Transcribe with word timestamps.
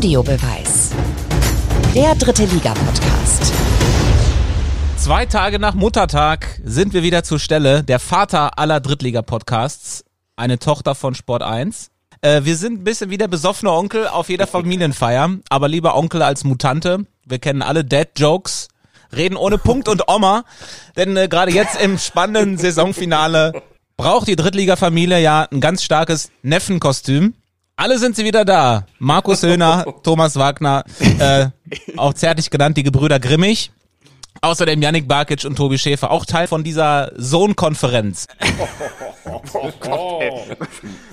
Audiobeweis. 0.00 0.92
Der 1.94 2.14
dritte 2.14 2.46
Liga-Podcast. 2.46 3.52
Zwei 4.96 5.26
Tage 5.26 5.58
nach 5.58 5.74
Muttertag 5.74 6.58
sind 6.64 6.94
wir 6.94 7.02
wieder 7.02 7.22
zur 7.22 7.38
Stelle. 7.38 7.84
Der 7.84 7.98
Vater 7.98 8.58
aller 8.58 8.80
Drittliga-Podcasts. 8.80 10.06
Eine 10.36 10.58
Tochter 10.58 10.94
von 10.94 11.14
Sport 11.14 11.42
1. 11.42 11.90
Äh, 12.22 12.44
wir 12.44 12.56
sind 12.56 12.80
ein 12.80 12.84
bisschen 12.84 13.10
wie 13.10 13.18
der 13.18 13.28
besoffene 13.28 13.72
Onkel 13.72 14.08
auf 14.08 14.30
jeder 14.30 14.46
Familienfeier. 14.46 15.36
Aber 15.50 15.68
lieber 15.68 15.94
Onkel 15.94 16.22
als 16.22 16.44
Mutante. 16.44 17.04
Wir 17.26 17.38
kennen 17.38 17.60
alle 17.60 17.84
Dad-Jokes. 17.84 18.68
Reden 19.14 19.36
ohne 19.36 19.58
Punkt 19.58 19.86
und 19.86 20.08
Oma. 20.08 20.44
Denn 20.96 21.14
äh, 21.14 21.28
gerade 21.28 21.52
jetzt 21.52 21.78
im 21.78 21.98
spannenden 21.98 22.56
Saisonfinale 22.56 23.52
braucht 23.98 24.28
die 24.28 24.36
Drittliga-Familie 24.36 25.20
ja 25.20 25.46
ein 25.52 25.60
ganz 25.60 25.82
starkes 25.82 26.30
Neffenkostüm. 26.40 27.34
Alle 27.80 27.98
sind 27.98 28.14
sie 28.14 28.26
wieder 28.26 28.44
da. 28.44 28.84
Markus 28.98 29.42
Höhner, 29.42 29.86
Thomas 30.02 30.36
Wagner, 30.36 30.84
äh, 31.18 31.46
auch 31.96 32.12
zärtlich 32.12 32.50
genannt 32.50 32.76
die 32.76 32.82
Gebrüder 32.82 33.18
Grimmig. 33.18 33.70
Außerdem 34.42 34.82
Yannick 34.82 35.08
Barkic 35.08 35.46
und 35.46 35.56
Tobi 35.56 35.78
Schäfer, 35.78 36.10
auch 36.10 36.26
Teil 36.26 36.46
von 36.46 36.62
dieser 36.62 37.10
Sohn-Konferenz. 37.16 38.26
Oh 39.54 39.72
Gott, 39.80 40.20
ey. 40.20 40.32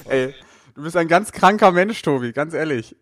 ey. 0.10 0.36
Du 0.76 0.84
bist 0.84 0.98
ein 0.98 1.08
ganz 1.08 1.32
kranker 1.32 1.72
Mensch, 1.72 2.02
Tobi, 2.02 2.34
ganz 2.34 2.54
ehrlich. 2.54 2.98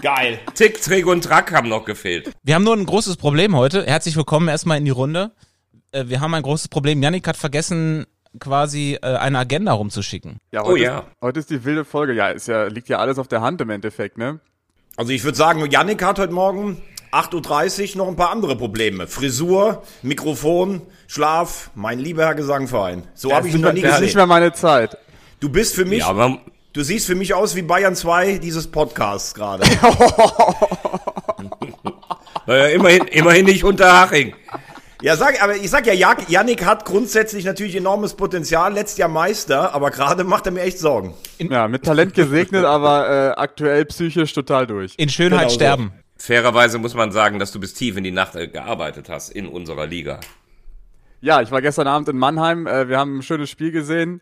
Geil. 0.00 0.38
Tick, 0.54 0.80
Trick 0.80 1.06
und 1.06 1.24
Track 1.24 1.52
haben 1.52 1.68
noch 1.68 1.84
gefehlt. 1.84 2.30
Wir 2.44 2.54
haben 2.54 2.62
nur 2.62 2.76
ein 2.76 2.86
großes 2.86 3.16
Problem 3.16 3.56
heute. 3.56 3.84
Herzlich 3.84 4.14
willkommen 4.14 4.46
erstmal 4.46 4.78
in 4.78 4.84
die 4.84 4.92
Runde. 4.92 5.32
Äh, 5.90 6.04
wir 6.06 6.20
haben 6.20 6.34
ein 6.34 6.42
großes 6.44 6.68
Problem. 6.68 7.02
Yannick 7.02 7.26
hat 7.26 7.36
vergessen, 7.36 8.06
quasi 8.38 8.98
äh, 9.02 9.06
eine 9.16 9.38
Agenda 9.38 9.72
rumzuschicken. 9.72 10.38
Ja, 10.52 10.62
Oh 10.62 10.68
heute 10.68 10.82
ja. 10.82 10.98
Ist, 11.00 11.06
heute 11.20 11.40
ist 11.40 11.50
die 11.50 11.64
wilde 11.64 11.84
Folge. 11.84 12.12
Ja, 12.12 12.28
ist 12.28 12.46
ja, 12.48 12.64
liegt 12.66 12.88
ja 12.88 12.98
alles 12.98 13.18
auf 13.18 13.28
der 13.28 13.40
Hand 13.40 13.60
im 13.60 13.70
Endeffekt, 13.70 14.18
ne? 14.18 14.40
Also 14.96 15.12
ich 15.12 15.24
würde 15.24 15.36
sagen, 15.38 15.64
Yannick 15.70 16.02
hat 16.04 16.18
heute 16.18 16.32
Morgen 16.32 16.82
8.30 17.12 17.92
Uhr 17.92 17.98
noch 17.98 18.08
ein 18.08 18.16
paar 18.16 18.30
andere 18.30 18.56
Probleme. 18.56 19.06
Frisur, 19.06 19.82
Mikrofon, 20.02 20.82
Schlaf, 21.08 21.70
mein 21.74 21.98
lieber 21.98 22.24
Herr 22.24 22.34
Gesangverein. 22.34 23.02
So 23.14 23.32
habe 23.32 23.48
ich 23.48 23.54
ihn 23.54 23.62
noch 23.62 23.72
nie 23.72 23.80
das 23.82 23.94
ist 23.94 24.00
nicht 24.00 24.08
gesehen. 24.12 24.18
mehr 24.18 24.26
meine 24.26 24.52
Zeit. 24.52 24.96
Du 25.40 25.48
bist 25.48 25.74
für 25.74 25.84
mich, 25.84 26.00
Ja, 26.00 26.08
aber 26.08 26.38
du 26.72 26.82
siehst 26.82 27.06
für 27.06 27.14
mich 27.14 27.34
aus 27.34 27.56
wie 27.56 27.62
Bayern 27.62 27.96
2 27.96 28.38
dieses 28.38 28.66
Podcasts 28.70 29.34
gerade. 29.34 29.64
naja, 32.46 32.66
immerhin, 32.66 33.06
immerhin 33.08 33.44
nicht 33.46 33.64
Unterhaching. 33.64 34.34
Ja, 35.02 35.16
sag, 35.16 35.42
aber 35.42 35.56
ich 35.56 35.70
sag 35.70 35.86
ja, 35.86 36.14
Yannick 36.28 36.64
hat 36.64 36.84
grundsätzlich 36.84 37.44
natürlich 37.44 37.74
enormes 37.76 38.14
Potenzial, 38.14 38.72
letztes 38.74 38.98
Jahr 38.98 39.08
Meister, 39.08 39.74
aber 39.74 39.90
gerade 39.90 40.24
macht 40.24 40.46
er 40.46 40.52
mir 40.52 40.62
echt 40.62 40.78
Sorgen. 40.78 41.14
Ja, 41.38 41.68
mit 41.68 41.84
Talent 41.84 42.14
gesegnet, 42.14 42.64
aber 42.64 43.08
äh, 43.36 43.40
aktuell 43.40 43.84
psychisch 43.86 44.32
total 44.34 44.66
durch. 44.66 44.94
In 44.98 45.08
Schönheit 45.08 45.40
Genau 45.40 45.48
so. 45.48 45.54
sterben. 45.54 45.92
Fairerweise 46.16 46.78
muss 46.78 46.94
man 46.94 47.12
sagen, 47.12 47.38
dass 47.38 47.50
du 47.50 47.60
bis 47.60 47.72
tief 47.72 47.96
in 47.96 48.04
die 48.04 48.10
Nacht 48.10 48.34
äh, 48.36 48.46
gearbeitet 48.48 49.08
hast 49.08 49.30
in 49.30 49.46
unserer 49.46 49.86
Liga. 49.86 50.20
Ja, 51.22 51.40
ich 51.40 51.50
war 51.50 51.62
gestern 51.62 51.86
Abend 51.86 52.08
in 52.08 52.18
Mannheim. 52.18 52.66
Äh, 52.66 52.88
wir 52.88 52.98
haben 52.98 53.18
ein 53.18 53.22
schönes 53.22 53.48
Spiel 53.50 53.72
gesehen. 53.72 54.20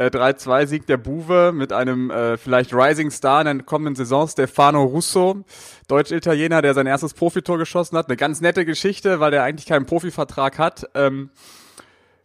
Äh, 0.00 0.06
3-2 0.06 0.66
Sieg 0.66 0.86
der 0.86 0.96
Buwe 0.96 1.52
mit 1.52 1.74
einem 1.74 2.10
äh, 2.10 2.38
vielleicht 2.38 2.72
Rising 2.72 3.10
Star 3.10 3.42
in 3.42 3.58
der 3.58 3.66
kommenden 3.66 3.94
Saison, 3.94 4.26
Stefano 4.26 4.82
Russo, 4.82 5.44
Deutsch-Italiener, 5.88 6.62
der 6.62 6.72
sein 6.72 6.86
erstes 6.86 7.12
Profitor 7.12 7.58
geschossen 7.58 7.98
hat. 7.98 8.08
Eine 8.08 8.16
ganz 8.16 8.40
nette 8.40 8.64
Geschichte, 8.64 9.20
weil 9.20 9.30
der 9.30 9.42
eigentlich 9.42 9.66
keinen 9.66 9.84
Profivertrag 9.84 10.58
hat. 10.58 10.88
Ähm, 10.94 11.28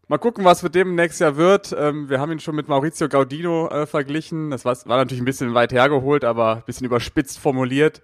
mal 0.07 0.19
gucken, 0.19 0.45
was 0.45 0.63
mit 0.63 0.73
dem 0.73 0.95
nächstes 0.95 1.19
Jahr 1.19 1.35
wird. 1.35 1.75
Ähm, 1.77 2.07
wir 2.07 2.21
haben 2.21 2.31
ihn 2.31 2.39
schon 2.39 2.55
mit 2.55 2.69
Maurizio 2.69 3.09
Gaudino 3.09 3.67
äh, 3.67 3.85
verglichen. 3.85 4.51
Das 4.51 4.63
war, 4.63 4.77
war 4.85 4.95
natürlich 4.95 5.21
ein 5.21 5.25
bisschen 5.25 5.53
weit 5.53 5.73
hergeholt, 5.73 6.23
aber 6.23 6.55
ein 6.55 6.63
bisschen 6.65 6.85
überspitzt 6.85 7.39
formuliert. 7.39 8.01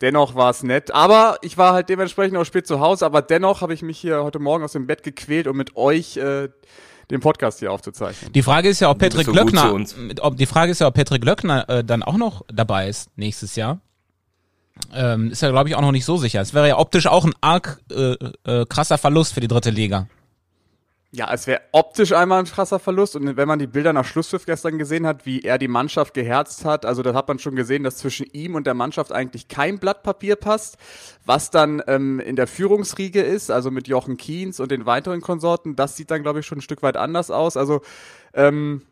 Dennoch 0.00 0.34
war 0.34 0.48
es 0.48 0.62
nett. 0.62 0.94
Aber 0.94 1.36
ich 1.42 1.58
war 1.58 1.74
halt 1.74 1.90
dementsprechend 1.90 2.38
auch 2.38 2.46
spät 2.46 2.66
zu 2.66 2.80
Hause. 2.80 3.04
Aber 3.04 3.20
dennoch 3.20 3.60
habe 3.60 3.74
ich 3.74 3.82
mich 3.82 3.98
hier 3.98 4.24
heute 4.24 4.38
Morgen 4.38 4.64
aus 4.64 4.72
dem 4.72 4.86
Bett 4.86 5.02
gequält, 5.02 5.46
um 5.46 5.58
mit 5.58 5.76
euch 5.76 6.16
äh, 6.16 6.48
den 7.10 7.20
Podcast 7.20 7.58
hier 7.58 7.72
aufzuzeichnen. 7.72 8.32
Die 8.32 8.42
Frage 8.42 8.68
ist 8.68 8.80
ja, 8.80 8.90
ob 8.90 8.98
Patrick 8.98 9.26
so 9.26 9.32
Glöckner, 9.32 9.74
ob, 10.20 10.36
die 10.36 10.46
Frage 10.46 10.72
ist 10.72 10.80
ja, 10.80 10.86
ob 10.86 10.94
Patrick 10.94 11.22
Glöckner 11.22 11.68
äh, 11.68 11.84
dann 11.84 12.02
auch 12.02 12.16
noch 12.16 12.42
dabei 12.52 12.88
ist 12.88 13.10
nächstes 13.16 13.56
Jahr. 13.56 13.80
Ähm, 14.94 15.30
ist 15.30 15.42
ja, 15.42 15.50
glaube 15.50 15.68
ich, 15.68 15.74
auch 15.74 15.80
noch 15.82 15.92
nicht 15.92 16.04
so 16.04 16.16
sicher. 16.16 16.40
Es 16.40 16.54
wäre 16.54 16.68
ja 16.68 16.78
optisch 16.78 17.06
auch 17.06 17.24
ein 17.24 17.34
arg 17.40 17.80
äh, 17.90 18.14
äh, 18.44 18.64
krasser 18.66 18.98
Verlust 18.98 19.34
für 19.34 19.40
die 19.40 19.48
dritte 19.48 19.70
Liga. 19.70 20.06
Ja, 21.12 21.32
es 21.34 21.48
wäre 21.48 21.62
optisch 21.72 22.12
einmal 22.12 22.38
ein 22.38 22.44
krasser 22.44 22.78
Verlust. 22.78 23.16
Und 23.16 23.36
wenn 23.36 23.48
man 23.48 23.58
die 23.58 23.66
Bilder 23.66 23.92
nach 23.92 24.04
Schlusspfiff 24.04 24.46
gestern 24.46 24.78
gesehen 24.78 25.06
hat, 25.06 25.26
wie 25.26 25.40
er 25.40 25.58
die 25.58 25.66
Mannschaft 25.66 26.14
geherzt 26.14 26.64
hat, 26.64 26.86
also 26.86 27.02
da 27.02 27.14
hat 27.14 27.26
man 27.26 27.40
schon 27.40 27.56
gesehen, 27.56 27.82
dass 27.82 27.96
zwischen 27.96 28.26
ihm 28.32 28.54
und 28.54 28.64
der 28.64 28.74
Mannschaft 28.74 29.10
eigentlich 29.10 29.48
kein 29.48 29.80
Blatt 29.80 30.04
Papier 30.04 30.36
passt. 30.36 30.76
Was 31.26 31.50
dann 31.50 31.82
ähm, 31.88 32.20
in 32.20 32.36
der 32.36 32.46
Führungsriege 32.46 33.22
ist, 33.22 33.50
also 33.50 33.72
mit 33.72 33.88
Jochen 33.88 34.18
Kiens 34.18 34.60
und 34.60 34.70
den 34.70 34.86
weiteren 34.86 35.20
Konsorten, 35.20 35.74
das 35.74 35.96
sieht 35.96 36.12
dann, 36.12 36.22
glaube 36.22 36.40
ich, 36.40 36.46
schon 36.46 36.58
ein 36.58 36.62
Stück 36.62 36.82
weit 36.82 36.96
anders 36.96 37.32
aus. 37.32 37.56
Also 37.56 37.80
ähm, 38.32 38.82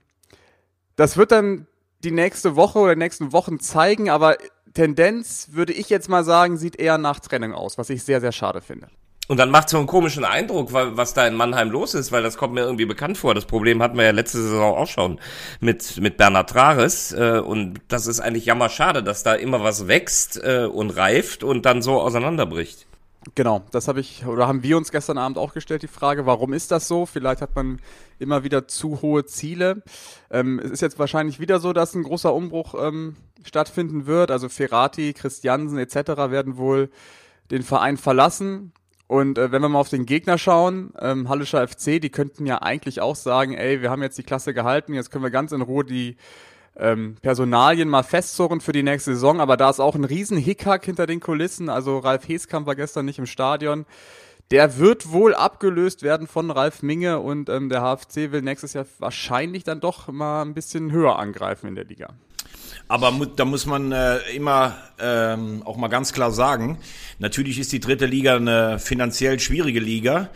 das 0.97 1.17
wird 1.17 1.31
dann 1.31 1.69
die 2.03 2.11
nächste 2.11 2.57
Woche 2.57 2.81
oder 2.81 2.95
die 2.97 3.01
nächsten 3.01 3.33
Wochen 3.33 3.61
zeigen, 3.61 4.11
aber 4.11 4.37
Tendenz, 4.75 5.51
würde 5.53 5.73
ich 5.73 5.89
jetzt 5.89 6.09
mal 6.09 6.25
sagen, 6.25 6.57
sieht 6.57 6.77
eher 6.77 6.99
nach 6.99 7.21
Trennung 7.21 7.53
aus, 7.55 7.79
was 7.79 7.91
ich 7.91 8.03
sehr, 8.03 8.21
sehr 8.21 8.33
schade 8.33 8.61
finde. 8.61 8.89
Und 9.29 9.37
dann 9.37 9.51
macht 9.51 9.69
so 9.69 9.77
einen 9.77 9.87
komischen 9.87 10.25
Eindruck, 10.25 10.73
wa- 10.73 10.93
was 10.95 11.13
da 11.15 11.27
in 11.27 11.35
Mannheim 11.35 11.71
los 11.71 11.95
ist, 11.95 12.11
weil 12.13 12.23
das 12.23 12.39
kommt 12.39 12.55
mir 12.55 12.63
irgendwie 12.63 12.87
bekannt 12.87 13.19
vor. 13.19 13.35
Das 13.35 13.45
Problem 13.45 13.83
hatten 13.83 13.97
wir 13.99 14.05
ja 14.07 14.11
letzte 14.11 14.43
Saison 14.43 14.75
auch 14.77 14.87
schon 14.87 15.21
mit, 15.61 15.99
mit 16.01 16.17
Bernhard 16.17 16.49
Trares. 16.49 17.13
Äh, 17.13 17.41
und 17.45 17.81
das 17.89 18.07
ist 18.07 18.21
eigentlich 18.21 18.47
jammerschade, 18.47 19.03
dass 19.03 19.23
da 19.23 19.35
immer 19.35 19.63
was 19.63 19.87
wächst 19.87 20.43
äh, 20.43 20.65
und 20.65 20.91
reift 20.91 21.45
und 21.45 21.67
dann 21.67 21.83
so 21.83 22.01
auseinanderbricht. 22.01 22.87
Genau, 23.35 23.63
das 23.73 23.89
habe 23.89 24.01
ich 24.01 24.25
oder 24.25 24.49
haben 24.49 24.63
wir 24.63 24.77
uns 24.79 24.91
gestern 24.91 25.19
Abend 25.19 25.37
auch 25.37 25.53
gestellt, 25.53 25.83
die 25.83 25.89
Frage, 25.89 26.25
warum 26.25 26.55
ist 26.55 26.71
das 26.71 26.89
so? 26.89 27.05
Vielleicht 27.05 27.43
hat 27.43 27.55
man 27.55 27.81
immer 28.19 28.45
wieder 28.45 28.67
zu 28.69 29.03
hohe 29.03 29.27
Ziele. 29.27 29.83
Ähm, 30.31 30.59
es 30.65 30.71
ist 30.71 30.81
jetzt 30.81 30.99
wahrscheinlich 30.99 31.39
wieder 31.39 31.61
so, 31.61 31.75
dass 31.75 31.95
ein 31.95 32.05
großer 32.05 32.33
Umbruch 32.33 32.75
ähm, 32.81 33.17
stattfinden 33.45 34.07
wird. 34.07 34.31
Also 34.31 34.49
Ferrati, 34.49 35.13
Christiansen 35.13 35.79
etc. 35.79 35.97
werden 36.31 36.57
wohl 36.57 36.91
den 37.51 37.63
Verein 37.63 37.99
verlassen. 37.99 38.73
Und 39.09 39.39
äh, 39.39 39.51
wenn 39.51 39.63
wir 39.63 39.71
mal 39.71 39.81
auf 39.81 39.89
den 39.89 40.05
Gegner 40.07 40.37
schauen, 40.37 40.93
ähm, 41.01 41.29
Hallischer 41.31 41.67
FC, 41.67 42.01
die 42.01 42.11
könnten 42.11 42.45
ja 42.45 42.61
eigentlich 42.61 43.01
auch 43.01 43.17
sagen, 43.17 43.55
ey, 43.55 43.81
wir 43.81 43.91
haben 43.91 44.03
jetzt 44.03 44.19
die 44.19 44.23
Klasse 44.23 44.53
gehalten, 44.53 44.93
jetzt 44.93 45.11
können 45.11 45.25
wir 45.25 45.31
ganz 45.31 45.51
in 45.51 45.63
Ruhe 45.63 45.83
die 45.83 46.17
ähm, 46.77 47.17
Personalien 47.23 47.89
mal 47.89 48.03
festzurren 48.03 48.61
für 48.61 48.73
die 48.73 48.83
nächste 48.83 49.15
Saison, 49.15 49.41
aber 49.41 49.57
da 49.57 49.71
ist 49.71 49.81
auch 49.81 49.95
ein 49.95 50.05
riesen 50.05 50.37
Hickhack 50.37 50.85
hinter 50.85 51.07
den 51.07 51.21
Kulissen. 51.21 51.71
Also 51.71 51.99
Ralf 51.99 52.29
Heskamp 52.29 52.67
war 52.67 52.77
gestern 52.77 53.07
nicht 53.07 53.19
im 53.19 53.27
Stadion. 53.27 53.87
Der 54.51 54.79
wird 54.79 55.11
wohl 55.11 55.35
abgelöst 55.35 56.03
werden 56.03 56.27
von 56.27 56.51
Ralf 56.51 56.83
Minge 56.83 57.19
und 57.19 57.49
ähm, 57.49 57.71
der 57.71 57.81
HFC 57.81 58.31
will 58.31 58.43
nächstes 58.43 58.75
Jahr 58.75 58.87
wahrscheinlich 58.99 59.65
dann 59.65 59.81
doch 59.81 60.09
mal 60.09 60.43
ein 60.43 60.55
bisschen 60.55 60.93
höher 60.93 61.19
angreifen 61.19 61.67
in 61.67 61.75
der 61.75 61.85
Liga. 61.85 62.15
Aber 62.89 63.11
mu 63.11 63.25
da 63.25 63.45
muss 63.45 63.67
man 63.67 63.93
äh, 63.93 64.19
immer 64.35 64.77
ähm, 65.01 65.63
auch 65.65 65.77
mal 65.77 65.89
ganz 65.89 66.13
klar 66.13 66.33
sagen, 66.33 66.79
natürlich 67.19 67.59
ist 67.59 67.73
die 67.73 67.81
dritte 67.81 68.07
Liga 68.07 68.37
eine 68.37 68.79
finanziell 68.79 69.39
schwierige 69.41 69.81
Liga, 69.81 70.31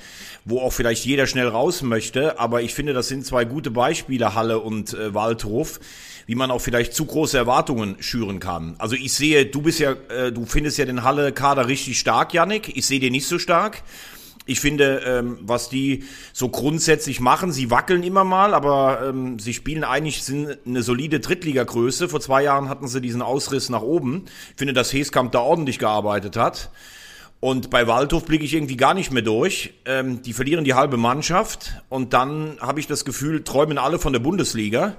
wo 0.44 0.60
auch 0.60 0.72
vielleicht 0.72 1.04
jeder 1.04 1.26
schnell 1.26 1.48
raus 1.48 1.82
möchte. 1.82 2.38
Aber 2.38 2.62
ich 2.62 2.74
finde, 2.74 2.92
das 2.92 3.08
sind 3.08 3.24
zwei 3.26 3.44
gute 3.44 3.70
Beispiele, 3.70 4.34
Halle 4.34 4.60
und 4.60 4.94
äh, 4.94 5.14
Waldhof, 5.14 5.80
wie 6.26 6.34
man 6.34 6.50
auch 6.50 6.60
vielleicht 6.60 6.94
zu 6.94 7.04
große 7.04 7.36
Erwartungen 7.36 7.96
schüren 8.00 8.40
kann. 8.40 8.74
Also 8.78 8.96
ich 8.96 9.12
sehe, 9.12 9.46
du 9.46 9.62
bist 9.62 9.80
ja, 9.80 9.92
äh, 10.08 10.32
du 10.32 10.46
findest 10.46 10.78
ja 10.78 10.84
den 10.84 11.02
Halle-Kader 11.02 11.68
richtig 11.68 11.98
stark, 11.98 12.34
Yannick. 12.34 12.76
Ich 12.76 12.86
sehe 12.86 13.00
den 13.00 13.12
nicht 13.12 13.26
so 13.26 13.38
stark. 13.38 13.82
Ich 14.44 14.60
finde, 14.60 15.02
ähm, 15.06 15.38
was 15.42 15.68
die 15.68 16.04
so 16.32 16.48
grundsätzlich 16.48 17.20
machen, 17.20 17.52
sie 17.52 17.70
wackeln 17.70 18.02
immer 18.02 18.24
mal, 18.24 18.54
aber 18.54 19.02
ähm, 19.08 19.38
sie 19.38 19.54
spielen 19.54 19.84
eigentlich 19.84 20.24
sind 20.24 20.58
eine 20.66 20.82
solide 20.82 21.20
Drittligagröße. 21.20 22.08
Vor 22.08 22.20
zwei 22.20 22.42
Jahren 22.42 22.68
hatten 22.68 22.88
sie 22.88 23.00
diesen 23.00 23.22
Ausriss 23.22 23.68
nach 23.68 23.82
oben. 23.82 24.24
Ich 24.50 24.56
finde, 24.56 24.72
dass 24.72 24.92
Heskamp 24.92 25.30
da 25.32 25.40
ordentlich 25.40 25.78
gearbeitet 25.78 26.36
hat. 26.36 26.70
Und 27.38 27.70
bei 27.70 27.88
Waldhof 27.88 28.24
blicke 28.24 28.44
ich 28.44 28.54
irgendwie 28.54 28.76
gar 28.76 28.94
nicht 28.94 29.12
mehr 29.12 29.22
durch. 29.22 29.74
Ähm, 29.84 30.22
die 30.22 30.32
verlieren 30.32 30.64
die 30.64 30.74
halbe 30.74 30.96
Mannschaft 30.96 31.74
und 31.88 32.12
dann 32.12 32.56
habe 32.60 32.78
ich 32.78 32.86
das 32.86 33.04
Gefühl, 33.04 33.42
träumen 33.42 33.78
alle 33.78 33.98
von 33.98 34.12
der 34.12 34.20
Bundesliga. 34.20 34.96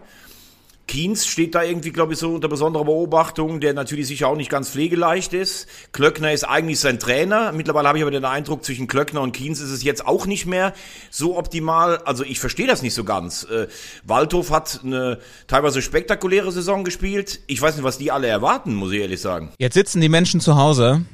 Kienz 0.88 1.26
steht 1.26 1.56
da 1.56 1.64
irgendwie, 1.64 1.92
glaube 1.92 2.14
ich, 2.14 2.20
so 2.20 2.34
unter 2.34 2.50
besonderer 2.50 2.86
Beobachtung, 2.86 3.60
der 3.60 3.74
natürlich 3.74 4.08
sicher 4.08 4.28
auch 4.28 4.36
nicht 4.36 4.50
ganz 4.50 4.70
pflegeleicht 4.70 5.34
ist. 5.34 5.68
Klöckner 5.92 6.34
ist 6.34 6.44
eigentlich 6.44 6.80
sein 6.80 7.00
Trainer. 7.00 7.52
Mittlerweile 7.54 7.88
habe 7.88 7.98
ich 7.98 8.04
aber 8.04 8.12
den 8.12 8.26
Eindruck, 8.26 8.64
zwischen 8.64 8.88
Klöckner 8.88 9.22
und 9.22 9.32
Kienz 9.32 9.60
ist 9.60 9.70
es 9.70 9.84
jetzt 9.84 10.06
auch 10.06 10.26
nicht 10.26 10.46
mehr 10.46 10.74
so 11.10 11.38
optimal. 11.38 11.98
Also 12.00 12.24
ich 12.24 12.40
verstehe 12.40 12.68
das 12.68 12.82
nicht 12.82 12.94
so 12.94 13.04
ganz. 13.04 13.44
Äh, 13.44 13.68
Waldhof 14.04 14.52
hat 14.52 14.82
eine 14.84 15.20
teilweise 15.48 15.82
spektakuläre 15.82 16.52
Saison 16.52 16.84
gespielt. 16.84 17.40
Ich 17.48 17.62
weiß 17.62 17.76
nicht, 17.76 17.84
was 17.84 17.98
die 17.98 18.12
alle 18.12 18.28
erwarten, 18.28 18.76
muss 18.76 18.92
ich 18.92 19.00
ehrlich 19.00 19.22
sagen. 19.22 19.52
Jetzt 19.58 19.76
sitzen 19.76 20.02
die 20.02 20.10
Menschen 20.10 20.42
zu 20.42 20.58
Hause 20.58 21.06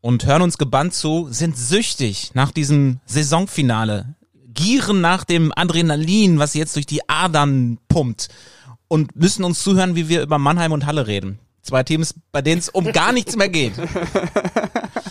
und 0.00 0.24
hören 0.24 0.42
uns 0.42 0.56
gebannt 0.56 0.94
zu, 0.94 1.28
sind 1.30 1.58
süchtig 1.58 2.30
nach 2.34 2.52
diesem 2.52 3.00
Saisonfinale, 3.06 4.14
gieren 4.54 5.00
nach 5.00 5.24
dem 5.24 5.52
Adrenalin, 5.54 6.38
was 6.38 6.54
jetzt 6.54 6.76
durch 6.76 6.86
die 6.86 7.08
Adern 7.08 7.78
pumpt 7.88 8.28
und 8.88 9.14
müssen 9.16 9.44
uns 9.44 9.62
zuhören, 9.62 9.96
wie 9.96 10.08
wir 10.08 10.22
über 10.22 10.38
Mannheim 10.38 10.72
und 10.72 10.86
Halle 10.86 11.06
reden. 11.06 11.38
Zwei 11.62 11.82
Teams, 11.82 12.14
bei 12.30 12.42
denen 12.42 12.60
es 12.60 12.68
um 12.68 12.92
gar 12.92 13.12
nichts 13.12 13.36
mehr 13.36 13.48
geht. 13.48 13.72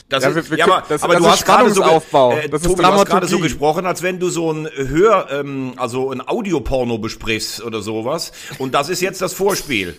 Das 0.07 0.23
Ja, 0.23 0.29
ist, 0.29 0.35
wir- 0.35 0.49
wir- 0.51 0.57
ja, 0.59 0.65
aber, 0.65 0.83
das- 0.87 1.01
aber 1.03 1.13
das 1.13 1.21
du 1.23 1.27
ist 1.27 1.33
hast 1.33 1.45
gerade 1.45 1.71
so, 1.71 1.81
äh, 1.81 2.47
Das 2.47 2.61
Tobi, 2.61 2.81
du 2.83 2.87
hast 2.87 3.05
gerade 3.07 3.27
so 3.27 3.39
gesprochen, 3.39 3.87
als 3.87 4.03
wenn 4.03 4.19
du 4.19 4.29
so 4.29 4.51
ein 4.53 4.67
Hör, 4.75 5.27
ähm, 5.31 5.73
also 5.77 6.11
ein 6.11 6.25
Audioporno 6.25 6.99
besprichst 6.99 7.63
oder 7.63 7.81
sowas. 7.81 8.31
Und 8.59 8.75
das 8.75 8.89
ist 8.89 9.01
jetzt 9.01 9.21
das 9.21 9.33
Vorspiel. 9.33 9.97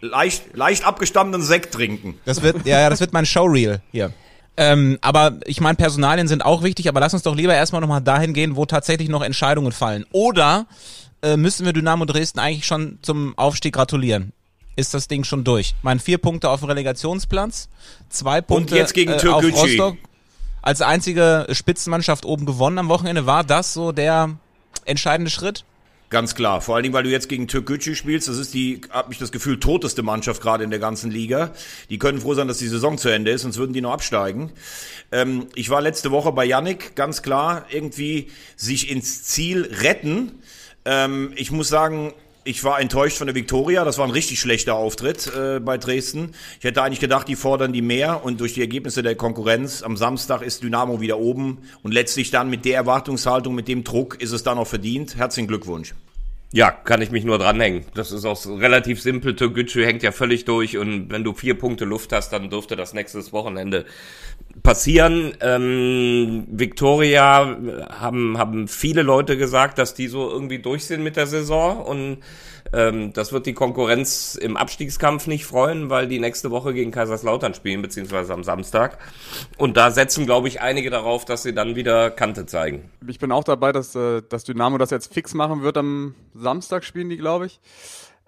Leicht, 0.00 0.56
leicht 0.56 0.86
abgestandenen 0.86 1.44
Sekt 1.44 1.74
trinken. 1.74 2.18
Das 2.24 2.40
wird, 2.42 2.66
ja, 2.66 2.78
ja, 2.80 2.88
das 2.88 3.00
wird 3.00 3.12
mein 3.12 3.26
Showreel 3.26 3.80
hier. 3.90 4.12
Ähm, 4.56 4.98
aber 5.02 5.38
ich 5.44 5.60
meine, 5.60 5.74
Personalien 5.74 6.28
sind 6.28 6.44
auch 6.44 6.62
wichtig, 6.62 6.88
aber 6.88 7.00
lass 7.00 7.12
uns 7.14 7.24
doch 7.24 7.34
lieber 7.34 7.54
erstmal 7.54 7.80
nochmal 7.80 8.00
dahin 8.00 8.34
gehen, 8.34 8.54
wo 8.54 8.64
tatsächlich 8.64 9.08
noch 9.08 9.22
Entscheidungen 9.22 9.72
fallen. 9.72 10.04
Oder 10.12 10.66
äh, 11.22 11.36
müssen 11.36 11.66
wir 11.66 11.72
Dynamo 11.72 12.04
Dresden 12.04 12.38
eigentlich 12.38 12.66
schon 12.66 12.98
zum 13.02 13.36
Aufstieg 13.36 13.74
gratulieren? 13.74 14.32
Ist 14.76 14.94
das 14.94 15.08
Ding 15.08 15.24
schon 15.24 15.42
durch? 15.44 15.74
Mein 15.82 15.98
vier 15.98 16.18
Punkte 16.18 16.50
auf 16.50 16.60
dem 16.60 16.68
Relegationsplatz, 16.68 17.68
zwei 18.08 18.40
Punkte 18.40 18.76
jetzt 18.76 18.94
gegen 18.94 19.10
äh, 19.10 19.14
auf 19.14 19.20
Türkgücü. 19.20 19.56
Rostock. 19.56 19.96
Als 20.62 20.82
einzige 20.82 21.46
Spitzenmannschaft 21.50 22.24
oben 22.24 22.46
gewonnen 22.46 22.78
am 22.78 22.88
Wochenende. 22.88 23.26
War 23.26 23.42
das 23.42 23.72
so 23.74 23.92
der 23.92 24.36
entscheidende 24.84 25.30
Schritt? 25.30 25.64
Ganz 26.10 26.34
klar. 26.34 26.62
Vor 26.62 26.74
allen 26.74 26.84
Dingen, 26.84 26.94
weil 26.94 27.02
du 27.02 27.10
jetzt 27.10 27.28
gegen 27.28 27.48
Türkgücü 27.48 27.94
spielst. 27.94 28.28
Das 28.28 28.38
ist 28.38 28.54
die, 28.54 28.80
hab 28.90 29.12
ich 29.12 29.18
das 29.18 29.30
Gefühl, 29.30 29.60
toteste 29.60 30.02
Mannschaft 30.02 30.40
gerade 30.40 30.64
in 30.64 30.70
der 30.70 30.78
ganzen 30.78 31.10
Liga. 31.10 31.52
Die 31.90 31.98
können 31.98 32.20
froh 32.20 32.32
sein, 32.32 32.48
dass 32.48 32.58
die 32.58 32.68
Saison 32.68 32.96
zu 32.96 33.10
Ende 33.10 33.30
ist, 33.30 33.42
sonst 33.42 33.58
würden 33.58 33.74
die 33.74 33.82
noch 33.82 33.92
absteigen. 33.92 34.50
Ähm, 35.12 35.48
ich 35.54 35.68
war 35.68 35.82
letzte 35.82 36.10
Woche 36.10 36.32
bei 36.32 36.46
Yannick, 36.46 36.96
ganz 36.96 37.22
klar, 37.22 37.66
irgendwie 37.70 38.30
sich 38.56 38.90
ins 38.90 39.24
Ziel 39.24 39.68
retten. 39.82 40.40
Ähm, 40.84 41.32
ich 41.36 41.50
muss 41.50 41.68
sagen, 41.68 42.12
ich 42.44 42.64
war 42.64 42.80
enttäuscht 42.80 43.18
von 43.18 43.26
der 43.26 43.36
Viktoria. 43.36 43.84
Das 43.84 43.98
war 43.98 44.06
ein 44.06 44.10
richtig 44.10 44.40
schlechter 44.40 44.74
Auftritt 44.74 45.30
äh, 45.36 45.60
bei 45.60 45.76
Dresden. 45.76 46.34
Ich 46.58 46.64
hätte 46.64 46.82
eigentlich 46.82 47.00
gedacht, 47.00 47.28
die 47.28 47.36
fordern 47.36 47.74
die 47.74 47.82
mehr 47.82 48.24
und 48.24 48.40
durch 48.40 48.54
die 48.54 48.62
Ergebnisse 48.62 49.02
der 49.02 49.16
Konkurrenz 49.16 49.82
am 49.82 49.98
Samstag 49.98 50.40
ist 50.40 50.62
Dynamo 50.62 51.00
wieder 51.00 51.18
oben 51.18 51.58
und 51.82 51.92
letztlich 51.92 52.30
dann 52.30 52.48
mit 52.48 52.64
der 52.64 52.76
Erwartungshaltung, 52.76 53.54
mit 53.54 53.68
dem 53.68 53.84
Druck 53.84 54.20
ist 54.22 54.32
es 54.32 54.44
dann 54.44 54.56
auch 54.56 54.66
verdient. 54.66 55.16
Herzlichen 55.16 55.46
Glückwunsch. 55.46 55.94
Ja, 56.50 56.70
kann 56.70 57.02
ich 57.02 57.10
mich 57.10 57.24
nur 57.24 57.38
dranhängen. 57.38 57.84
Das 57.94 58.10
ist 58.10 58.24
auch 58.24 58.46
relativ 58.46 59.02
simpel. 59.02 59.36
Türkgücü 59.36 59.84
hängt 59.84 60.02
ja 60.02 60.12
völlig 60.12 60.46
durch 60.46 60.78
und 60.78 61.10
wenn 61.10 61.22
du 61.22 61.34
vier 61.34 61.58
Punkte 61.58 61.84
Luft 61.84 62.10
hast, 62.12 62.30
dann 62.30 62.48
dürfte 62.48 62.74
das 62.74 62.94
nächstes 62.94 63.34
Wochenende 63.34 63.84
passieren. 64.62 65.34
Ähm, 65.42 66.46
Victoria 66.50 67.58
haben, 67.90 68.38
haben 68.38 68.66
viele 68.66 69.02
Leute 69.02 69.36
gesagt, 69.36 69.78
dass 69.78 69.92
die 69.92 70.08
so 70.08 70.30
irgendwie 70.30 70.58
durch 70.58 70.86
sind 70.86 71.02
mit 71.02 71.16
der 71.16 71.26
Saison 71.26 71.82
und 71.82 72.18
ähm, 72.72 73.12
das 73.12 73.32
wird 73.32 73.46
die 73.46 73.54
Konkurrenz 73.54 74.34
im 74.34 74.56
Abstiegskampf 74.56 75.26
nicht 75.26 75.46
freuen, 75.46 75.90
weil 75.90 76.08
die 76.08 76.18
nächste 76.18 76.50
Woche 76.50 76.74
gegen 76.74 76.90
Kaiserslautern 76.90 77.54
spielen, 77.54 77.82
beziehungsweise 77.82 78.32
am 78.34 78.44
Samstag. 78.44 78.98
Und 79.56 79.76
da 79.76 79.90
setzen, 79.90 80.26
glaube 80.26 80.48
ich, 80.48 80.60
einige 80.60 80.90
darauf, 80.90 81.24
dass 81.24 81.42
sie 81.42 81.54
dann 81.54 81.76
wieder 81.76 82.10
Kante 82.10 82.46
zeigen. 82.46 82.90
Ich 83.06 83.18
bin 83.18 83.32
auch 83.32 83.44
dabei, 83.44 83.72
dass 83.72 83.94
äh, 83.94 84.22
das 84.28 84.44
Dynamo 84.44 84.78
das 84.78 84.90
jetzt 84.90 85.12
fix 85.12 85.34
machen 85.34 85.62
wird. 85.62 85.76
Am 85.76 86.14
Samstag 86.34 86.84
spielen 86.84 87.08
die, 87.08 87.16
glaube 87.16 87.46
ich. 87.46 87.60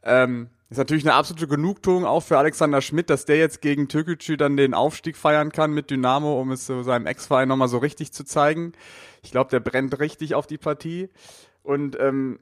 Ähm, 0.02 0.48
ist 0.70 0.78
natürlich 0.78 1.04
eine 1.04 1.14
absolute 1.14 1.48
Genugtuung 1.48 2.04
auch 2.04 2.22
für 2.22 2.38
Alexander 2.38 2.80
Schmidt, 2.80 3.10
dass 3.10 3.24
der 3.24 3.36
jetzt 3.36 3.60
gegen 3.60 3.88
Türkgücü 3.88 4.36
dann 4.36 4.56
den 4.56 4.72
Aufstieg 4.72 5.16
feiern 5.16 5.50
kann 5.50 5.72
mit 5.72 5.90
Dynamo, 5.90 6.40
um 6.40 6.52
es 6.52 6.66
seinem 6.66 7.06
Ex-Verein 7.06 7.48
nochmal 7.48 7.68
so 7.68 7.78
richtig 7.78 8.12
zu 8.12 8.24
zeigen. 8.24 8.72
Ich 9.22 9.32
glaube, 9.32 9.50
der 9.50 9.58
brennt 9.60 9.98
richtig 9.98 10.34
auf 10.36 10.46
die 10.46 10.58
Partie. 10.58 11.08
Und 11.64 11.98
ähm, 11.98 12.38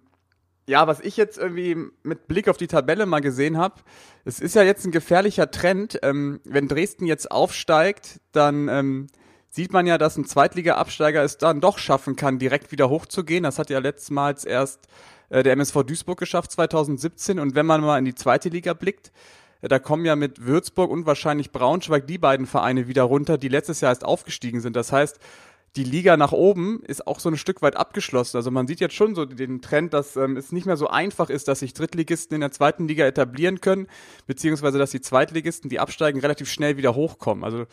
ja, 0.69 0.87
was 0.87 1.01
ich 1.01 1.17
jetzt 1.17 1.39
irgendwie 1.39 1.77
mit 2.03 2.29
Blick 2.29 2.47
auf 2.47 2.59
die 2.59 2.67
Tabelle 2.67 3.07
mal 3.07 3.21
gesehen 3.21 3.57
habe, 3.57 3.77
es 4.27 4.39
ist 4.39 4.55
ja 4.55 4.63
jetzt 4.63 4.85
ein 4.85 4.93
gefährlicher 4.93 5.51
Trend. 5.51 5.99
Ähm, 6.03 6.41
wenn 6.45 6.69
Dresden 6.69 7.07
jetzt 7.07 7.31
aufsteigt, 7.31 8.21
dann 8.33 8.69
ähm, 8.69 9.07
sieht 9.49 9.73
man 9.73 9.87
ja, 9.87 9.97
dass 9.97 10.19
ein 10.19 10.27
Zweitliga-Absteiger 10.27 11.23
es 11.23 11.39
dann 11.39 11.63
doch 11.63 11.79
schaffen 11.79 12.17
kann, 12.17 12.39
direkt 12.39 12.71
wieder 12.71 12.91
hochzugehen. 12.91 13.45
Das 13.45 13.59
hat 13.59 13.71
ja 13.71 13.79
letztmals 13.79 14.45
erst 14.45 14.89
äh, 15.31 15.43
der 15.43 15.55
MSV 15.55 15.85
Duisburg 15.85 16.19
geschafft 16.19 16.53
2017. 16.53 17.39
Und 17.39 17.55
wenn 17.55 17.65
man 17.65 17.81
mal 17.81 17.99
in 17.99 18.05
die 18.05 18.15
zweite 18.15 18.51
Liga 18.51 18.75
blickt, 18.75 19.11
äh, 19.63 19.69
da 19.69 19.79
kommen 19.79 20.05
ja 20.05 20.17
mit 20.17 20.45
Würzburg 20.45 20.91
und 20.91 21.07
wahrscheinlich 21.07 21.51
Braunschweig 21.51 22.07
die 22.07 22.19
beiden 22.19 22.45
Vereine 22.45 22.89
wieder 22.89 23.05
runter, 23.05 23.39
die 23.39 23.49
letztes 23.49 23.81
Jahr 23.81 23.93
erst 23.93 24.05
aufgestiegen 24.05 24.61
sind. 24.61 24.77
Das 24.77 24.93
heißt, 24.93 25.19
die 25.77 25.85
Liga 25.85 26.17
nach 26.17 26.33
oben 26.33 26.83
ist 26.87 27.07
auch 27.07 27.21
so 27.21 27.29
ein 27.29 27.37
Stück 27.37 27.63
weit 27.63 27.77
abgeschlossen. 27.77 28.37
Also 28.37 28.51
man 28.51 28.67
sieht 28.67 28.81
jetzt 28.81 28.95
schon 28.95 29.15
so 29.15 29.25
den 29.25 29.61
Trend, 29.61 29.95
dass 29.95 30.17
ähm, 30.17 30.37
es 30.37 30.51
nicht 30.51 30.67
mehr 30.67 30.77
so 30.77 30.89
einfach 30.89 31.31
ist, 31.31 31.49
dass 31.49 31.61
sich 31.61 31.75
Drittligisten 31.75 32.35
in 32.35 32.41
der 32.41 32.51
zweiten 32.51 32.89
Liga 32.89 33.07
etablieren 33.07 33.61
können, 33.61 33.87
beziehungsweise 34.27 34.79
dass 34.79 34.91
die 34.91 35.01
Zweitligisten, 35.01 35.71
die 35.71 35.79
absteigen, 35.79 36.21
relativ 36.21 36.51
schnell 36.51 36.77
wieder 36.77 36.95
hochkommen. 36.95 37.45
Also 37.45 37.67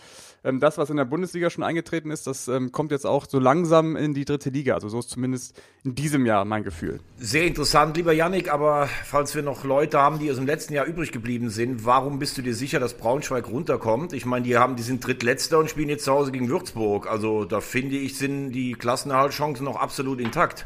ähm, 0.43 0.59
das, 0.59 0.77
was 0.77 0.89
in 0.89 0.97
der 0.97 1.05
Bundesliga 1.05 1.49
schon 1.49 1.63
eingetreten 1.63 2.11
ist, 2.11 2.27
das 2.27 2.47
ähm, 2.47 2.71
kommt 2.71 2.91
jetzt 2.91 3.05
auch 3.05 3.25
so 3.27 3.39
langsam 3.39 3.95
in 3.95 4.13
die 4.13 4.25
dritte 4.25 4.51
Liga. 4.51 4.75
Also 4.75 4.89
so 4.89 4.99
ist 4.99 5.09
zumindest 5.09 5.59
in 5.83 5.95
diesem 5.95 6.25
Jahr 6.25 6.45
mein 6.45 6.63
Gefühl. 6.63 6.99
Sehr 7.17 7.45
interessant, 7.45 7.97
lieber 7.97 8.13
Yannick, 8.13 8.51
aber 8.53 8.87
falls 9.05 9.33
wir 9.35 9.41
noch 9.41 9.63
Leute 9.63 9.99
haben, 9.99 10.19
die 10.19 10.29
aus 10.29 10.37
dem 10.37 10.45
letzten 10.45 10.73
Jahr 10.73 10.85
übrig 10.85 11.11
geblieben 11.11 11.49
sind, 11.49 11.85
warum 11.85 12.19
bist 12.19 12.37
du 12.37 12.41
dir 12.43 12.53
sicher, 12.53 12.79
dass 12.79 12.95
Braunschweig 12.95 13.47
runterkommt? 13.49 14.13
Ich 14.13 14.25
meine, 14.25 14.45
die 14.45 14.57
haben, 14.57 14.75
die 14.75 14.83
sind 14.83 15.05
Drittletzter 15.05 15.57
und 15.57 15.69
spielen 15.69 15.89
jetzt 15.89 16.05
zu 16.05 16.11
Hause 16.11 16.31
gegen 16.31 16.49
Würzburg. 16.49 17.09
Also 17.09 17.45
da 17.45 17.59
finde 17.59 17.94
ich, 17.97 18.17
sind 18.17 18.51
die 18.51 18.73
Klassenerhaltschancen 18.73 19.65
noch 19.65 19.77
absolut 19.77 20.19
intakt. 20.19 20.65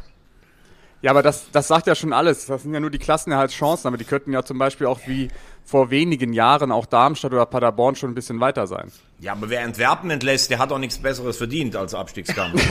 Ja, 1.01 1.11
aber 1.11 1.23
das, 1.23 1.49
das 1.51 1.67
sagt 1.67 1.87
ja 1.87 1.95
schon 1.95 2.11
alles. 2.11 2.45
Das 2.45 2.63
sind 2.63 2.73
ja 2.73 2.79
nur 2.79 2.89
die 2.89 2.97
Klassenerhaltschancen, 2.97 3.87
aber 3.87 3.97
die 3.97 4.03
könnten 4.03 4.33
ja 4.33 4.43
zum 4.43 4.57
Beispiel 4.57 4.87
auch 4.87 4.99
wie 5.05 5.29
vor 5.63 5.91
wenigen 5.91 6.33
Jahren 6.33 6.71
auch 6.71 6.85
Darmstadt 6.85 7.31
oder 7.31 7.45
Paderborn 7.45 7.95
schon 7.95 8.11
ein 8.11 8.15
bisschen 8.15 8.39
weiter 8.41 8.67
sein. 8.67 8.91
Ja, 9.19 9.31
aber 9.31 9.49
wer 9.49 9.63
Antwerpen 9.63 10.09
entlässt, 10.09 10.49
der 10.49 10.59
hat 10.59 10.71
auch 10.71 10.79
nichts 10.79 10.97
Besseres 10.97 11.37
verdient 11.37 11.75
als 11.75 11.93
Abstiegskampf. 11.93 12.61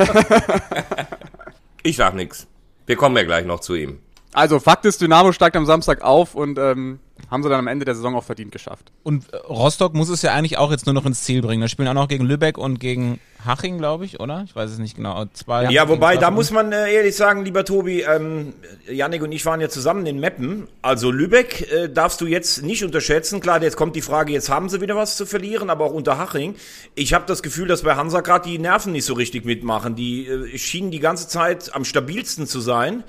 Ich 1.83 1.97
sag 1.97 2.15
nix. 2.15 2.47
Wir 2.87 2.97
kommen 2.97 3.17
ja 3.17 3.23
gleich 3.23 3.47
noch 3.47 3.61
zu 3.61 3.75
ihm. 3.75 3.99
Also 4.33 4.61
Fakt 4.61 4.85
ist, 4.85 5.01
Dynamo 5.01 5.33
steigt 5.33 5.57
am 5.57 5.65
Samstag 5.65 6.03
auf 6.03 6.35
und 6.35 6.59
ähm, 6.59 7.01
haben 7.31 7.43
sie 7.43 7.49
dann 7.49 7.59
am 7.59 7.67
Ende 7.67 7.85
der 7.85 7.95
Saison 7.95 8.15
auch 8.17 8.25
verdient 8.25 8.53
geschafft. 8.53 8.91
Und 9.03 9.33
äh, 9.33 9.37
Rostock 9.37 9.95
muss 9.95 10.09
es 10.09 10.23
ja 10.23 10.33
eigentlich 10.33 10.59
auch 10.59 10.71
jetzt 10.71 10.87
nur 10.87 10.95
noch 10.95 11.07
ins 11.07 11.23
Ziel 11.23 11.43
bringen. 11.43 11.61
Da 11.61 11.69
spielen 11.69 11.89
auch 11.89 11.95
noch 11.95 12.09
gegen 12.09 12.25
Lübeck 12.25 12.59
und 12.59 12.81
gegen 12.81 13.21
Haching, 13.45 13.79
glaube 13.79 14.05
ich, 14.05 14.19
oder? 14.19 14.43
Ich 14.47 14.57
weiß 14.57 14.71
es 14.71 14.79
nicht 14.79 14.97
genau. 14.97 15.25
Zwei 15.33 15.71
Ja, 15.71 15.89
wobei, 15.89 16.17
da 16.17 16.31
muss 16.31 16.51
man 16.51 16.73
äh, 16.73 16.93
ehrlich 16.93 17.15
sagen, 17.15 17.45
lieber 17.45 17.65
Tobi, 17.65 18.03
ähm, 18.03 18.53
Yannick 18.91 19.23
und 19.23 19.31
ich 19.31 19.47
waren 19.47 19.61
ja 19.61 19.69
zusammen 19.69 20.07
in 20.07 20.19
Meppen. 20.19 20.67
Also 20.83 21.11
Lübeck 21.11 21.71
äh, 21.71 21.89
darfst 21.89 22.21
du 22.21 22.27
jetzt 22.27 22.63
nicht 22.63 22.83
unterschätzen. 22.83 23.41
Klar, 23.41 23.63
jetzt 23.63 23.77
kommt 23.77 23.95
die 23.95 24.03
Frage, 24.03 24.33
jetzt 24.33 24.51
haben 24.51 24.69
sie 24.69 24.81
wieder 24.81 24.97
was 24.97 25.17
zu 25.17 25.25
verlieren, 25.25 25.71
aber 25.71 25.85
auch 25.85 25.93
unter 25.93 26.19
Haching. 26.19 26.57
Ich 26.95 27.15
habe 27.15 27.27
das 27.27 27.43
Gefühl, 27.43 27.69
dass 27.69 27.83
bei 27.83 27.95
Hansa 27.95 28.23
gerade 28.23 28.49
die 28.49 28.59
Nerven 28.59 28.93
nicht 28.93 29.05
so 29.05 29.15
richtig 29.15 29.45
mitmachen. 29.45 29.95
Die 29.95 30.27
äh, 30.27 30.59
schienen 30.59 30.91
die 30.91 31.01
ganze 31.01 31.29
Zeit 31.29 31.75
am 31.75 31.85
stabilsten 31.85 32.47
zu 32.47 32.61
sein. 32.61 33.05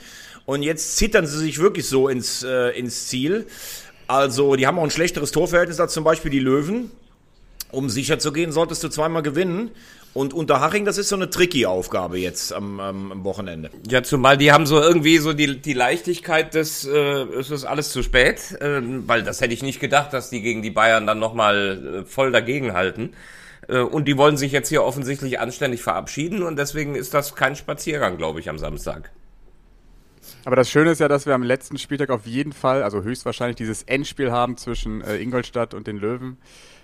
Und 0.46 0.64
jetzt 0.64 0.98
zittern 0.98 1.28
sie 1.28 1.38
sich 1.38 1.60
wirklich 1.60 1.88
so 1.88 2.08
ins, 2.08 2.44
äh, 2.44 2.70
ins 2.70 3.08
Ziel. 3.08 3.46
Also, 4.10 4.56
die 4.56 4.66
haben 4.66 4.80
auch 4.80 4.84
ein 4.84 4.90
schlechteres 4.90 5.32
Torverhältnis 5.32 5.80
als 5.80 5.94
zum 5.94 6.04
Beispiel 6.04 6.32
die 6.32 6.40
Löwen. 6.40 6.90
Um 7.72 7.92
sicher 7.92 8.18
zu 8.18 8.34
gehen, 8.34 8.52
solltest 8.52 8.84
du 8.84 8.90
zweimal 8.90 9.22
gewinnen. 9.22 9.70
Und 10.16 10.34
unter 10.34 10.60
Haching, 10.60 10.86
das 10.86 10.98
ist 10.98 11.10
so 11.10 11.16
eine 11.16 11.30
tricky 11.30 11.68
Aufgabe 11.68 12.18
jetzt 12.18 12.52
am, 12.52 12.80
am, 12.80 13.24
Wochenende. 13.24 13.70
Ja, 13.88 14.02
zumal 14.02 14.36
die 14.36 14.52
haben 14.52 14.66
so 14.66 14.82
irgendwie 14.82 15.20
so 15.20 15.34
die, 15.34 15.62
die 15.62 15.74
Leichtigkeit 15.74 16.56
des, 16.56 16.88
äh, 16.88 16.92
es 16.92 17.52
ist 17.52 17.66
alles 17.66 17.92
zu 17.92 18.02
spät, 18.02 18.60
äh, 18.60 18.82
weil 18.82 19.22
das 19.22 19.42
hätte 19.42 19.54
ich 19.54 19.62
nicht 19.62 19.80
gedacht, 19.80 20.12
dass 20.12 20.32
die 20.32 20.42
gegen 20.42 20.64
die 20.64 20.72
Bayern 20.72 21.06
dann 21.06 21.20
nochmal 21.20 22.00
äh, 22.02 22.06
voll 22.06 22.32
dagegen 22.32 22.74
halten. 22.74 23.12
Äh, 23.68 23.78
und 23.82 24.08
die 24.08 24.18
wollen 24.18 24.38
sich 24.38 24.52
jetzt 24.52 24.70
hier 24.70 24.84
offensichtlich 24.84 25.40
anständig 25.40 25.84
verabschieden 25.84 26.42
und 26.42 26.58
deswegen 26.58 26.96
ist 26.96 27.14
das 27.14 27.36
kein 27.36 27.56
Spaziergang, 27.56 28.18
glaube 28.18 28.40
ich, 28.40 28.50
am 28.50 28.58
Samstag. 28.58 29.12
Aber 30.46 30.56
das 30.56 30.70
Schöne 30.70 30.92
ist 30.92 31.00
ja, 31.00 31.08
dass 31.08 31.26
wir 31.26 31.36
am 31.36 31.44
letzten 31.44 31.78
Spieltag 31.78 32.10
auf 32.10 32.26
jeden 32.26 32.54
Fall, 32.54 32.84
also 32.84 33.04
höchstwahrscheinlich 33.04 33.58
dieses 33.58 33.84
Endspiel 33.84 34.32
haben 34.32 34.58
zwischen 34.58 35.02
äh, 35.02 35.18
Ingolstadt 35.18 35.74
und 35.74 35.88
den 35.88 35.98
Löwen. 35.98 36.38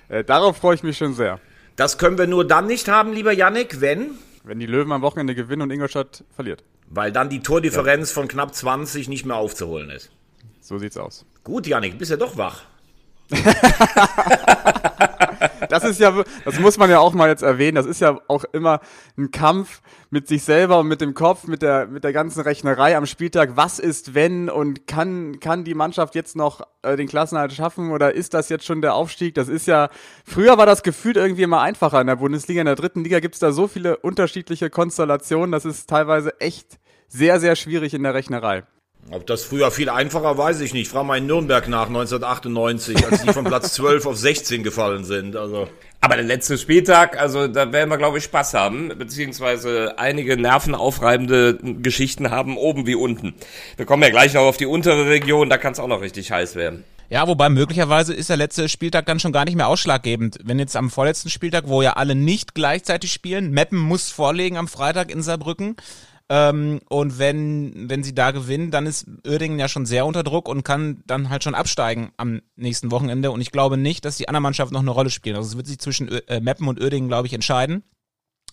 Äh, 0.10 0.24
darauf 0.24 0.58
freue 0.58 0.76
ich 0.76 0.84
mich 0.84 0.98
schon 0.98 1.14
sehr. 1.14 1.40
Das 1.76 1.98
können 1.98 2.18
wir 2.18 2.28
nur 2.28 2.46
dann 2.46 2.68
nicht 2.68 2.88
haben, 2.88 3.14
lieber 3.14 3.34
Yannick, 3.34 3.82
wenn, 3.82 4.12
Wenn 4.44 4.60
die 4.60 4.66
Löwen 4.66 4.92
am 4.92 5.02
Wochenende 5.02 5.36
gewinnen 5.36 5.64
und 5.64 5.72
Ingolstadt 5.72 6.24
verliert. 6.36 6.64
weil 6.90 7.12
dann 7.12 7.30
die 7.30 7.42
Tordifferenz 7.42 8.12
von 8.12 8.28
knapp 8.28 8.54
20 8.54 9.08
nicht 9.10 9.26
mehr 9.26 9.36
aufzuholen 9.38 9.90
ist. 9.90 10.12
So 10.62 10.78
sieht's 10.78 10.98
aus. 10.98 11.26
Gut, 11.44 11.68
Yannick, 11.68 11.98
bist 11.98 12.12
ja 12.12 12.18
doch 12.18 12.38
wach. 12.38 12.64
Das 15.76 15.84
ist 15.84 16.00
ja, 16.00 16.24
das 16.46 16.60
muss 16.60 16.78
man 16.78 16.90
ja 16.90 17.00
auch 17.00 17.14
mal 17.14 17.28
jetzt 17.28 17.44
erwähnen, 17.44 17.76
das 17.76 17.86
ist 17.86 18.02
ja 18.02 18.18
auch 18.28 18.46
immer 18.54 18.80
ein 19.18 19.32
Kampf 19.32 19.82
mit 20.10 20.28
sich 20.28 20.44
selber 20.44 20.80
und 20.80 20.88
mit 20.88 21.02
dem 21.02 21.14
Kopf, 21.14 21.48
mit 21.48 21.62
der, 21.62 21.88
mit 21.88 22.04
der 22.04 22.14
ganzen 22.14 22.42
Rechnerei 22.42 22.96
am 22.96 23.06
Spieltag. 23.06 23.52
Was 23.56 23.80
ist 23.80 24.14
wenn 24.14 24.50
und 24.50 24.88
kann, 24.88 25.40
kann 25.42 25.66
die 25.66 25.74
Mannschaft 25.74 26.16
jetzt 26.16 26.36
noch 26.36 26.62
äh, 26.84 26.96
den 26.96 27.08
Klassenhalt 27.08 27.52
schaffen 27.52 27.92
oder 27.92 28.14
ist 28.14 28.34
das 28.34 28.48
jetzt 28.50 28.66
schon 28.66 28.82
der 28.82 28.96
Aufstieg? 28.96 29.36
Das 29.36 29.50
ist 29.50 29.68
ja, 29.68 29.90
früher 30.24 30.58
war 30.58 30.66
das 30.66 30.84
gefühlt 30.84 31.18
irgendwie 31.18 31.44
immer 31.44 31.62
einfacher 31.62 32.00
in 32.00 32.08
der 32.08 32.16
Bundesliga. 32.16 32.62
In 32.62 32.66
der 32.66 32.76
dritten 32.76 33.04
Liga 33.04 33.20
gibt's 33.20 33.40
da 33.40 33.52
so 33.52 33.68
viele 33.68 33.98
unterschiedliche 33.98 34.70
Konstellationen, 34.70 35.52
das 35.52 35.66
ist 35.66 35.90
teilweise 35.90 36.40
echt 36.40 36.80
sehr, 37.08 37.40
sehr 37.40 37.56
schwierig 37.56 37.94
in 37.94 38.04
der 38.04 38.14
Rechnerei. 38.14 38.64
Ob 39.12 39.28
das 39.28 39.44
früher 39.44 39.70
viel 39.70 39.90
einfacher, 39.90 40.36
weiß 40.36 40.62
ich 40.62 40.74
nicht. 40.74 40.90
Frag 40.90 41.06
mal 41.06 41.18
in 41.18 41.28
Nürnberg 41.28 41.68
nach 41.68 41.88
1998, 41.88 43.06
als 43.06 43.22
die 43.22 43.32
von 43.34 43.46
Platz 43.46 43.74
12 43.74 44.08
auf 44.08 44.18
16 44.18 44.64
gefallen 44.64 45.04
sind. 45.04 45.36
Also. 45.36 45.68
Aber 46.02 46.16
der 46.16 46.26
letzte 46.26 46.58
Spieltag, 46.58 47.20
also 47.20 47.48
da 47.48 47.72
werden 47.72 47.90
wir, 47.90 47.98
glaube 47.98 48.18
ich, 48.18 48.24
Spaß 48.24 48.56
haben, 48.56 48.90
beziehungsweise 48.98 50.00
einige 50.00 50.38
nervenaufreibende 50.38 51.60
Geschichten 51.82 52.32
haben, 52.32 52.58
oben 52.58 52.88
wie 52.88 52.96
unten. 52.96 53.36
Wir 53.78 53.86
kommen 53.86 54.02
ja 54.02 54.10
gleich 54.10 54.34
noch 54.34 54.42
auf 54.42 54.58
die 54.58 54.66
untere 54.66 55.08
Region, 55.08 55.50
da 55.50 55.58
kann 55.58 55.74
es 55.74 55.80
auch 55.80 55.88
noch 55.88 56.02
richtig 56.02 56.32
heiß 56.32 56.56
werden. 56.56 56.84
Ja, 57.10 57.28
wobei 57.28 57.50
möglicherweise 57.50 58.16
ist 58.16 58.32
der 58.32 58.38
letzte 58.38 58.68
Spieltag 58.68 59.06
dann 59.06 59.20
schon 59.20 59.32
gar 59.32 59.46
nicht 59.46 59.56
mehr 59.56 59.68
ausschlaggebend. 59.68 60.40
Wenn 60.44 60.58
jetzt 60.58 60.76
am 60.76 60.90
vorletzten 60.90 61.30
Spieltag, 61.30 61.68
wo 61.68 61.84
ja 61.84 61.94
alle 61.94 62.16
nicht 62.16 62.56
gleichzeitig 62.56 63.14
spielen, 63.14 63.52
Meppen 63.52 63.78
muss 63.78 64.10
vorlegen 64.10 64.58
am 64.58 64.68
Freitag 64.68 65.12
in 65.12 65.22
Saarbrücken. 65.22 65.76
Ähm, 66.28 66.82
und 66.90 67.20
wenn, 67.20 67.90
wenn 67.90 68.04
sie 68.04 68.16
da 68.16 68.32
gewinnen, 68.32 68.72
dann 68.72 68.88
ist 68.88 69.06
Uerdingen 69.28 69.60
ja 69.60 69.68
schon 69.68 69.86
sehr 69.86 70.06
unter 70.06 70.24
Druck 70.24 70.50
und 70.50 70.64
kann 70.64 71.04
dann 71.06 71.30
halt 71.30 71.44
schon 71.44 71.54
absteigen 71.54 72.12
am 72.18 72.42
nächsten 72.56 72.90
Wochenende. 72.90 73.30
Und 73.32 73.42
ich 73.42 73.52
glaube 73.52 73.78
nicht, 73.78 74.06
dass 74.06 74.18
die 74.18 74.28
anderen 74.28 74.44
Mannschaften 74.44 74.74
noch 74.74 74.82
eine 74.82 74.92
Rolle 74.92 75.12
spielen. 75.12 75.36
Also 75.36 75.50
es 75.50 75.58
wird 75.58 75.68
sich 75.68 75.80
zwischen 75.80 76.10
äh, 76.10 76.40
Meppen 76.40 76.68
und 76.68 76.82
Uerdingen, 76.82 77.10
glaube 77.10 77.28
ich, 77.28 77.34
entscheiden. 77.34 77.84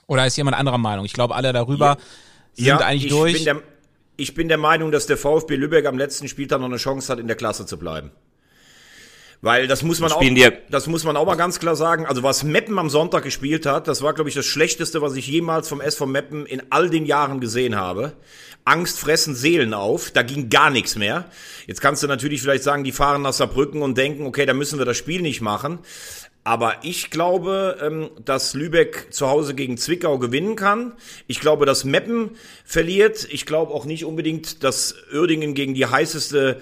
Oder 0.07 0.27
ist 0.27 0.37
jemand 0.37 0.57
anderer 0.57 0.79
Meinung? 0.79 1.07
Ich 1.07 1.15
glaube, 1.15 1.35
alle 1.35 1.53
darüber 1.55 1.87
ja. 1.87 1.99
sind 2.53 2.67
ja, 2.67 2.79
eigentlich 2.79 3.07
ich 3.07 3.11
durch. 3.11 3.33
Bin 3.35 3.45
der, 3.45 3.63
ich 4.17 4.35
bin 4.35 4.49
der 4.49 4.59
Meinung, 4.59 4.93
dass 4.93 5.07
der 5.07 5.17
VfB 5.17 5.57
Lübeck 5.57 5.87
am 5.87 5.97
letzten 5.97 6.29
Spieltag 6.29 6.61
noch 6.61 6.67
eine 6.67 6.77
Chance 6.77 7.11
hat, 7.11 7.19
in 7.19 7.27
der 7.27 7.37
Klasse 7.37 7.65
zu 7.65 7.79
bleiben. 7.79 8.11
Weil 9.45 9.67
das 9.67 9.83
muss 9.83 9.99
man 9.99 10.13
auch, 10.13 10.23
das 10.71 10.87
muss 10.87 11.03
man 11.03 11.17
auch 11.17 11.27
mal 11.27 11.35
ganz 11.35 11.59
klar 11.59 11.75
sagen. 11.75 12.07
Also 12.07 12.23
was 12.23 12.45
Meppen 12.45 12.79
am 12.79 12.89
Sonntag 12.89 13.25
gespielt 13.25 13.67
hat, 13.67 13.89
das 13.89 14.01
war, 14.01 14.15
glaube 14.15 14.31
ich, 14.31 14.37
das 14.37 14.47
Schlechteste, 14.47 15.03
was 15.03 15.17
ich 15.17 15.27
jemals 15.27 15.69
vom 15.69 15.81
SV 15.81 16.07
Meppen 16.07 16.47
in 16.47 16.63
all 16.71 16.89
den 16.89 17.07
Jahren 17.07 17.41
gesehen 17.41 17.75
habe. 17.75 18.13
Angst 18.65 19.01
fressen 19.01 19.35
Seelen 19.35 19.75
auf, 19.75 20.13
da 20.13 20.23
ging 20.23 20.49
gar 20.49 20.71
nichts 20.71 20.95
mehr. 20.95 21.25
Jetzt 21.67 21.81
kannst 21.81 22.05
du 22.05 22.07
natürlich 22.07 22.41
vielleicht 22.41 22.63
sagen, 22.63 22.85
die 22.85 22.93
fahren 22.93 23.23
nach 23.23 23.33
Saarbrücken 23.33 23.83
und 23.83 23.99
denken, 23.99 24.27
okay, 24.27 24.47
da 24.47 24.55
müssen 24.55 24.79
wir 24.79 24.87
das 24.87 24.97
Spiel 24.97 25.21
nicht 25.21 25.41
machen. 25.41 25.81
Aber 26.45 26.77
ich 26.83 27.11
glaube, 27.11 27.79
ähm, 27.81 28.11
dass 28.25 28.55
Lübeck 28.55 29.09
zu 29.11 29.29
Hause 29.29 29.55
gegen 29.55 29.77
Zwickau 29.77 30.19
gewinnen 30.19 30.57
kann. 30.57 30.95
Ich 31.29 31.39
glaube, 31.39 31.67
dass 31.67 31.85
Meppen 31.85 32.31
verliert. 32.65 33.29
Ich 33.31 33.47
glaube 33.47 33.73
auch 33.73 33.85
nicht 33.85 34.05
unbedingt, 34.05 34.65
dass 34.65 34.97
Uerdingen 35.13 35.55
gegen 35.55 35.75
die 35.75 35.87
heißeste 35.87 36.61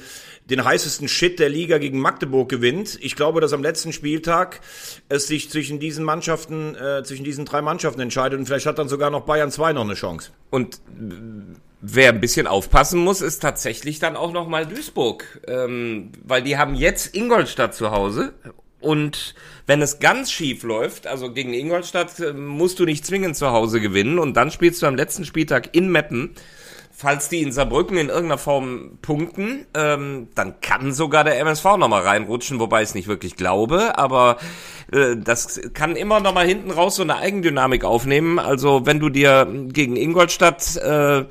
den 0.50 0.64
heißesten 0.64 1.08
Shit 1.08 1.38
der 1.38 1.48
Liga 1.48 1.78
gegen 1.78 1.98
Magdeburg 1.98 2.48
gewinnt. 2.48 2.98
Ich 3.00 3.14
glaube, 3.14 3.40
dass 3.40 3.52
am 3.52 3.62
letzten 3.62 3.92
Spieltag 3.92 4.60
es 5.08 5.28
sich 5.28 5.48
zwischen 5.48 5.78
diesen 5.78 6.04
Mannschaften, 6.04 6.74
äh, 6.74 7.02
zwischen 7.04 7.24
diesen 7.24 7.44
drei 7.44 7.62
Mannschaften 7.62 8.00
entscheidet 8.00 8.38
und 8.38 8.46
vielleicht 8.46 8.66
hat 8.66 8.78
dann 8.78 8.88
sogar 8.88 9.10
noch 9.10 9.22
Bayern 9.22 9.50
2 9.50 9.72
noch 9.72 9.84
eine 9.84 9.94
Chance. 9.94 10.32
Und 10.50 10.80
wer 11.80 12.08
ein 12.08 12.20
bisschen 12.20 12.48
aufpassen 12.48 13.00
muss, 13.00 13.20
ist 13.20 13.40
tatsächlich 13.40 14.00
dann 14.00 14.16
auch 14.16 14.32
noch 14.32 14.48
mal 14.48 14.66
Duisburg, 14.66 15.40
ähm, 15.46 16.10
weil 16.24 16.42
die 16.42 16.58
haben 16.58 16.74
jetzt 16.74 17.14
Ingolstadt 17.14 17.74
zu 17.74 17.92
Hause 17.92 18.32
und 18.80 19.34
wenn 19.66 19.82
es 19.82 19.98
ganz 20.00 20.32
schief 20.32 20.62
läuft, 20.62 21.06
also 21.06 21.32
gegen 21.32 21.54
Ingolstadt, 21.54 22.18
äh, 22.20 22.32
musst 22.32 22.78
du 22.78 22.84
nicht 22.84 23.06
zwingend 23.06 23.36
zu 23.36 23.50
Hause 23.50 23.80
gewinnen 23.80 24.18
und 24.18 24.36
dann 24.36 24.50
spielst 24.50 24.82
du 24.82 24.86
am 24.86 24.96
letzten 24.96 25.24
Spieltag 25.24 25.74
in 25.74 25.90
Meppen 25.90 26.34
falls 27.00 27.30
die 27.30 27.40
in 27.40 27.50
Saarbrücken 27.50 27.96
in 27.96 28.08
irgendeiner 28.08 28.36
Form 28.36 28.98
punkten, 29.00 29.66
ähm, 29.74 30.28
dann 30.34 30.60
kann 30.60 30.92
sogar 30.92 31.24
der 31.24 31.38
MSV 31.40 31.64
nochmal 31.78 32.02
reinrutschen, 32.02 32.60
wobei 32.60 32.82
ich 32.82 32.90
es 32.90 32.94
nicht 32.94 33.08
wirklich 33.08 33.36
glaube, 33.36 33.96
aber 33.98 34.36
äh, 34.92 35.16
das 35.16 35.60
kann 35.72 35.96
immer 35.96 36.20
nochmal 36.20 36.46
hinten 36.46 36.70
raus 36.70 36.96
so 36.96 37.02
eine 37.02 37.16
Eigendynamik 37.16 37.84
aufnehmen. 37.84 38.38
Also 38.38 38.84
wenn 38.84 39.00
du 39.00 39.08
dir 39.08 39.48
gegen 39.68 39.96
Ingolstadt 39.96 40.76
äh, 40.76 41.24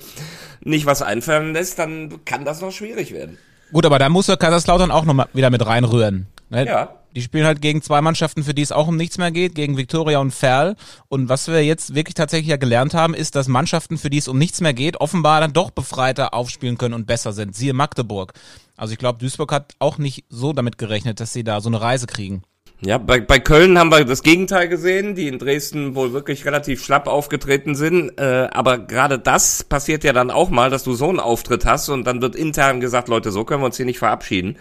nicht 0.62 0.88
was 0.88 1.04
einfallen 1.04 1.54
lässt, 1.54 1.78
dann 1.78 2.26
kann 2.26 2.46
das 2.46 2.62
noch 2.62 2.72
schwierig 2.72 3.14
werden. 3.14 3.38
Gut, 3.72 3.86
aber 3.86 4.00
da 4.00 4.10
muss 4.10 4.26
der 4.26 4.38
Kaiserslautern 4.38 4.90
auch 4.90 5.06
nochmal 5.06 5.28
wieder 5.34 5.52
mit 5.52 5.64
reinrühren. 5.64 6.26
Ne? 6.50 6.66
Ja. 6.66 6.99
Die 7.16 7.22
spielen 7.22 7.46
halt 7.46 7.62
gegen 7.62 7.82
zwei 7.82 8.02
Mannschaften, 8.02 8.44
für 8.44 8.54
die 8.54 8.62
es 8.62 8.72
auch 8.72 8.88
um 8.88 8.98
nichts 8.98 9.18
mehr 9.18 9.32
geht, 9.32 9.56
gegen 9.56 9.78
Viktoria 9.78 10.20
und 10.20 10.32
Ferl. 10.32 10.76
Und 11.08 11.30
was 11.30 11.48
wir 11.48 11.64
jetzt 11.64 11.96
wirklich 11.96 12.14
tatsächlich 12.14 12.50
ja 12.50 12.58
gelernt 12.58 12.94
haben, 12.94 13.14
ist, 13.14 13.36
dass 13.36 13.48
Mannschaften, 13.48 13.98
für 13.98 14.10
die 14.10 14.20
es 14.20 14.28
um 14.28 14.38
nichts 14.38 14.62
mehr 14.62 14.74
geht, 14.74 15.02
offenbar 15.02 15.42
dann 15.42 15.54
doch 15.54 15.72
befreiter 15.72 16.34
aufspielen 16.34 16.78
können 16.78 16.94
und 16.94 17.08
besser 17.08 17.34
sind. 17.34 17.56
Siehe 17.56 17.74
Magdeburg. 17.74 18.34
Also 18.78 18.94
ich 18.94 19.00
glaube, 19.00 19.20
Duisburg 19.20 19.52
hat 19.52 19.74
auch 19.80 19.98
nicht 19.98 20.26
so 20.30 20.54
damit 20.54 20.78
gerechnet, 20.78 21.20
dass 21.20 21.34
sie 21.34 21.44
da 21.44 21.62
so 21.62 21.70
eine 21.70 21.82
Reise 21.82 22.08
kriegen. 22.08 22.44
Ja, 22.82 22.98
bei, 22.98 23.20
bei 23.20 23.40
Köln 23.40 23.78
haben 23.78 23.92
wir 23.92 24.06
das 24.06 24.24
Gegenteil 24.24 24.70
gesehen, 24.70 25.14
die 25.14 25.28
in 25.28 25.38
Dresden 25.38 25.96
wohl 25.96 26.14
wirklich 26.14 26.46
relativ 26.46 26.84
schlapp 26.84 27.08
aufgetreten 27.08 27.76
sind. 27.76 28.18
Äh, 28.18 28.48
aber 28.52 28.78
gerade 28.78 29.20
das 29.20 29.66
passiert 29.66 30.06
ja 30.06 30.14
dann 30.14 30.32
auch 30.32 30.50
mal, 30.50 30.70
dass 30.70 30.84
du 30.84 30.94
so 30.94 31.10
einen 31.10 31.20
Auftritt 31.20 31.66
hast 31.66 31.90
und 31.90 32.06
dann 32.06 32.22
wird 32.22 32.38
intern 32.38 32.80
gesagt, 32.80 33.10
Leute, 33.10 33.32
so 33.32 33.44
können 33.44 33.62
wir 33.62 33.66
uns 33.66 33.76
hier 33.76 33.86
nicht 33.86 34.00
verabschieden. 34.00 34.56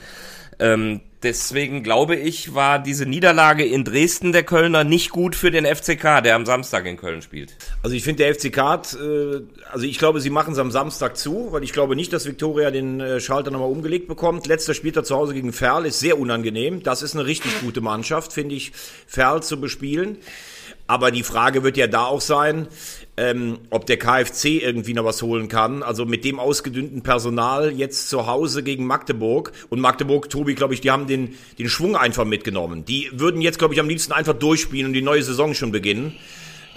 Ähm, 0.59 1.01
deswegen 1.23 1.83
glaube 1.83 2.17
ich, 2.17 2.55
war 2.55 2.79
diese 2.79 3.07
Niederlage 3.07 3.65
in 3.65 3.85
Dresden 3.85 4.33
der 4.33 4.43
Kölner 4.43 4.85
nicht 4.85 5.11
gut 5.11 5.35
für 5.35 5.51
den 5.51 5.65
FCK, 5.65 6.23
der 6.23 6.37
am 6.37 6.47
Samstag 6.47 6.87
in 6.87 6.97
Köln 6.97 7.23
spielt. 7.23 7.57
Also 7.83 7.97
ich 7.97 8.05
finde 8.05 8.25
der 8.25 8.35
FCK 8.35 8.57
hat, 8.59 8.95
äh, 8.95 9.41
also 9.71 9.85
ich 9.85 9.99
glaube, 9.99 10.21
sie 10.21 10.31
machen 10.31 10.53
es 10.53 10.59
am 10.59 10.71
Samstag 10.71 11.17
zu, 11.17 11.53
weil 11.53 11.65
ich 11.65 11.73
glaube 11.73 11.97
nicht, 11.97 12.13
dass 12.13 12.27
Viktoria 12.27 12.71
den 12.71 13.01
äh, 13.01 13.21
Schalter 13.21 13.51
nochmal 13.51 13.71
umgelegt 13.71 14.09
bekommt. 14.09 14.47
Letzter 14.47 14.75
Spieltag 14.75 15.07
zu 15.07 15.17
Hause 15.17 15.35
gegen 15.35 15.53
Ferl 15.53 15.87
ist 15.87 16.01
sehr 16.01 16.19
unangenehm. 16.19 16.83
Das 16.83 17.03
ist 17.03 17.15
eine 17.15 17.27
richtig 17.27 17.61
gute 17.61 17.81
Mannschaft, 17.81 18.33
finde 18.33 18.55
ich, 18.55 18.73
Ferl 19.07 19.43
zu 19.43 19.61
bespielen. 19.61 20.19
Aber 20.87 21.11
die 21.11 21.23
Frage 21.23 21.63
wird 21.63 21.77
ja 21.77 21.87
da 21.87 22.07
auch 22.07 22.23
sein, 22.23 22.67
ähm, 23.19 23.59
ob 23.71 23.85
der 23.87 23.97
KfC 23.97 24.59
irgendwie 24.59 24.95
noch 24.95 25.05
was 25.05 25.23
holen 25.23 25.49
kann. 25.49 25.83
Also 25.83 26.07
mit 26.07 26.25
dem 26.25 26.39
ausgedünnten 26.39 27.03
Personal 27.03 27.73
jetzt 27.73 28.09
zu 28.09 28.29
Hause 28.29 28.63
gegen 28.63 28.87
Magdeburg. 28.87 29.51
Und 29.71 29.81
Magdeburg, 29.81 30.31
Tobi, 30.31 30.55
glaube 30.55 30.75
ich, 30.75 30.81
die 30.81 30.93
haben 30.93 31.09
den, 31.09 31.35
den 31.59 31.69
Schwung 31.69 31.97
einfach 31.97 32.25
mitgenommen. 32.25 32.85
Die 32.85 33.11
würden 33.13 33.41
jetzt, 33.41 33.59
glaube 33.59 33.75
ich, 33.75 33.81
am 33.81 33.89
liebsten 33.89 34.13
einfach 34.13 34.35
durchspielen 34.35 34.87
und 34.87 34.93
die 34.93 35.03
neue 35.03 35.25
Saison 35.25 35.53
schon 35.53 35.73
beginnen. 35.73 36.15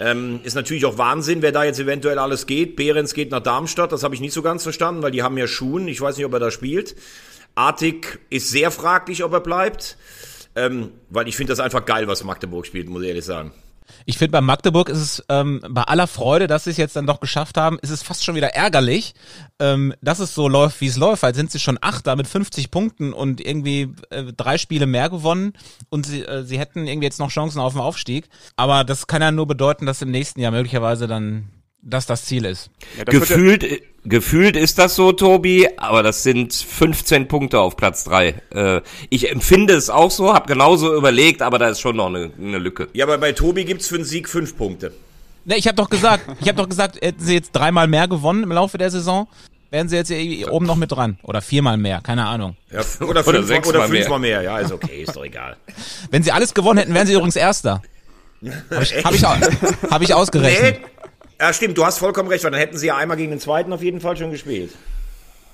Ähm, 0.00 0.40
ist 0.42 0.54
natürlich 0.54 0.84
auch 0.84 0.98
Wahnsinn, 0.98 1.42
wer 1.42 1.52
da 1.52 1.62
jetzt 1.62 1.78
eventuell 1.78 2.18
alles 2.18 2.48
geht. 2.48 2.74
Behrens 2.74 3.14
geht 3.14 3.30
nach 3.30 3.42
Darmstadt, 3.42 3.92
das 3.92 4.02
habe 4.02 4.16
ich 4.16 4.20
nicht 4.20 4.32
so 4.32 4.42
ganz 4.42 4.64
verstanden, 4.64 5.00
weil 5.02 5.12
die 5.12 5.22
haben 5.22 5.38
ja 5.38 5.46
Schuhen. 5.46 5.86
Ich 5.86 6.00
weiß 6.00 6.16
nicht, 6.16 6.26
ob 6.26 6.32
er 6.32 6.40
da 6.40 6.50
spielt. 6.50 6.96
Artig 7.54 8.18
ist 8.30 8.50
sehr 8.50 8.72
fraglich, 8.72 9.22
ob 9.22 9.32
er 9.32 9.40
bleibt. 9.40 9.96
Ähm, 10.56 10.90
weil 11.08 11.28
ich 11.28 11.36
finde 11.36 11.52
das 11.52 11.60
einfach 11.60 11.84
geil, 11.84 12.08
was 12.08 12.24
Magdeburg 12.24 12.66
spielt, 12.66 12.88
muss 12.88 13.02
ich 13.02 13.08
ehrlich 13.08 13.24
sagen. 13.24 13.52
Ich 14.06 14.18
finde, 14.18 14.32
bei 14.32 14.40
Magdeburg 14.40 14.88
ist 14.88 14.98
es 14.98 15.24
ähm, 15.28 15.60
bei 15.68 15.82
aller 15.82 16.06
Freude, 16.06 16.46
dass 16.46 16.64
sie 16.64 16.70
es 16.70 16.76
jetzt 16.76 16.96
dann 16.96 17.06
doch 17.06 17.20
geschafft 17.20 17.56
haben, 17.56 17.78
ist 17.80 17.90
es 17.90 18.02
fast 18.02 18.24
schon 18.24 18.34
wieder 18.34 18.54
ärgerlich, 18.54 19.14
ähm, 19.58 19.94
dass 20.00 20.18
es 20.18 20.34
so 20.34 20.48
läuft, 20.48 20.80
wie 20.80 20.86
es 20.86 20.96
läuft. 20.96 21.22
Weil 21.22 21.34
sind 21.34 21.50
sie 21.50 21.60
schon 21.60 21.78
Achter 21.80 22.16
mit 22.16 22.26
50 22.26 22.70
Punkten 22.70 23.12
und 23.12 23.40
irgendwie 23.40 23.94
äh, 24.10 24.32
drei 24.36 24.58
Spiele 24.58 24.86
mehr 24.86 25.10
gewonnen 25.10 25.52
und 25.88 26.06
sie, 26.06 26.22
äh, 26.22 26.44
sie 26.44 26.58
hätten 26.58 26.86
irgendwie 26.86 27.06
jetzt 27.06 27.20
noch 27.20 27.30
Chancen 27.30 27.60
auf 27.60 27.74
den 27.74 27.82
Aufstieg. 27.82 28.28
Aber 28.56 28.84
das 28.84 29.06
kann 29.06 29.22
ja 29.22 29.30
nur 29.30 29.46
bedeuten, 29.46 29.86
dass 29.86 30.02
im 30.02 30.10
nächsten 30.10 30.40
Jahr 30.40 30.52
möglicherweise 30.52 31.06
dann 31.06 31.48
das 31.82 32.06
das 32.06 32.24
Ziel 32.24 32.44
ist. 32.44 32.70
Ja, 32.96 33.04
gefühlt, 33.04 33.62
ja 33.62 33.76
gefühlt 34.04 34.56
ist 34.56 34.78
das 34.78 34.94
so, 34.94 35.12
Tobi, 35.12 35.68
aber 35.76 36.02
das 36.02 36.22
sind 36.22 36.52
15 36.52 37.28
Punkte 37.28 37.60
auf 37.60 37.76
Platz 37.76 38.04
3. 38.04 38.34
Äh, 38.54 38.80
ich 39.10 39.30
empfinde 39.30 39.74
es 39.74 39.90
auch 39.90 40.10
so, 40.10 40.34
habe 40.34 40.46
genauso 40.46 40.94
überlegt, 40.94 41.42
aber 41.42 41.58
da 41.58 41.68
ist 41.68 41.80
schon 41.80 41.96
noch 41.96 42.06
eine, 42.06 42.30
eine 42.38 42.58
Lücke. 42.58 42.88
Ja, 42.92 43.04
aber 43.04 43.18
bei 43.18 43.32
Tobi 43.32 43.64
gibt's 43.64 43.88
für 43.88 43.96
einen 43.96 44.04
Sieg 44.04 44.28
fünf 44.28 44.56
Punkte. 44.56 44.92
Ne, 45.44 45.56
ich 45.56 45.66
habe 45.66 45.76
doch 45.76 45.90
gesagt, 45.90 46.24
ich 46.40 46.48
habe 46.48 46.58
doch 46.58 46.68
gesagt, 46.68 47.00
hätten 47.00 47.22
sie 47.22 47.34
jetzt 47.34 47.52
dreimal 47.52 47.88
mehr 47.88 48.06
gewonnen 48.06 48.44
im 48.44 48.52
Laufe 48.52 48.78
der 48.78 48.90
Saison, 48.90 49.26
wären 49.70 49.88
sie 49.88 49.96
jetzt 49.96 50.08
hier 50.08 50.52
oben 50.52 50.66
noch 50.66 50.76
mit 50.76 50.92
dran. 50.92 51.18
Oder 51.22 51.40
viermal 51.40 51.76
mehr, 51.76 52.00
keine 52.00 52.26
Ahnung. 52.26 52.56
Ja, 52.70 52.80
oder, 53.00 53.26
oder, 53.26 53.42
fünf, 53.42 53.66
oder 53.66 53.88
fünfmal 53.88 54.20
mehr. 54.20 54.40
mehr. 54.40 54.42
Ja, 54.42 54.58
ist 54.58 54.72
okay, 54.72 55.02
ist 55.02 55.16
doch 55.16 55.24
egal. 55.24 55.56
Wenn 56.10 56.22
sie 56.22 56.30
alles 56.30 56.54
gewonnen 56.54 56.78
hätten, 56.78 56.94
wären 56.94 57.06
sie 57.06 57.14
übrigens 57.14 57.36
Erster. 57.36 57.82
Habe 58.70 58.82
ich, 58.82 59.04
hab 59.04 59.14
ich, 59.14 59.24
hab 59.24 60.02
ich 60.02 60.14
ausgerechnet. 60.14 60.80
Nee. 60.80 60.86
Ja, 61.42 61.52
stimmt, 61.52 61.76
du 61.76 61.84
hast 61.84 61.98
vollkommen 61.98 62.28
recht, 62.28 62.44
weil 62.44 62.52
dann 62.52 62.60
hätten 62.60 62.78
sie 62.78 62.86
ja 62.86 62.96
einmal 62.96 63.16
gegen 63.16 63.30
den 63.30 63.40
zweiten 63.40 63.72
auf 63.72 63.82
jeden 63.82 64.00
Fall 64.00 64.16
schon 64.16 64.30
gespielt. 64.30 64.70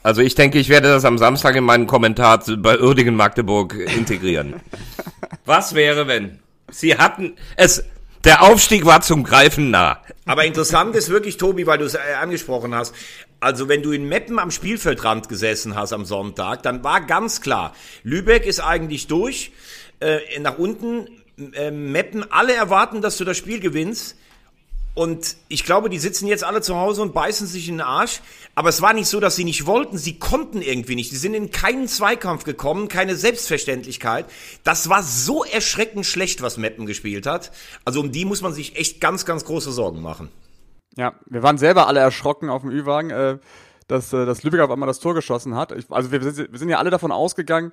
Also 0.02 0.20
ich 0.20 0.34
denke, 0.34 0.58
ich 0.58 0.68
werde 0.68 0.88
das 0.88 1.06
am 1.06 1.16
Samstag 1.16 1.56
in 1.56 1.64
meinen 1.64 1.86
Kommentar 1.86 2.44
bei 2.58 2.78
Uerdingen 2.78 3.16
Magdeburg 3.16 3.74
integrieren. 3.96 4.56
Was 5.46 5.74
wäre, 5.74 6.06
wenn 6.06 6.40
sie 6.70 6.98
hatten 6.98 7.36
es 7.56 7.84
der 8.24 8.42
Aufstieg 8.42 8.84
war 8.84 9.00
zum 9.00 9.24
Greifen 9.24 9.70
nah. 9.70 10.02
Aber 10.26 10.44
interessant 10.44 10.94
ist 10.94 11.08
wirklich, 11.08 11.38
Tobi, 11.38 11.66
weil 11.66 11.78
du 11.78 11.86
es 11.86 11.94
äh, 11.94 12.00
angesprochen 12.20 12.74
hast. 12.74 12.94
Also 13.40 13.70
wenn 13.70 13.80
du 13.82 13.92
in 13.92 14.06
Meppen 14.10 14.38
am 14.38 14.50
Spielfeldrand 14.50 15.30
gesessen 15.30 15.74
hast 15.74 15.94
am 15.94 16.04
Sonntag, 16.04 16.62
dann 16.64 16.84
war 16.84 17.00
ganz 17.00 17.40
klar, 17.40 17.74
Lübeck 18.02 18.44
ist 18.44 18.60
eigentlich 18.60 19.06
durch. 19.06 19.52
Äh, 20.00 20.18
nach 20.40 20.58
unten, 20.58 21.08
äh, 21.54 21.70
Meppen, 21.70 22.30
alle 22.30 22.52
erwarten, 22.52 23.00
dass 23.00 23.16
du 23.16 23.24
das 23.24 23.38
Spiel 23.38 23.58
gewinnst. 23.58 24.18
Und 24.98 25.36
ich 25.46 25.62
glaube, 25.64 25.90
die 25.90 25.98
sitzen 26.00 26.26
jetzt 26.26 26.42
alle 26.42 26.60
zu 26.60 26.74
Hause 26.74 27.02
und 27.02 27.14
beißen 27.14 27.46
sich 27.46 27.68
in 27.68 27.76
den 27.76 27.82
Arsch. 27.82 28.20
Aber 28.56 28.68
es 28.68 28.82
war 28.82 28.94
nicht 28.94 29.06
so, 29.06 29.20
dass 29.20 29.36
sie 29.36 29.44
nicht 29.44 29.64
wollten. 29.64 29.96
Sie 29.96 30.18
konnten 30.18 30.60
irgendwie 30.60 30.96
nicht. 30.96 31.10
Sie 31.10 31.16
sind 31.16 31.34
in 31.34 31.52
keinen 31.52 31.86
Zweikampf 31.86 32.42
gekommen, 32.42 32.88
keine 32.88 33.14
Selbstverständlichkeit. 33.14 34.26
Das 34.64 34.88
war 34.88 35.04
so 35.04 35.44
erschreckend 35.44 36.04
schlecht, 36.04 36.42
was 36.42 36.56
Meppen 36.56 36.84
gespielt 36.84 37.26
hat. 37.26 37.52
Also 37.84 38.00
um 38.00 38.10
die 38.10 38.24
muss 38.24 38.42
man 38.42 38.52
sich 38.52 38.74
echt 38.76 39.00
ganz, 39.00 39.24
ganz 39.24 39.44
große 39.44 39.70
Sorgen 39.70 40.02
machen. 40.02 40.30
Ja, 40.96 41.14
wir 41.26 41.44
waren 41.44 41.58
selber 41.58 41.86
alle 41.86 42.00
erschrocken 42.00 42.50
auf 42.50 42.62
dem 42.62 42.70
Ü-Wagen. 42.72 43.10
Äh, 43.10 43.38
dass, 43.86 44.12
äh, 44.12 44.26
dass 44.26 44.42
Lübeck 44.42 44.60
auf 44.60 44.70
einmal 44.70 44.86
das 44.88 44.98
Tor 45.00 45.14
geschossen 45.14 45.54
hat. 45.54 45.72
Ich, 45.72 45.86
also 45.90 46.12
wir, 46.12 46.20
sind- 46.22 46.52
wir 46.52 46.58
sind 46.58 46.68
ja 46.68 46.76
alle 46.78 46.90
davon 46.90 47.10
ausgegangen, 47.10 47.72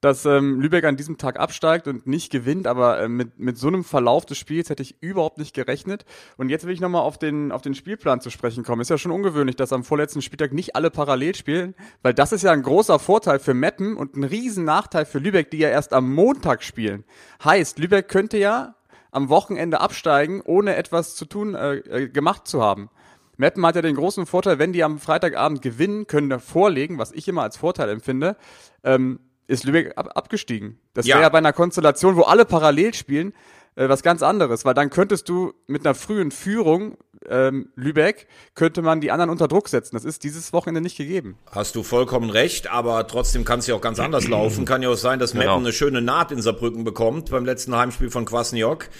dass 0.00 0.26
ähm, 0.26 0.60
Lübeck 0.60 0.84
an 0.84 0.96
diesem 0.96 1.16
Tag 1.16 1.38
absteigt 1.38 1.88
und 1.88 2.06
nicht 2.06 2.30
gewinnt, 2.30 2.66
aber 2.66 3.00
äh, 3.00 3.08
mit, 3.08 3.38
mit 3.38 3.56
so 3.56 3.68
einem 3.68 3.84
Verlauf 3.84 4.26
des 4.26 4.36
Spiels 4.36 4.68
hätte 4.68 4.82
ich 4.82 5.02
überhaupt 5.02 5.38
nicht 5.38 5.54
gerechnet. 5.54 6.04
Und 6.36 6.50
jetzt 6.50 6.66
will 6.66 6.74
ich 6.74 6.80
nochmal 6.80 7.02
auf 7.02 7.18
den, 7.18 7.52
auf 7.52 7.62
den 7.62 7.74
Spielplan 7.74 8.20
zu 8.20 8.30
sprechen 8.30 8.64
kommen. 8.64 8.82
Ist 8.82 8.90
ja 8.90 8.98
schon 8.98 9.12
ungewöhnlich, 9.12 9.56
dass 9.56 9.72
am 9.72 9.84
vorletzten 9.84 10.20
Spieltag 10.20 10.52
nicht 10.52 10.76
alle 10.76 10.90
parallel 10.90 11.34
spielen, 11.34 11.74
weil 12.02 12.12
das 12.12 12.32
ist 12.32 12.42
ja 12.42 12.52
ein 12.52 12.62
großer 12.62 12.98
Vorteil 12.98 13.38
für 13.38 13.54
Meppen 13.54 13.96
und 13.96 14.16
ein 14.16 14.24
riesen 14.24 14.64
Nachteil 14.64 15.06
für 15.06 15.18
Lübeck, 15.18 15.50
die 15.50 15.58
ja 15.58 15.68
erst 15.68 15.92
am 15.92 16.12
Montag 16.12 16.62
spielen. 16.62 17.04
Heißt, 17.42 17.78
Lübeck 17.78 18.08
könnte 18.08 18.36
ja 18.36 18.74
am 19.10 19.28
Wochenende 19.28 19.80
absteigen, 19.80 20.42
ohne 20.44 20.76
etwas 20.76 21.14
zu 21.14 21.24
tun, 21.24 21.54
äh, 21.54 21.76
äh, 21.76 22.08
gemacht 22.08 22.46
zu 22.46 22.62
haben. 22.62 22.90
Meppen 23.36 23.64
hat 23.66 23.76
ja 23.76 23.82
den 23.82 23.96
großen 23.96 24.26
Vorteil, 24.26 24.58
wenn 24.58 24.72
die 24.72 24.84
am 24.84 24.98
Freitagabend 24.98 25.62
gewinnen, 25.62 26.06
können 26.06 26.30
da 26.30 26.38
vorlegen, 26.38 26.98
was 26.98 27.12
ich 27.12 27.26
immer 27.28 27.42
als 27.42 27.56
Vorteil 27.56 27.88
empfinde, 27.88 28.36
ähm, 28.82 29.20
ist 29.46 29.64
Lübeck 29.64 29.92
ab 29.96 30.10
abgestiegen. 30.14 30.78
Das 30.94 31.06
Ja. 31.06 31.16
wäre 31.16 31.24
ja 31.24 31.28
bei 31.28 31.38
einer 31.38 31.52
Konstellation, 31.52 32.16
wo 32.16 32.22
alle 32.22 32.44
parallel 32.44 32.94
spielen, 32.94 33.34
äh, 33.76 33.88
was 33.88 34.02
ganz 34.02 34.22
anderes, 34.22 34.64
weil 34.64 34.74
dann 34.74 34.90
könntest 34.90 35.28
du 35.28 35.52
mit 35.66 35.84
einer 35.84 35.94
frühen 35.94 36.30
Führung 36.30 36.96
ähm, 37.26 37.70
Lübeck, 37.74 38.26
könnte 38.54 38.82
man 38.82 39.00
die 39.00 39.10
anderen 39.10 39.30
unter 39.30 39.48
Druck 39.48 39.68
setzen. 39.70 39.96
Das 39.96 40.04
ist 40.04 40.24
dieses 40.24 40.52
Wochenende 40.52 40.82
nicht 40.82 40.98
gegeben. 40.98 41.38
Hast 41.50 41.74
du 41.74 41.82
vollkommen 41.82 42.28
recht, 42.28 42.70
aber 42.70 43.06
trotzdem 43.06 43.44
kann 43.46 43.60
es 43.60 43.66
ja 43.66 43.74
auch 43.74 43.80
ganz 43.80 43.98
anders 43.98 44.28
laufen. 44.28 44.66
Kann 44.66 44.82
ja 44.82 44.90
auch 44.90 44.94
sein, 44.96 45.18
dass 45.18 45.32
Meppen 45.32 45.46
Genau. 45.48 45.56
eine 45.58 45.72
schöne 45.72 46.02
Naht 46.02 46.32
in 46.32 46.42
Saarbrücken 46.42 46.84
bekommt 46.84 47.30
beim 47.30 47.46
letzten 47.46 47.74
Heimspiel 47.74 48.10
von 48.10 48.26
Kwasniok 48.26 48.90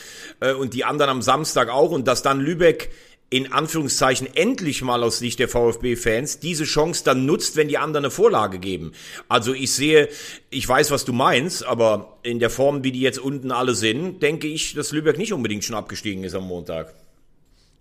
äh, 0.40 0.54
und 0.54 0.72
die 0.72 0.86
anderen 0.86 1.10
am 1.10 1.20
Samstag 1.22 1.68
auch 1.68 1.90
und 1.90 2.08
dass 2.08 2.22
dann 2.22 2.40
Lübeck 2.40 2.90
in 3.34 3.52
Anführungszeichen 3.52 4.28
endlich 4.36 4.80
mal 4.82 5.02
aus 5.02 5.18
Sicht 5.18 5.40
der 5.40 5.48
VfB-Fans 5.48 6.38
diese 6.38 6.62
Chance 6.62 7.02
dann 7.04 7.26
nutzt, 7.26 7.56
wenn 7.56 7.66
die 7.66 7.78
anderen 7.78 8.04
eine 8.04 8.12
Vorlage 8.12 8.60
geben. 8.60 8.92
Also 9.28 9.52
ich 9.52 9.72
sehe, 9.72 10.08
ich 10.50 10.68
weiß, 10.68 10.92
was 10.92 11.04
du 11.04 11.12
meinst, 11.12 11.66
aber 11.66 12.18
in 12.22 12.38
der 12.38 12.48
Form, 12.48 12.84
wie 12.84 12.92
die 12.92 13.00
jetzt 13.00 13.18
unten 13.18 13.50
alle 13.50 13.74
sind, 13.74 14.22
denke 14.22 14.46
ich, 14.46 14.74
dass 14.74 14.92
Lübeck 14.92 15.18
nicht 15.18 15.32
unbedingt 15.32 15.64
schon 15.64 15.74
abgestiegen 15.74 16.22
ist 16.22 16.36
am 16.36 16.46
Montag. 16.46 16.94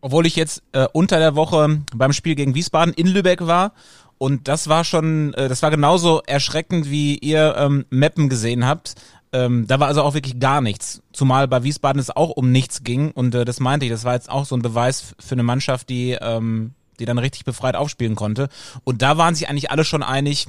Obwohl 0.01 0.25
ich 0.25 0.36
jetzt 0.36 0.63
äh, 0.72 0.88
unter 0.91 1.19
der 1.19 1.36
Woche 1.36 1.81
beim 1.95 2.13
Spiel 2.13 2.33
gegen 2.33 2.55
Wiesbaden 2.55 2.95
in 2.95 3.05
Lübeck 3.05 3.45
war 3.45 3.74
und 4.17 4.48
das 4.48 4.69
war 4.69 4.83
schon, 4.83 5.36
äh, 5.36 5.50
das 5.50 5.62
war 5.62 5.69
genauso 5.69 6.24
erschreckend, 6.25 6.89
wie 6.89 7.19
ihr 7.19 7.53
ähm, 7.60 7.86
Meppen 7.91 8.27
gesehen 8.27 8.65
habt. 8.65 8.95
Ähm, 9.33 9.65
da 9.65 9.79
war 9.79 9.87
also 9.87 10.03
auch 10.03 10.13
wirklich 10.13 10.39
gar 10.39 10.61
nichts. 10.61 11.01
Zumal 11.11 11.47
bei 11.47 11.63
Wiesbaden 11.63 11.99
es 11.99 12.15
auch 12.15 12.29
um 12.29 12.51
nichts 12.51 12.83
ging 12.83 13.11
und 13.11 13.33
äh, 13.33 13.45
das 13.45 13.59
meinte 13.59 13.85
ich, 13.85 13.91
das 13.91 14.03
war 14.03 14.13
jetzt 14.13 14.29
auch 14.29 14.45
so 14.45 14.55
ein 14.55 14.61
Beweis 14.61 15.15
für 15.19 15.33
eine 15.33 15.41
Mannschaft, 15.41 15.89
die, 15.89 16.11
ähm, 16.21 16.73
die 16.99 17.05
dann 17.05 17.17
richtig 17.17 17.43
befreit 17.43 17.75
aufspielen 17.75 18.15
konnte. 18.15 18.47
Und 18.83 19.01
da 19.01 19.17
waren 19.17 19.33
sich 19.33 19.49
eigentlich 19.49 19.71
alle 19.71 19.85
schon 19.85 20.03
einig, 20.03 20.45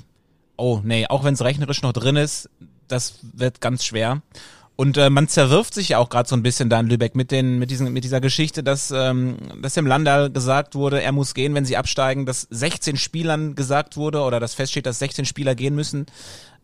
oh 0.56 0.80
nee, 0.84 1.06
auch 1.08 1.24
wenn 1.24 1.32
es 1.32 1.42
rechnerisch 1.42 1.80
noch 1.80 1.94
drin 1.94 2.16
ist, 2.16 2.50
das 2.86 3.20
wird 3.32 3.62
ganz 3.62 3.86
schwer. 3.86 4.20
Und 4.76 4.96
äh, 4.96 5.08
man 5.08 5.28
zerwirft 5.28 5.72
sich 5.72 5.90
ja 5.90 5.98
auch 5.98 6.08
gerade 6.08 6.28
so 6.28 6.34
ein 6.34 6.42
bisschen 6.42 6.68
da 6.68 6.80
in 6.80 6.88
Lübeck 6.88 7.14
mit 7.14 7.30
den 7.30 7.60
mit 7.60 7.70
diesen 7.70 7.92
mit 7.92 8.02
dieser 8.02 8.20
Geschichte, 8.20 8.64
dass 8.64 8.90
ähm, 8.90 9.36
dass 9.62 9.74
dem 9.74 9.86
Landal 9.86 10.30
gesagt 10.30 10.74
wurde, 10.74 11.00
er 11.00 11.12
muss 11.12 11.32
gehen, 11.34 11.54
wenn 11.54 11.64
sie 11.64 11.76
absteigen, 11.76 12.26
dass 12.26 12.48
16 12.50 12.96
Spielern 12.96 13.54
gesagt 13.54 13.96
wurde 13.96 14.20
oder 14.22 14.40
dass 14.40 14.54
feststeht, 14.54 14.86
dass 14.86 14.98
16 14.98 15.26
Spieler 15.26 15.54
gehen 15.54 15.76
müssen 15.76 16.06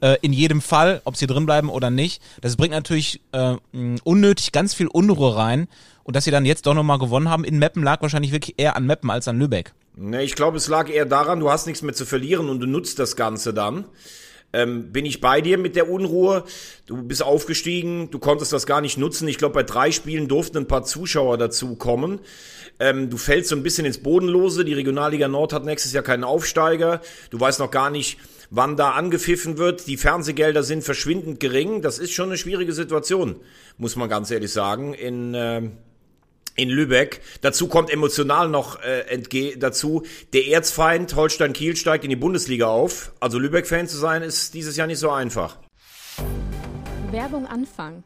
äh, 0.00 0.16
in 0.22 0.32
jedem 0.32 0.60
Fall, 0.60 1.02
ob 1.04 1.16
sie 1.16 1.26
drin 1.26 1.46
bleiben 1.46 1.68
oder 1.68 1.90
nicht. 1.90 2.22
Das 2.40 2.56
bringt 2.56 2.72
natürlich 2.72 3.20
äh, 3.32 3.56
unnötig 4.04 4.52
ganz 4.52 4.74
viel 4.74 4.86
Unruhe 4.86 5.36
rein 5.36 5.68
und 6.04 6.16
dass 6.16 6.24
sie 6.24 6.30
dann 6.30 6.44
jetzt 6.44 6.66
doch 6.66 6.74
noch 6.74 6.82
mal 6.82 6.98
gewonnen 6.98 7.28
haben 7.28 7.44
in 7.44 7.58
Meppen 7.58 7.82
lag 7.82 8.02
wahrscheinlich 8.02 8.32
wirklich 8.32 8.54
eher 8.58 8.76
an 8.76 8.86
Meppen 8.86 9.10
als 9.10 9.28
an 9.28 9.38
Lübeck. 9.38 9.72
Ne, 9.96 10.22
ich 10.22 10.34
glaube, 10.34 10.56
es 10.56 10.68
lag 10.68 10.88
eher 10.88 11.04
daran, 11.04 11.40
du 11.40 11.50
hast 11.50 11.66
nichts 11.66 11.82
mehr 11.82 11.94
zu 11.94 12.06
verlieren 12.06 12.48
und 12.48 12.60
du 12.60 12.66
nutzt 12.66 12.98
das 12.98 13.16
Ganze 13.16 13.52
dann. 13.52 13.84
Ähm, 14.52 14.90
bin 14.90 15.06
ich 15.06 15.20
bei 15.20 15.40
dir 15.40 15.58
mit 15.58 15.76
der 15.76 15.88
Unruhe? 15.88 16.44
Du 16.86 17.02
bist 17.02 17.22
aufgestiegen, 17.22 18.10
du 18.10 18.18
konntest 18.18 18.52
das 18.52 18.66
gar 18.66 18.80
nicht 18.80 18.98
nutzen. 18.98 19.28
Ich 19.28 19.38
glaube, 19.38 19.54
bei 19.54 19.62
drei 19.62 19.92
Spielen 19.92 20.26
durften 20.26 20.58
ein 20.58 20.66
paar 20.66 20.82
Zuschauer 20.82 21.38
dazu 21.38 21.76
kommen. 21.76 22.18
Ähm, 22.80 23.10
du 23.10 23.16
fällst 23.16 23.50
so 23.50 23.56
ein 23.56 23.62
bisschen 23.62 23.86
ins 23.86 23.98
Bodenlose. 23.98 24.64
Die 24.64 24.74
Regionalliga 24.74 25.28
Nord 25.28 25.52
hat 25.52 25.64
nächstes 25.64 25.92
Jahr 25.92 26.02
keinen 26.02 26.24
Aufsteiger. 26.24 27.00
Du 27.30 27.38
weißt 27.38 27.60
noch 27.60 27.70
gar 27.70 27.90
nicht, 27.90 28.18
wann 28.50 28.76
da 28.76 28.90
angepfiffen 28.90 29.56
wird. 29.56 29.86
Die 29.86 29.96
Fernsehgelder 29.96 30.62
sind 30.62 30.84
verschwindend 30.84 31.40
gering. 31.40 31.82
Das 31.82 31.98
ist 31.98 32.12
schon 32.12 32.26
eine 32.26 32.36
schwierige 32.36 32.72
Situation, 32.72 33.36
muss 33.78 33.96
man 33.96 34.08
ganz 34.08 34.30
ehrlich 34.30 34.52
sagen. 34.52 34.92
In 34.94 35.34
ähm, 35.34 35.72
in 36.56 36.68
Lübeck. 36.68 37.22
Dazu 37.40 37.68
kommt 37.68 37.90
emotional 37.90 38.48
noch 38.48 38.82
äh, 38.82 39.00
entge 39.08 39.56
dazu, 39.56 40.02
der 40.32 40.48
Erzfeind 40.48 41.14
Holstein 41.14 41.52
Kiel 41.52 41.76
steigt 41.76 42.04
in 42.04 42.10
die 42.10 42.16
Bundesliga 42.16 42.66
auf. 42.66 43.12
Also 43.20 43.38
Lübeck-Fan 43.38 43.88
zu 43.88 43.96
sein, 43.96 44.22
ist 44.22 44.52
dieses 44.54 44.76
Jahr 44.76 44.86
nicht 44.86 44.98
so 44.98 45.10
einfach. 45.10 45.58
Werbung 47.10 47.46
Anfang. 47.46 48.04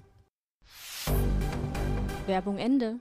Werbung 2.26 2.58
Ende. 2.58 3.00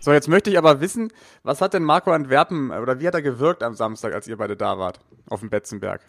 So, 0.00 0.12
jetzt 0.12 0.28
möchte 0.28 0.50
ich 0.50 0.58
aber 0.58 0.80
wissen, 0.80 1.12
was 1.42 1.60
hat 1.60 1.74
denn 1.74 1.84
Marco 1.84 2.10
Antwerpen 2.10 2.70
oder 2.70 3.00
wie 3.00 3.06
hat 3.06 3.14
er 3.14 3.22
gewirkt 3.22 3.62
am 3.62 3.74
Samstag, 3.74 4.14
als 4.14 4.26
ihr 4.26 4.36
beide 4.36 4.56
da 4.56 4.78
wart 4.78 5.00
auf 5.28 5.40
dem 5.40 5.50
Betzenberg? 5.50 6.00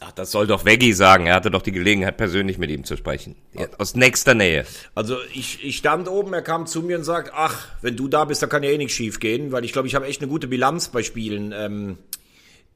Ach, 0.00 0.12
das 0.12 0.30
soll 0.30 0.46
doch 0.46 0.64
Veggie 0.64 0.92
sagen. 0.92 1.26
Er 1.26 1.34
hatte 1.34 1.50
doch 1.50 1.62
die 1.62 1.72
Gelegenheit, 1.72 2.16
persönlich 2.16 2.56
mit 2.58 2.70
ihm 2.70 2.84
zu 2.84 2.96
sprechen. 2.96 3.34
Aus 3.78 3.96
nächster 3.96 4.34
Nähe. 4.34 4.64
Also 4.94 5.16
ich, 5.34 5.64
ich 5.64 5.78
stand 5.78 6.08
oben, 6.08 6.32
er 6.32 6.42
kam 6.42 6.66
zu 6.66 6.82
mir 6.82 6.98
und 6.98 7.04
sagt, 7.04 7.32
ach, 7.34 7.66
wenn 7.82 7.96
du 7.96 8.06
da 8.06 8.24
bist, 8.24 8.42
da 8.42 8.46
kann 8.46 8.62
ja 8.62 8.70
eh 8.70 8.78
nichts 8.78 8.94
schief 8.94 9.18
gehen, 9.18 9.50
weil 9.50 9.64
ich 9.64 9.72
glaube, 9.72 9.88
ich 9.88 9.96
habe 9.96 10.06
echt 10.06 10.20
eine 10.20 10.30
gute 10.30 10.46
Bilanz 10.46 10.88
bei 10.88 11.02
Spielen, 11.02 11.52
ähm, 11.52 11.98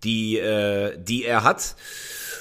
die, 0.03 0.39
äh, 0.39 0.99
die 0.99 1.25
er 1.25 1.45
hat. 1.45 1.77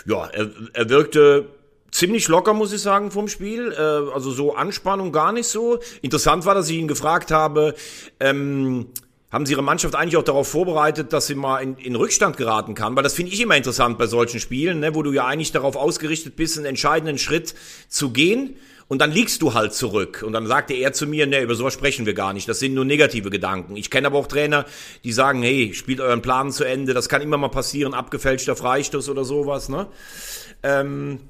Ja, 0.05 0.25
er, 0.25 0.49
er 0.73 0.89
wirkte 0.89 1.47
ziemlich 1.91 2.27
locker, 2.27 2.53
muss 2.53 2.73
ich 2.73 2.81
sagen, 2.81 3.11
vom 3.11 3.27
Spiel. 3.27 3.71
Äh, 3.73 4.13
also 4.13 4.31
so 4.31 4.55
Anspannung 4.55 5.11
gar 5.11 5.31
nicht 5.31 5.47
so. 5.47 5.79
Interessant 6.01 6.45
war, 6.45 6.55
dass 6.55 6.69
ich 6.69 6.77
ihn 6.77 6.87
gefragt 6.87 7.29
habe, 7.29 7.75
ähm, 8.19 8.87
haben 9.31 9.45
Sie 9.45 9.53
Ihre 9.53 9.63
Mannschaft 9.63 9.95
eigentlich 9.95 10.17
auch 10.17 10.23
darauf 10.23 10.49
vorbereitet, 10.49 11.13
dass 11.13 11.27
sie 11.27 11.35
mal 11.35 11.59
in, 11.59 11.77
in 11.77 11.95
Rückstand 11.95 12.35
geraten 12.35 12.75
kann? 12.75 12.95
Weil 12.95 13.03
das 13.03 13.13
finde 13.13 13.31
ich 13.31 13.39
immer 13.39 13.55
interessant 13.55 13.97
bei 13.97 14.05
solchen 14.05 14.41
Spielen, 14.41 14.81
ne, 14.81 14.93
wo 14.93 15.03
du 15.03 15.13
ja 15.13 15.25
eigentlich 15.25 15.53
darauf 15.53 15.77
ausgerichtet 15.77 16.35
bist, 16.35 16.57
einen 16.57 16.65
entscheidenden 16.65 17.17
Schritt 17.17 17.55
zu 17.87 18.11
gehen. 18.11 18.57
Und 18.89 18.99
dann 18.99 19.09
liegst 19.09 19.41
du 19.41 19.53
halt 19.53 19.73
zurück. 19.73 20.21
Und 20.25 20.33
dann 20.33 20.47
sagte 20.47 20.73
er 20.73 20.91
zu 20.91 21.07
mir, 21.07 21.25
ne, 21.25 21.39
über 21.39 21.55
sowas 21.55 21.73
sprechen 21.73 22.05
wir 22.05 22.13
gar 22.13 22.33
nicht. 22.33 22.49
Das 22.49 22.59
sind 22.59 22.73
nur 22.73 22.83
negative 22.83 23.29
Gedanken. 23.29 23.77
Ich 23.77 23.89
kenne 23.89 24.07
aber 24.07 24.17
auch 24.17 24.27
Trainer, 24.27 24.65
die 25.05 25.13
sagen, 25.13 25.41
hey, 25.43 25.73
spielt 25.73 26.01
euren 26.01 26.21
Plan 26.21 26.51
zu 26.51 26.65
Ende. 26.65 26.93
Das 26.93 27.07
kann 27.07 27.21
immer 27.21 27.37
mal 27.37 27.47
passieren. 27.47 27.93
Abgefälschter 27.93 28.57
Freistoß 28.57 29.07
oder 29.07 29.23
sowas, 29.23 29.69
ne? 29.69 29.87
Ähm, 30.61 31.21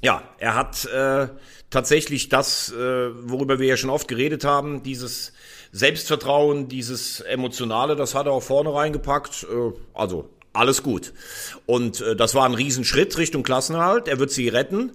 ja, 0.00 0.22
er 0.38 0.54
hat 0.54 0.84
äh, 0.84 1.26
tatsächlich 1.70 2.28
das, 2.28 2.70
äh, 2.70 2.76
worüber 2.76 3.58
wir 3.58 3.66
ja 3.66 3.76
schon 3.76 3.90
oft 3.90 4.06
geredet 4.06 4.44
haben, 4.44 4.84
dieses 4.84 5.32
Selbstvertrauen, 5.72 6.68
dieses 6.68 7.20
Emotionale, 7.20 7.96
das 7.96 8.14
hat 8.14 8.26
er 8.26 8.32
auch 8.32 8.42
vorne 8.42 8.72
reingepackt. 8.74 9.44
Äh, 9.44 9.72
also 9.94 10.30
alles 10.58 10.82
gut. 10.82 11.12
Und 11.66 12.00
äh, 12.00 12.16
das 12.16 12.34
war 12.34 12.44
ein 12.44 12.54
Riesenschritt 12.54 13.16
Richtung 13.18 13.42
Klassenerhalt. 13.42 14.08
Er 14.08 14.18
wird 14.18 14.30
sie 14.30 14.48
retten. 14.48 14.92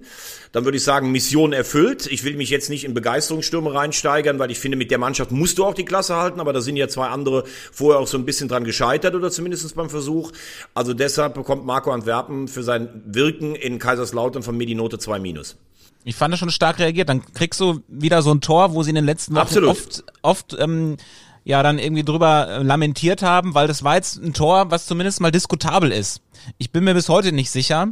Dann 0.52 0.64
würde 0.64 0.76
ich 0.76 0.84
sagen, 0.84 1.10
Mission 1.10 1.52
erfüllt. 1.52 2.06
Ich 2.06 2.22
will 2.22 2.36
mich 2.36 2.50
jetzt 2.50 2.70
nicht 2.70 2.84
in 2.84 2.92
Begeisterungsstürme 2.92 3.72
reinsteigern, 3.72 4.38
weil 4.38 4.50
ich 4.50 4.58
finde, 4.58 4.76
mit 4.76 4.90
der 4.90 4.98
Mannschaft 4.98 5.30
musst 5.30 5.58
du 5.58 5.64
auch 5.64 5.74
die 5.74 5.84
Klasse 5.84 6.16
halten, 6.16 6.38
aber 6.38 6.52
da 6.52 6.60
sind 6.60 6.76
ja 6.76 6.86
zwei 6.88 7.06
andere 7.06 7.44
vorher 7.72 8.00
auch 8.00 8.06
so 8.06 8.18
ein 8.18 8.24
bisschen 8.24 8.48
dran 8.48 8.64
gescheitert 8.64 9.14
oder 9.14 9.30
zumindest 9.30 9.74
beim 9.74 9.90
Versuch. 9.90 10.32
Also 10.74 10.92
deshalb 10.92 11.34
bekommt 11.34 11.64
Marco 11.64 11.90
Antwerpen 11.90 12.46
für 12.46 12.62
sein 12.62 13.02
Wirken 13.06 13.54
in 13.54 13.78
Kaiserslautern 13.78 14.42
von 14.42 14.56
mir 14.56 14.66
die 14.66 14.74
Note 14.74 14.98
2 14.98 15.18
minus. 15.18 15.56
Ich 16.04 16.14
fand 16.16 16.32
das 16.32 16.40
schon 16.40 16.50
stark 16.50 16.78
reagiert. 16.78 17.08
Dann 17.08 17.24
kriegst 17.32 17.60
du 17.60 17.80
wieder 17.88 18.22
so 18.22 18.32
ein 18.32 18.40
Tor, 18.40 18.74
wo 18.74 18.82
sie 18.82 18.90
in 18.90 18.96
den 18.96 19.04
letzten 19.04 19.34
Wochen 19.34 19.40
Absolut. 19.40 19.70
oft, 19.70 20.04
oft 20.22 20.56
ähm, 20.58 20.96
ja 21.44 21.62
dann 21.62 21.78
irgendwie 21.78 22.04
drüber 22.04 22.48
äh, 22.48 22.62
lamentiert 22.62 23.22
haben, 23.22 23.54
weil 23.54 23.66
das 23.66 23.82
war 23.82 23.96
jetzt 23.96 24.16
ein 24.22 24.34
Tor, 24.34 24.70
was 24.70 24.86
zumindest 24.86 25.20
mal 25.20 25.30
diskutabel 25.30 25.92
ist. 25.92 26.20
Ich 26.58 26.70
bin 26.70 26.84
mir 26.84 26.94
bis 26.94 27.08
heute 27.08 27.32
nicht 27.32 27.50
sicher, 27.50 27.88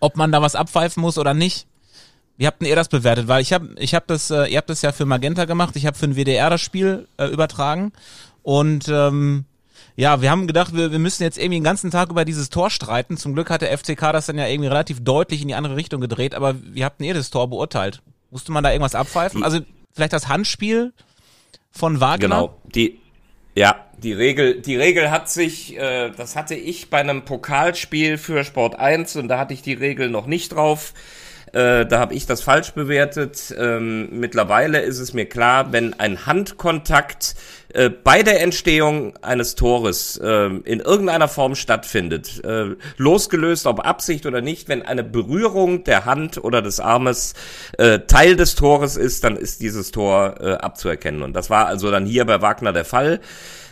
ob 0.00 0.16
man 0.16 0.32
da 0.32 0.40
was 0.42 0.54
abpfeifen 0.54 1.00
muss 1.00 1.18
oder 1.18 1.34
nicht. 1.34 1.66
Wie 2.36 2.46
habt 2.46 2.60
denn 2.60 2.68
ihr 2.68 2.76
das 2.76 2.88
bewertet? 2.88 3.28
Weil 3.28 3.40
ich 3.40 3.52
habe 3.52 3.68
ich 3.78 3.94
hab 3.94 4.06
das, 4.06 4.30
äh, 4.30 4.46
ihr 4.46 4.58
habt 4.58 4.70
das 4.70 4.82
ja 4.82 4.92
für 4.92 5.06
Magenta 5.06 5.46
gemacht, 5.46 5.74
ich 5.76 5.86
habe 5.86 5.96
für 5.96 6.06
den 6.06 6.16
WDR 6.16 6.50
das 6.50 6.60
Spiel 6.60 7.08
äh, 7.16 7.26
übertragen 7.26 7.92
und 8.42 8.88
ähm, 8.88 9.46
ja, 9.96 10.20
wir 10.20 10.30
haben 10.30 10.46
gedacht, 10.46 10.74
wir, 10.74 10.92
wir 10.92 10.98
müssen 10.98 11.22
jetzt 11.22 11.38
irgendwie 11.38 11.56
den 11.56 11.64
ganzen 11.64 11.90
Tag 11.90 12.10
über 12.10 12.24
dieses 12.24 12.50
Tor 12.50 12.70
streiten. 12.70 13.16
Zum 13.16 13.34
Glück 13.34 13.50
hat 13.50 13.62
der 13.62 13.76
FCK 13.76 14.12
das 14.12 14.26
dann 14.26 14.38
ja 14.38 14.46
irgendwie 14.46 14.68
relativ 14.68 15.02
deutlich 15.02 15.42
in 15.42 15.48
die 15.48 15.54
andere 15.54 15.76
Richtung 15.76 16.00
gedreht, 16.00 16.34
aber 16.34 16.54
wie 16.62 16.84
habt 16.84 17.00
denn 17.00 17.06
ihr 17.06 17.14
das 17.14 17.30
Tor 17.30 17.48
beurteilt? 17.48 18.02
Musste 18.30 18.52
man 18.52 18.62
da 18.62 18.70
irgendwas 18.70 18.94
abpfeifen? 18.94 19.42
Also 19.42 19.60
vielleicht 19.94 20.12
das 20.12 20.28
Handspiel 20.28 20.92
von 21.70 22.00
Wagner? 22.00 22.28
Genau. 22.28 22.60
Die, 22.74 23.00
ja, 23.54 23.86
die 24.02 24.12
Regel, 24.12 24.60
die 24.60 24.76
Regel 24.76 25.10
hat 25.10 25.30
sich, 25.30 25.76
äh, 25.78 26.10
das 26.10 26.36
hatte 26.36 26.54
ich 26.54 26.90
bei 26.90 26.98
einem 26.98 27.24
Pokalspiel 27.24 28.18
für 28.18 28.44
Sport 28.44 28.78
1 28.78 29.16
und 29.16 29.28
da 29.28 29.38
hatte 29.38 29.54
ich 29.54 29.62
die 29.62 29.72
Regel 29.72 30.10
noch 30.10 30.26
nicht 30.26 30.50
drauf. 30.50 30.92
Äh, 31.52 31.86
da 31.86 31.98
habe 31.98 32.14
ich 32.14 32.26
das 32.26 32.42
falsch 32.42 32.72
bewertet. 32.72 33.54
Ähm, 33.56 34.08
mittlerweile 34.18 34.80
ist 34.80 34.98
es 34.98 35.12
mir 35.14 35.26
klar, 35.26 35.72
wenn 35.72 35.94
ein 35.94 36.26
Handkontakt 36.26 37.34
äh, 37.72 37.90
bei 37.90 38.22
der 38.22 38.42
Entstehung 38.42 39.16
eines 39.22 39.54
Tores 39.54 40.16
äh, 40.22 40.46
in 40.46 40.80
irgendeiner 40.80 41.28
Form 41.28 41.54
stattfindet, 41.54 42.44
äh, 42.44 42.74
losgelöst 42.96 43.66
ob 43.66 43.86
Absicht 43.86 44.26
oder 44.26 44.40
nicht, 44.40 44.68
wenn 44.68 44.82
eine 44.82 45.04
Berührung 45.04 45.84
der 45.84 46.04
Hand 46.04 46.42
oder 46.42 46.62
des 46.62 46.80
Armes 46.80 47.34
Teil 47.76 48.36
des 48.36 48.54
Tores 48.54 48.96
ist, 48.96 49.24
dann 49.24 49.36
ist 49.36 49.60
dieses 49.60 49.90
Tor 49.90 50.40
abzuerkennen. 50.62 51.22
Und 51.22 51.34
das 51.34 51.50
war 51.50 51.66
also 51.66 51.90
dann 51.90 52.06
hier 52.06 52.24
bei 52.24 52.40
Wagner 52.40 52.72
der 52.72 52.84
Fall. 52.84 53.20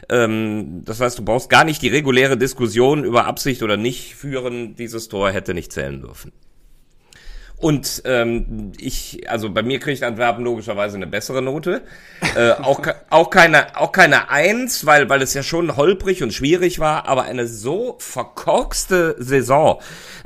Ähm, 0.08 0.82
das 0.84 1.00
heißt, 1.00 1.18
du 1.18 1.24
brauchst 1.24 1.48
gar 1.48 1.64
nicht 1.64 1.80
die 1.82 1.88
reguläre 1.88 2.37
Diskussion 2.37 3.04
über 3.04 3.26
Absicht 3.26 3.62
oder 3.62 3.76
nicht 3.76 4.14
führen. 4.14 4.74
Dieses 4.76 5.08
Tor 5.08 5.30
hätte 5.30 5.54
nicht 5.54 5.72
zählen 5.72 6.00
dürfen. 6.00 6.32
Und 7.64 8.03
ähm, 8.05 8.72
ich, 8.79 9.24
also 9.31 9.48
bei 9.48 9.62
mir 9.62 9.81
kriegt 9.81 10.03
Antwerpen 10.03 10.44
logischerweise 10.44 10.96
eine 10.96 11.07
bessere 11.07 11.40
Note. 11.40 11.81
Äh, 12.37 12.50
auch, 12.50 12.83
auch 13.09 13.31
keine, 13.31 13.81
auch 13.81 13.90
keine 13.90 14.29
Eins, 14.29 14.85
weil, 14.85 15.09
weil 15.09 15.22
es 15.22 15.33
ja 15.33 15.42
schon 15.42 15.74
holprig 15.74 16.22
und 16.22 16.35
schwierig 16.35 16.79
war, 16.79 17.09
aber 17.09 17.22
eine 17.22 17.46
so 17.46 17.96
verkorkste 18.00 19.16
Saison 19.18 19.81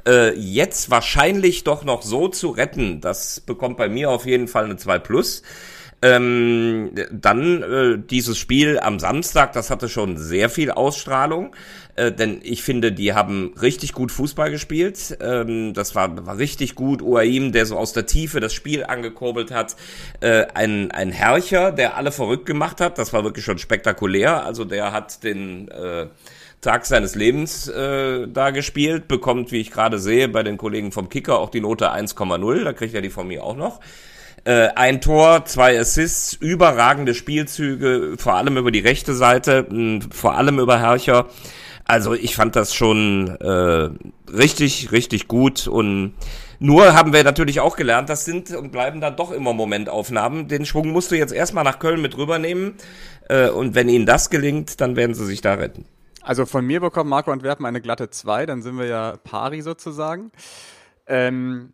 äh, 0.05 0.35
jetzt 0.35 0.91
wahrscheinlich 0.91 1.63
doch 1.63 1.85
noch 1.85 2.03
so 2.03 2.27
zu 2.27 2.49
retten, 2.49 3.01
das 3.01 3.39
bekommt 3.39 3.77
bei 3.77 3.89
mir 3.89 4.11
auf 4.11 4.27
jeden 4.27 4.49
Fall 4.49 4.65
eine 4.65 4.77
2 4.77 4.99
plus. 4.99 5.43
Ähm, 6.03 6.91
dann 7.13 7.63
äh, 7.63 7.99
dieses 7.99 8.37
Spiel 8.37 8.81
am 8.81 8.99
Samstag, 8.99 9.53
das 9.53 9.71
hatte 9.71 9.89
schon 9.89 10.17
sehr 10.17 10.51
viel 10.51 10.73
Ausstrahlung, 10.73 11.55
äh, 11.99 12.13
denn 12.13 12.41
ich 12.43 12.63
finde, 12.63 12.93
die 12.93 13.13
haben 13.13 13.53
richtig 13.61 13.93
gut 13.93 14.13
Fußball 14.13 14.51
gespielt. 14.51 15.19
Ähm, 15.21 15.75
das 15.75 15.95
war, 15.95 16.25
war 16.27 16.39
richtig 16.39 16.75
gut. 16.75 17.03
Uaim, 17.03 17.53
der 17.53 17.67
so 17.67 17.77
aus 17.77 17.93
der 17.93 18.07
Tiefe 18.07 18.41
das 18.41 18.55
Spiel 18.55 18.85
angekurbelt 18.85 19.51
hat. 19.51 19.77
Äh, 20.21 20.47
ein, 20.55 20.91
ein 20.93 21.11
Herrscher, 21.11 21.73
der 21.73 21.97
alle 21.97 22.13
verrückt 22.13 22.47
gemacht 22.47 22.81
hat. 22.81 22.99
Das 22.99 23.13
war 23.13 23.25
wirklich 23.25 23.45
schon 23.45 23.59
spektakulär. 23.59 24.45
Also 24.45 24.65
der 24.65 24.93
hat 24.93 25.25
den 25.25 25.69
äh, 25.69 26.07
Tag 26.61 26.87
seines 26.87 27.15
Lebens 27.15 27.69
äh, 27.69 28.27
da 28.29 28.51
gespielt, 28.51 29.09
bekommt, 29.09 29.53
wie 29.53 29.61
ich 29.61 29.71
gerade 29.71 29.99
sehe, 29.99 30.29
bei 30.29 30.43
den 30.43 30.57
Kollegen 30.57 30.93
vom 30.93 31.09
Kicker 31.09 31.39
auch 31.39 31.51
die 31.51 31.61
Note 31.61 31.93
1,0. 31.93 32.65
Da 32.65 32.73
kriegt 32.73 32.95
er 32.95 33.03
die 33.03 33.11
von 33.11 33.27
mir 33.27 33.43
auch 33.43 33.57
noch. 33.57 33.81
Äh, 34.45 34.69
ein 34.77 35.01
Tor, 35.01 35.45
zwei 35.47 35.79
Assists, 35.79 36.33
überragende 36.33 37.15
Spielzüge, 37.15 38.15
vor 38.19 38.35
allem 38.35 38.57
über 38.57 38.71
die 38.71 38.79
rechte 38.79 39.15
Seite, 39.15 39.67
mh, 39.69 40.07
vor 40.13 40.37
allem 40.37 40.59
über 40.59 40.79
Herrscher. 40.79 41.27
Also 41.89 42.13
ich 42.13 42.37
fand 42.37 42.55
das 42.55 42.75
schon 42.75 43.29
äh, 43.41 43.89
richtig, 44.31 44.93
richtig 44.93 45.27
gut 45.27 45.67
und 45.67 46.13
nur 46.59 46.93
haben 46.93 47.15
wir 47.15 47.25
natürlich 47.25 47.61
auch 47.61 47.77
gelernt, 47.77 48.11
das 48.11 48.27
sind 48.27 48.51
und 48.51 48.73
bleiben 48.73 49.01
dann 49.01 49.17
doch 49.17 49.33
immer 49.33 49.55
Momentaufnahmen. 49.55 50.49
Den 50.49 50.67
Schwung 50.67 50.91
musst 50.91 51.11
du 51.11 51.17
jetzt 51.17 51.33
erstmal 51.33 51.65
nach 51.65 51.79
Köln 51.79 52.03
mit 52.03 52.19
rübernehmen 52.19 52.75
äh, 53.31 53.49
und 53.49 53.75
wenn 53.75 53.89
ihnen 53.89 54.05
das 54.05 54.29
gelingt, 54.29 54.83
dann 54.83 54.97
werden 54.97 55.15
sie 55.15 55.25
sich 55.25 55.41
da 55.41 55.55
retten. 55.55 55.87
Also 56.21 56.45
von 56.45 56.67
mir 56.67 56.81
bekommt 56.81 57.09
Marco 57.09 57.31
Antwerpen 57.31 57.65
eine 57.65 57.81
glatte 57.81 58.11
2, 58.11 58.45
dann 58.45 58.61
sind 58.61 58.77
wir 58.77 58.85
ja 58.85 59.17
pari 59.25 59.63
sozusagen. 59.63 60.31
Ähm, 61.07 61.73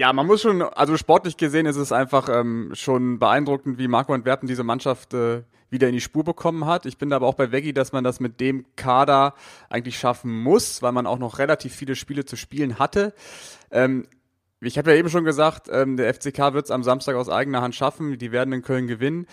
ja, 0.00 0.14
man 0.14 0.26
muss 0.26 0.40
schon, 0.40 0.62
also 0.62 0.96
sportlich 0.96 1.36
gesehen 1.36 1.66
ist 1.66 1.76
es 1.76 1.92
einfach 1.92 2.30
ähm, 2.30 2.70
schon 2.72 3.18
beeindruckend, 3.18 3.76
wie 3.76 3.86
Marco 3.86 4.14
Antwerpen 4.14 4.48
diese 4.48 4.64
Mannschaft 4.64 5.12
äh, 5.12 5.42
wieder 5.68 5.88
in 5.88 5.92
die 5.92 6.00
Spur 6.00 6.24
bekommen 6.24 6.64
hat. 6.64 6.86
Ich 6.86 6.96
bin 6.96 7.12
aber 7.12 7.26
auch 7.26 7.34
bei 7.34 7.52
Veggie, 7.52 7.74
dass 7.74 7.92
man 7.92 8.02
das 8.02 8.18
mit 8.18 8.40
dem 8.40 8.64
Kader 8.76 9.34
eigentlich 9.68 9.98
schaffen 9.98 10.42
muss, 10.42 10.80
weil 10.80 10.92
man 10.92 11.06
auch 11.06 11.18
noch 11.18 11.38
relativ 11.38 11.74
viele 11.74 11.96
Spiele 11.96 12.24
zu 12.24 12.36
spielen 12.36 12.78
hatte. 12.78 13.12
Ähm, 13.70 14.06
ich 14.62 14.78
habe 14.78 14.90
ja 14.90 14.96
eben 14.96 15.10
schon 15.10 15.26
gesagt, 15.26 15.68
ähm, 15.70 15.98
der 15.98 16.14
FCK 16.14 16.54
wird 16.54 16.64
es 16.64 16.70
am 16.70 16.82
Samstag 16.82 17.14
aus 17.16 17.28
eigener 17.28 17.60
Hand 17.60 17.74
schaffen. 17.74 18.16
Die 18.16 18.32
werden 18.32 18.54
in 18.54 18.62
Köln 18.62 18.86
gewinnen. 18.86 19.26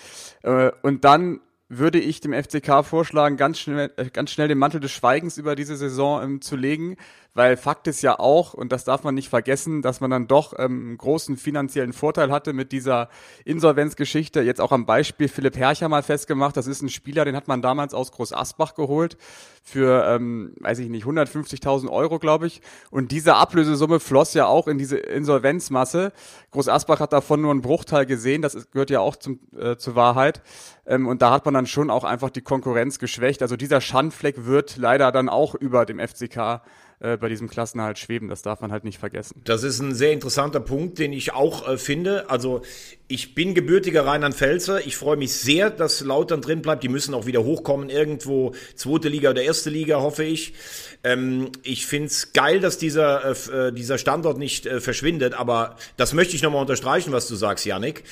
Äh, 0.43 0.71
und 0.81 1.05
dann 1.05 1.39
würde 1.69 1.99
ich 1.99 2.21
dem 2.21 2.33
FCK 2.33 2.85
vorschlagen, 2.85 3.35
ganz 3.35 3.59
schnell, 3.59 3.91
äh, 3.97 4.09
ganz 4.09 4.31
schnell 4.31 4.47
den 4.47 4.57
Mantel 4.57 4.79
des 4.79 4.91
Schweigens 4.91 5.37
über 5.37 5.55
diese 5.55 5.75
Saison 5.75 6.23
ähm, 6.23 6.41
zu 6.41 6.55
legen, 6.55 6.95
weil 7.33 7.55
Fakt 7.55 7.87
ist 7.87 8.01
ja 8.01 8.19
auch, 8.19 8.55
und 8.55 8.71
das 8.71 8.83
darf 8.83 9.03
man 9.03 9.13
nicht 9.13 9.29
vergessen, 9.29 9.83
dass 9.83 10.01
man 10.01 10.09
dann 10.09 10.27
doch 10.27 10.53
ähm, 10.57 10.87
einen 10.87 10.97
großen 10.97 11.37
finanziellen 11.37 11.93
Vorteil 11.93 12.31
hatte 12.31 12.51
mit 12.51 12.71
dieser 12.71 13.09
Insolvenzgeschichte. 13.45 14.41
Jetzt 14.41 14.59
auch 14.59 14.71
am 14.71 14.85
Beispiel 14.85 15.27
Philipp 15.27 15.55
Hercher 15.55 15.87
mal 15.87 16.01
festgemacht. 16.01 16.57
Das 16.57 16.65
ist 16.65 16.81
ein 16.81 16.89
Spieler, 16.89 17.25
den 17.25 17.35
hat 17.35 17.47
man 17.47 17.61
damals 17.61 17.93
aus 17.93 18.11
Groß 18.11 18.33
Asbach 18.33 18.73
geholt 18.73 19.17
für, 19.61 20.05
ähm, 20.07 20.55
weiß 20.61 20.79
ich 20.79 20.89
nicht, 20.89 21.05
150.000 21.05 21.89
Euro, 21.89 22.17
glaube 22.17 22.47
ich. 22.47 22.61
Und 22.89 23.11
diese 23.11 23.35
Ablösesumme 23.35 23.99
floss 23.99 24.33
ja 24.33 24.47
auch 24.47 24.67
in 24.67 24.77
diese 24.77 24.97
Insolvenzmasse. 24.97 26.13
Groß 26.51 26.69
Asbach 26.69 27.01
hat 27.01 27.13
davon 27.13 27.41
nur 27.41 27.51
einen 27.51 27.61
Bruchteil 27.61 28.05
gesehen. 28.05 28.41
Das 28.41 28.71
gehört 28.71 28.89
ja 28.89 29.01
auch 29.01 29.17
zum, 29.17 29.41
äh, 29.59 29.75
zur 29.75 29.95
Wahrheit. 29.95 30.41
Ähm, 30.87 31.07
und 31.07 31.21
da 31.21 31.31
hat 31.31 31.45
man 31.45 31.53
dann 31.53 31.67
schon 31.67 31.89
auch 31.89 32.03
einfach 32.03 32.29
die 32.29 32.41
Konkurrenz 32.41 32.97
geschwächt. 32.97 33.41
Also 33.41 33.57
dieser 33.57 33.81
Schandfleck 33.81 34.45
wird 34.45 34.77
leider 34.77 35.11
dann 35.11 35.29
auch 35.29 35.53
über 35.53 35.85
dem 35.85 35.99
FCK 35.99 36.61
äh, 36.99 37.15
bei 37.17 37.29
diesem 37.29 37.47
Klassenhalt 37.47 37.99
schweben. 37.99 38.27
Das 38.27 38.41
darf 38.41 38.61
man 38.61 38.71
halt 38.71 38.83
nicht 38.83 38.97
vergessen. 38.97 39.41
Das 39.43 39.63
ist 39.63 39.79
ein 39.79 39.93
sehr 39.93 40.13
interessanter 40.13 40.59
Punkt, 40.59 40.97
den 40.97 41.13
ich 41.13 41.33
auch 41.33 41.67
äh, 41.67 41.77
finde. 41.77 42.29
Also 42.29 42.63
ich 43.07 43.35
bin 43.35 43.53
gebürtiger 43.53 44.05
Rheinland-Pfälzer. 44.05 44.85
Ich 44.85 44.97
freue 44.97 45.15
mich 45.15 45.33
sehr, 45.33 45.69
dass 45.69 46.01
Lautern 46.01 46.41
drin 46.41 46.61
bleibt. 46.61 46.83
Die 46.83 46.89
müssen 46.89 47.13
auch 47.13 47.25
wieder 47.25 47.43
hochkommen, 47.43 47.89
irgendwo 47.89 48.53
zweite 48.75 49.09
Liga 49.09 49.29
oder 49.29 49.43
erste 49.43 49.69
Liga, 49.69 50.01
hoffe 50.01 50.23
ich. 50.23 50.55
Ähm, 51.03 51.51
ich 51.63 51.85
find's 51.85 52.33
geil, 52.33 52.59
dass 52.59 52.77
dieser, 52.77 53.23
äh, 53.25 53.67
äh 53.67 53.71
dieser 53.71 53.97
Standort 53.97 54.37
nicht 54.37 54.65
äh, 54.65 54.81
verschwindet, 54.81 55.35
aber 55.35 55.77
das 55.95 56.13
möchte 56.13 56.35
ich 56.35 56.41
nochmal 56.41 56.61
unterstreichen, 56.61 57.13
was 57.13 57.27
du 57.27 57.35
sagst, 57.35 57.65
Yannick. 57.65 58.03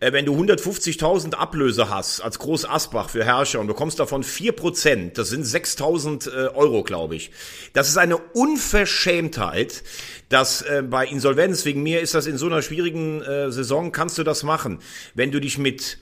Äh, 0.00 0.12
wenn 0.12 0.26
du 0.26 0.34
150.000 0.34 1.34
Ablöse 1.34 1.88
hast 1.88 2.20
als 2.20 2.38
Groß 2.38 2.68
Asbach 2.68 3.08
für 3.08 3.24
Herrscher 3.24 3.60
und 3.60 3.68
bekommst 3.68 4.00
davon 4.00 4.24
4%, 4.24 5.12
das 5.14 5.28
sind 5.28 5.46
6.000 5.46 6.28
äh, 6.28 6.48
Euro, 6.48 6.82
glaube 6.82 7.14
ich. 7.16 7.30
Das 7.72 7.88
ist 7.88 7.96
eine 7.96 8.18
Unverschämtheit, 8.34 9.82
dass 10.28 10.62
äh, 10.62 10.82
bei 10.82 11.06
Insolvenz, 11.06 11.64
wegen 11.64 11.82
mir 11.82 12.00
ist 12.00 12.14
das 12.14 12.26
in 12.26 12.38
so 12.38 12.46
einer 12.46 12.62
schwierigen 12.62 13.22
äh, 13.22 13.50
Saison, 13.52 13.92
kannst 13.92 14.18
du 14.18 14.22
das 14.22 14.42
machen. 14.42 14.80
Wenn 15.14 15.30
du 15.30 15.40
dich 15.40 15.58
mit 15.58 15.98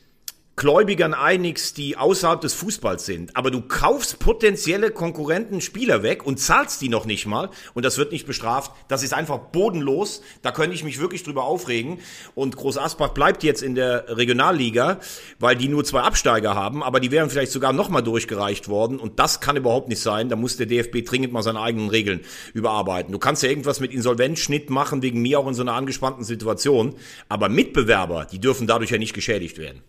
Gläubigern 0.60 1.14
einigst, 1.14 1.78
die 1.78 1.96
außerhalb 1.96 2.38
des 2.42 2.52
Fußballs 2.52 3.06
sind, 3.06 3.34
aber 3.34 3.50
du 3.50 3.62
kaufst 3.62 4.18
potenzielle 4.18 4.90
Konkurrenten 4.90 5.62
Spieler 5.62 6.02
weg 6.02 6.26
und 6.26 6.38
zahlst 6.38 6.82
die 6.82 6.90
noch 6.90 7.06
nicht 7.06 7.24
mal 7.24 7.48
und 7.72 7.82
das 7.82 7.96
wird 7.96 8.12
nicht 8.12 8.26
bestraft. 8.26 8.70
Das 8.86 9.02
ist 9.02 9.14
einfach 9.14 9.38
bodenlos. 9.38 10.20
Da 10.42 10.52
könnte 10.52 10.74
ich 10.74 10.84
mich 10.84 11.00
wirklich 11.00 11.22
drüber 11.22 11.44
aufregen. 11.44 12.00
Und 12.34 12.58
Groß 12.58 12.76
Asbach 12.76 13.08
bleibt 13.08 13.42
jetzt 13.42 13.62
in 13.62 13.74
der 13.74 14.18
Regionalliga, 14.18 15.00
weil 15.38 15.56
die 15.56 15.66
nur 15.66 15.82
zwei 15.82 16.02
Absteiger 16.02 16.54
haben, 16.54 16.82
aber 16.82 17.00
die 17.00 17.10
wären 17.10 17.30
vielleicht 17.30 17.52
sogar 17.52 17.72
nochmal 17.72 18.02
durchgereicht 18.02 18.68
worden 18.68 18.98
und 18.98 19.18
das 19.18 19.40
kann 19.40 19.56
überhaupt 19.56 19.88
nicht 19.88 20.02
sein. 20.02 20.28
Da 20.28 20.36
muss 20.36 20.58
der 20.58 20.66
DFB 20.66 21.06
dringend 21.06 21.32
mal 21.32 21.42
seine 21.42 21.62
eigenen 21.62 21.88
Regeln 21.88 22.20
überarbeiten. 22.52 23.12
Du 23.12 23.18
kannst 23.18 23.42
ja 23.42 23.48
irgendwas 23.48 23.80
mit 23.80 23.94
Insolvenzschnitt 23.94 24.68
machen, 24.68 25.00
wegen 25.00 25.22
mir 25.22 25.38
auch 25.38 25.48
in 25.48 25.54
so 25.54 25.62
einer 25.62 25.72
angespannten 25.72 26.22
Situation, 26.22 26.96
aber 27.30 27.48
Mitbewerber, 27.48 28.26
die 28.30 28.40
dürfen 28.40 28.66
dadurch 28.66 28.90
ja 28.90 28.98
nicht 28.98 29.14
geschädigt 29.14 29.56
werden. 29.56 29.80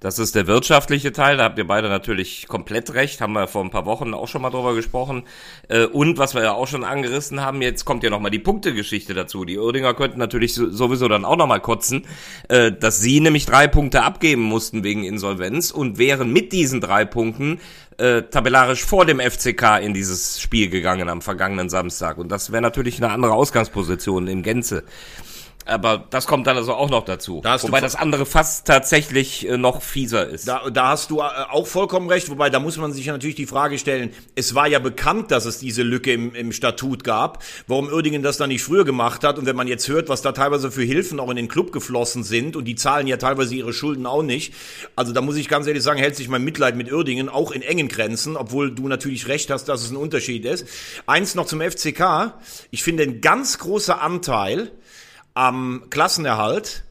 Das 0.00 0.18
ist 0.18 0.34
der 0.34 0.46
wirtschaftliche 0.46 1.12
Teil, 1.12 1.36
da 1.36 1.44
habt 1.44 1.58
ihr 1.58 1.66
beide 1.66 1.90
natürlich 1.90 2.48
komplett 2.48 2.94
recht, 2.94 3.20
haben 3.20 3.34
wir 3.34 3.46
vor 3.46 3.62
ein 3.62 3.68
paar 3.68 3.84
Wochen 3.84 4.14
auch 4.14 4.28
schon 4.28 4.40
mal 4.40 4.48
drüber 4.48 4.74
gesprochen. 4.74 5.24
Äh, 5.68 5.84
und 5.84 6.16
was 6.16 6.34
wir 6.34 6.42
ja 6.42 6.52
auch 6.52 6.66
schon 6.66 6.84
angerissen 6.84 7.42
haben, 7.42 7.60
jetzt 7.60 7.84
kommt 7.84 8.02
ja 8.02 8.08
nochmal 8.08 8.30
die 8.30 8.38
Punktegeschichte 8.38 9.12
dazu. 9.12 9.44
Die 9.44 9.58
Uerdinger 9.58 9.92
könnten 9.92 10.18
natürlich 10.18 10.54
sowieso 10.54 11.06
dann 11.06 11.26
auch 11.26 11.36
nochmal 11.36 11.60
kotzen, 11.60 12.06
äh, 12.48 12.72
dass 12.72 13.00
sie 13.00 13.20
nämlich 13.20 13.44
drei 13.44 13.68
Punkte 13.68 14.02
abgeben 14.02 14.40
mussten 14.40 14.84
wegen 14.84 15.04
Insolvenz 15.04 15.70
und 15.70 15.98
wären 15.98 16.32
mit 16.32 16.52
diesen 16.52 16.80
drei 16.80 17.04
Punkten 17.04 17.60
äh, 17.98 18.22
tabellarisch 18.22 18.82
vor 18.82 19.04
dem 19.04 19.20
FCK 19.20 19.80
in 19.82 19.92
dieses 19.92 20.40
Spiel 20.40 20.70
gegangen 20.70 21.10
am 21.10 21.20
vergangenen 21.20 21.68
Samstag. 21.68 22.16
Und 22.16 22.32
das 22.32 22.50
wäre 22.50 22.62
natürlich 22.62 23.02
eine 23.02 23.12
andere 23.12 23.34
Ausgangsposition 23.34 24.28
in 24.28 24.42
Gänze. 24.42 24.84
Aber 25.70 26.04
das 26.10 26.26
kommt 26.26 26.48
dann 26.48 26.56
also 26.56 26.74
auch 26.74 26.90
noch 26.90 27.04
dazu. 27.04 27.40
Da 27.44 27.62
wobei 27.62 27.80
das 27.80 27.94
andere 27.94 28.26
fast 28.26 28.66
tatsächlich 28.66 29.48
äh, 29.48 29.56
noch 29.56 29.82
fieser 29.82 30.28
ist. 30.28 30.48
Da, 30.48 30.68
da 30.68 30.88
hast 30.88 31.10
du 31.10 31.20
äh, 31.20 31.22
auch 31.50 31.66
vollkommen 31.66 32.08
recht, 32.08 32.28
wobei 32.28 32.50
da 32.50 32.58
muss 32.58 32.76
man 32.76 32.92
sich 32.92 33.06
natürlich 33.06 33.36
die 33.36 33.46
Frage 33.46 33.78
stellen, 33.78 34.12
es 34.34 34.56
war 34.56 34.66
ja 34.66 34.80
bekannt, 34.80 35.30
dass 35.30 35.44
es 35.44 35.58
diese 35.58 35.82
Lücke 35.84 36.12
im, 36.12 36.34
im 36.34 36.50
Statut 36.50 37.04
gab, 37.04 37.44
warum 37.68 37.86
Uerdingen 37.86 38.24
das 38.24 38.36
dann 38.36 38.48
nicht 38.48 38.64
früher 38.64 38.84
gemacht 38.84 39.22
hat 39.22 39.38
und 39.38 39.46
wenn 39.46 39.54
man 39.54 39.68
jetzt 39.68 39.86
hört, 39.86 40.08
was 40.08 40.22
da 40.22 40.32
teilweise 40.32 40.72
für 40.72 40.82
Hilfen 40.82 41.20
auch 41.20 41.30
in 41.30 41.36
den 41.36 41.46
Club 41.46 41.70
geflossen 41.70 42.24
sind 42.24 42.56
und 42.56 42.64
die 42.64 42.74
zahlen 42.74 43.06
ja 43.06 43.16
teilweise 43.16 43.54
ihre 43.54 43.72
Schulden 43.72 44.06
auch 44.06 44.22
nicht, 44.22 44.54
also 44.96 45.12
da 45.12 45.20
muss 45.20 45.36
ich 45.36 45.48
ganz 45.48 45.68
ehrlich 45.68 45.84
sagen, 45.84 46.00
hält 46.00 46.16
sich 46.16 46.28
mein 46.28 46.42
Mitleid 46.42 46.74
mit 46.74 46.92
Uerdingen 46.92 47.28
auch 47.28 47.52
in 47.52 47.62
engen 47.62 47.86
Grenzen, 47.86 48.36
obwohl 48.36 48.74
du 48.74 48.88
natürlich 48.88 49.28
recht 49.28 49.50
hast, 49.50 49.66
dass 49.66 49.82
es 49.82 49.90
ein 49.90 49.96
Unterschied 49.96 50.44
ist. 50.44 50.66
Eins 51.06 51.36
noch 51.36 51.46
zum 51.46 51.60
FCK, 51.60 52.34
ich 52.72 52.82
finde 52.82 53.04
ein 53.04 53.20
ganz 53.20 53.58
großer 53.58 54.02
Anteil 54.02 54.72
am 55.40 55.84
Klassenerhalt 55.88 56.84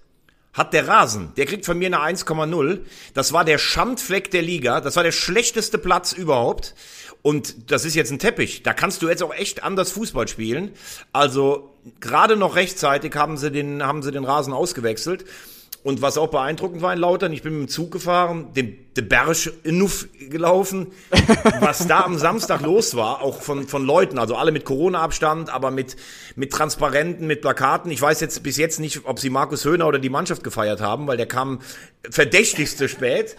hat 0.53 0.73
der 0.73 0.87
Rasen, 0.87 1.31
der 1.37 1.45
kriegt 1.45 1.67
von 1.67 1.77
mir 1.77 1.85
eine 1.85 1.99
1,0. 1.99 2.79
Das 3.13 3.31
war 3.31 3.45
der 3.45 3.59
Schandfleck 3.59 4.31
der 4.31 4.41
Liga. 4.41 4.81
Das 4.81 4.95
war 4.95 5.03
der 5.03 5.11
schlechteste 5.11 5.77
Platz 5.77 6.13
überhaupt. 6.13 6.73
Und 7.21 7.71
das 7.71 7.85
ist 7.85 7.93
jetzt 7.93 8.11
ein 8.11 8.17
Teppich. 8.17 8.63
Da 8.63 8.73
kannst 8.73 9.03
du 9.03 9.07
jetzt 9.07 9.21
auch 9.21 9.35
echt 9.35 9.63
anders 9.63 9.91
Fußball 9.91 10.27
spielen. 10.27 10.71
Also 11.13 11.75
gerade 11.99 12.37
noch 12.37 12.55
rechtzeitig 12.55 13.13
haben 13.13 13.37
sie 13.37 13.51
den, 13.51 13.83
haben 13.83 14.01
sie 14.01 14.11
den 14.11 14.25
Rasen 14.25 14.51
ausgewechselt. 14.51 15.25
Und 15.81 16.01
was 16.01 16.17
auch 16.17 16.27
beeindruckend 16.27 16.81
war 16.81 16.91
in 16.93 16.99
Lautern, 16.99 17.31
ich 17.31 17.41
bin 17.41 17.53
mit 17.53 17.69
dem 17.69 17.71
Zug 17.71 17.91
gefahren, 17.91 18.51
den, 18.53 18.77
den 18.97 19.07
Berg 19.07 19.29
Nuff 19.63 20.07
gelaufen, 20.29 20.87
was 21.61 21.87
da 21.87 22.01
am 22.01 22.17
Samstag 22.17 22.61
los 22.61 22.95
war, 22.95 23.21
auch 23.21 23.41
von, 23.41 23.65
von 23.65 23.85
Leuten, 23.85 24.19
also 24.19 24.35
alle 24.35 24.51
mit 24.51 24.65
Corona-Abstand, 24.65 25.49
aber 25.49 25.71
mit, 25.71 25.95
mit 26.35 26.51
Transparenten, 26.51 27.27
mit 27.27 27.41
Plakaten. 27.41 27.91
Ich 27.91 28.01
weiß 28.01 28.19
jetzt 28.19 28.43
bis 28.43 28.57
jetzt 28.57 28.81
nicht, 28.81 29.05
ob 29.05 29.19
sie 29.19 29.29
Markus 29.29 29.63
Höhner 29.63 29.87
oder 29.87 29.99
die 29.99 30.09
Mannschaft 30.09 30.43
gefeiert 30.43 30.81
haben, 30.81 31.07
weil 31.07 31.15
der 31.15 31.27
kam 31.27 31.59
verdächtigste 32.09 32.89
spät. 32.89 33.37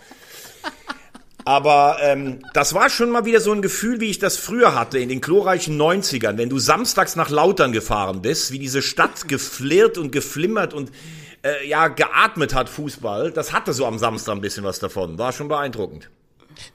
Aber 1.44 1.98
ähm, 2.02 2.40
das 2.54 2.74
war 2.74 2.90
schon 2.90 3.10
mal 3.10 3.24
wieder 3.24 3.40
so 3.40 3.52
ein 3.52 3.62
Gefühl, 3.62 4.00
wie 4.00 4.10
ich 4.10 4.18
das 4.18 4.36
früher 4.36 4.74
hatte, 4.74 4.98
in 4.98 5.08
den 5.08 5.20
glorreichen 5.20 5.80
90ern, 5.80 6.38
wenn 6.38 6.48
du 6.48 6.58
samstags 6.58 7.16
nach 7.16 7.30
Lautern 7.30 7.72
gefahren 7.72 8.22
bist, 8.22 8.52
wie 8.52 8.58
diese 8.58 8.82
Stadt 8.82 9.26
geflirrt 9.28 9.98
und 9.98 10.12
geflimmert 10.12 10.74
und 10.74 10.90
äh, 11.42 11.66
ja 11.68 11.88
geatmet 11.88 12.54
hat 12.54 12.68
Fußball. 12.68 13.30
Das 13.32 13.52
hatte 13.52 13.72
so 13.72 13.86
am 13.86 13.98
Samstag 13.98 14.34
ein 14.34 14.40
bisschen 14.40 14.64
was 14.64 14.78
davon. 14.78 15.18
War 15.18 15.32
schon 15.32 15.48
beeindruckend. 15.48 16.10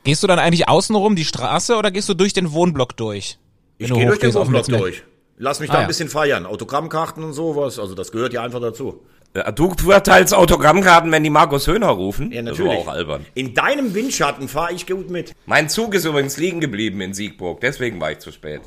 Gehst 0.04 0.24
du 0.24 0.28
dann 0.28 0.40
eigentlich 0.40 0.68
außenrum 0.68 1.16
die 1.16 1.26
Straße 1.26 1.76
oder 1.76 1.92
gehst 1.92 2.10
du 2.10 2.14
durch 2.14 2.34
den 2.34 2.52
Wohnblock 2.52 2.96
durch? 2.98 3.38
Ich 3.78 3.92
gehe 3.92 4.06
durch 4.08 4.20
den 4.20 4.34
Wohnblock 4.34 4.68
durch. 4.68 5.04
Lass 5.38 5.60
mich 5.60 5.70
Ah, 5.70 5.74
da 5.74 5.80
ein 5.80 5.84
ja. 5.84 5.88
bisschen 5.88 6.08
feiern. 6.10 6.46
Autogrammkarten 6.46 7.24
und 7.24 7.34
sowas. 7.34 7.78
Also 7.78 7.94
das 7.94 8.12
gehört 8.12 8.32
ja 8.34 8.42
einfach 8.42 8.62
dazu. 8.62 9.02
Ja, 9.36 9.52
Du 9.52 9.70
verteilst 9.78 10.34
Autogrammkarten, 10.34 11.12
wenn 11.12 11.24
die 11.26 11.30
Markus 11.30 11.68
Höhner 11.68 11.90
rufen. 11.90 12.32
Ja, 12.32 12.42
Das 12.42 12.58
natürlich. 12.58 12.72
war 12.72 12.78
auch 12.80 12.88
albern. 12.88 13.26
In 13.34 13.54
deinem 13.54 13.94
Windschatten 13.94 14.48
fahre 14.48 14.72
ich 14.74 14.88
gut 14.88 15.10
mit. 15.10 15.34
Mein 15.46 15.68
Zug 15.68 15.94
ist 15.94 16.06
übrigens 16.06 16.38
liegen 16.38 16.62
geblieben 16.62 17.02
in 17.02 17.14
Siegburg, 17.14 17.60
deswegen 17.60 18.00
war 18.00 18.14
ich 18.14 18.20
zu 18.20 18.32
spät. 18.32 18.62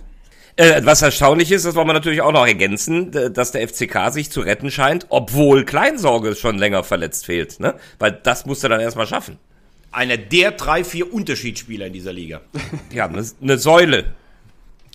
Äh, 0.58 0.84
was 0.84 1.02
erstaunlich 1.02 1.52
ist, 1.52 1.64
das 1.64 1.76
wollen 1.76 1.86
wir 1.86 1.92
natürlich 1.92 2.20
auch 2.20 2.32
noch 2.32 2.44
ergänzen, 2.44 3.12
dass 3.32 3.52
der 3.52 3.68
FCK 3.68 4.10
sich 4.10 4.32
zu 4.32 4.40
retten 4.40 4.72
scheint, 4.72 5.06
obwohl 5.08 5.64
Kleinsorge 5.64 6.34
schon 6.34 6.58
länger 6.58 6.82
verletzt 6.82 7.26
fehlt, 7.26 7.60
ne? 7.60 7.76
Weil 8.00 8.18
das 8.24 8.44
musst 8.44 8.64
du 8.64 8.68
dann 8.68 8.80
erstmal 8.80 9.06
schaffen. 9.06 9.38
Einer 9.92 10.16
der 10.16 10.50
drei, 10.50 10.82
vier 10.82 11.14
Unterschiedsspieler 11.14 11.86
in 11.86 11.92
dieser 11.92 12.12
Liga. 12.12 12.40
Ja, 12.92 13.06
eine 13.06 13.24
ne 13.38 13.56
Säule. 13.56 14.06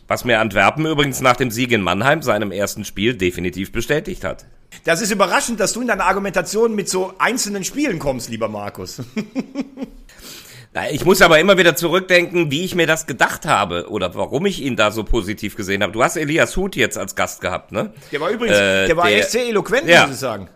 Was 0.10 0.26
mir 0.26 0.41
Antwerpen 0.41 0.86
übrigens 0.86 1.21
nach 1.21 1.38
dem 1.38 1.49
Sieg 1.49 1.71
in 1.71 1.82
Mannheim, 1.82 2.21
seinem 2.21 2.52
ersten 2.52 2.84
Spiel, 2.84 3.15
definitiv 3.15 3.71
bestätigt 3.71 4.26
hat. 4.26 4.45
Das 4.84 4.99
ist 4.99 5.12
überraschend, 5.12 5.62
dass 5.62 5.71
du 5.71 5.80
in 5.80 5.88
deiner 5.88 6.06
Argumentation 6.06 6.76
mit 6.76 6.89
so 6.89 7.13
einzelnen 7.19 7.63
Spielen 7.63 7.99
kommst, 7.99 8.30
lieber 8.30 8.49
Markus. 8.49 9.02
Ich 10.92 11.06
muss 11.06 11.22
aber 11.22 11.40
immer 11.40 11.58
wieder 11.58 11.76
zurückdenken, 11.76 12.50
wie 12.50 12.66
ich 12.66 12.74
mir 12.74 12.88
das 12.88 13.06
gedacht 13.06 13.46
habe 13.46 13.90
oder 13.90 14.16
warum 14.16 14.46
ich 14.48 14.60
ihn 14.62 14.76
da 14.76 14.90
so 14.90 15.04
positiv 15.04 15.56
gesehen 15.56 15.84
habe. 15.84 15.94
Du 15.94 16.04
hast 16.04 16.16
Elias 16.18 16.58
Huth 16.58 16.76
jetzt 16.76 16.98
als 16.98 17.14
Gast 17.16 17.42
gehabt, 17.42 17.72
ne? 17.72 17.92
Der 18.12 18.20
war 18.20 18.30
übrigens, 18.32 18.58
Äh, 18.58 18.88
der 18.88 18.98
war 18.98 19.08
der- 19.08 19.20
echt 19.20 19.30
sehr 19.30 19.46
eloquent, 19.48 19.88
Ja. 19.88 20.02
muss 20.08 20.16
ich 20.16 20.20
sagen. 20.20 20.50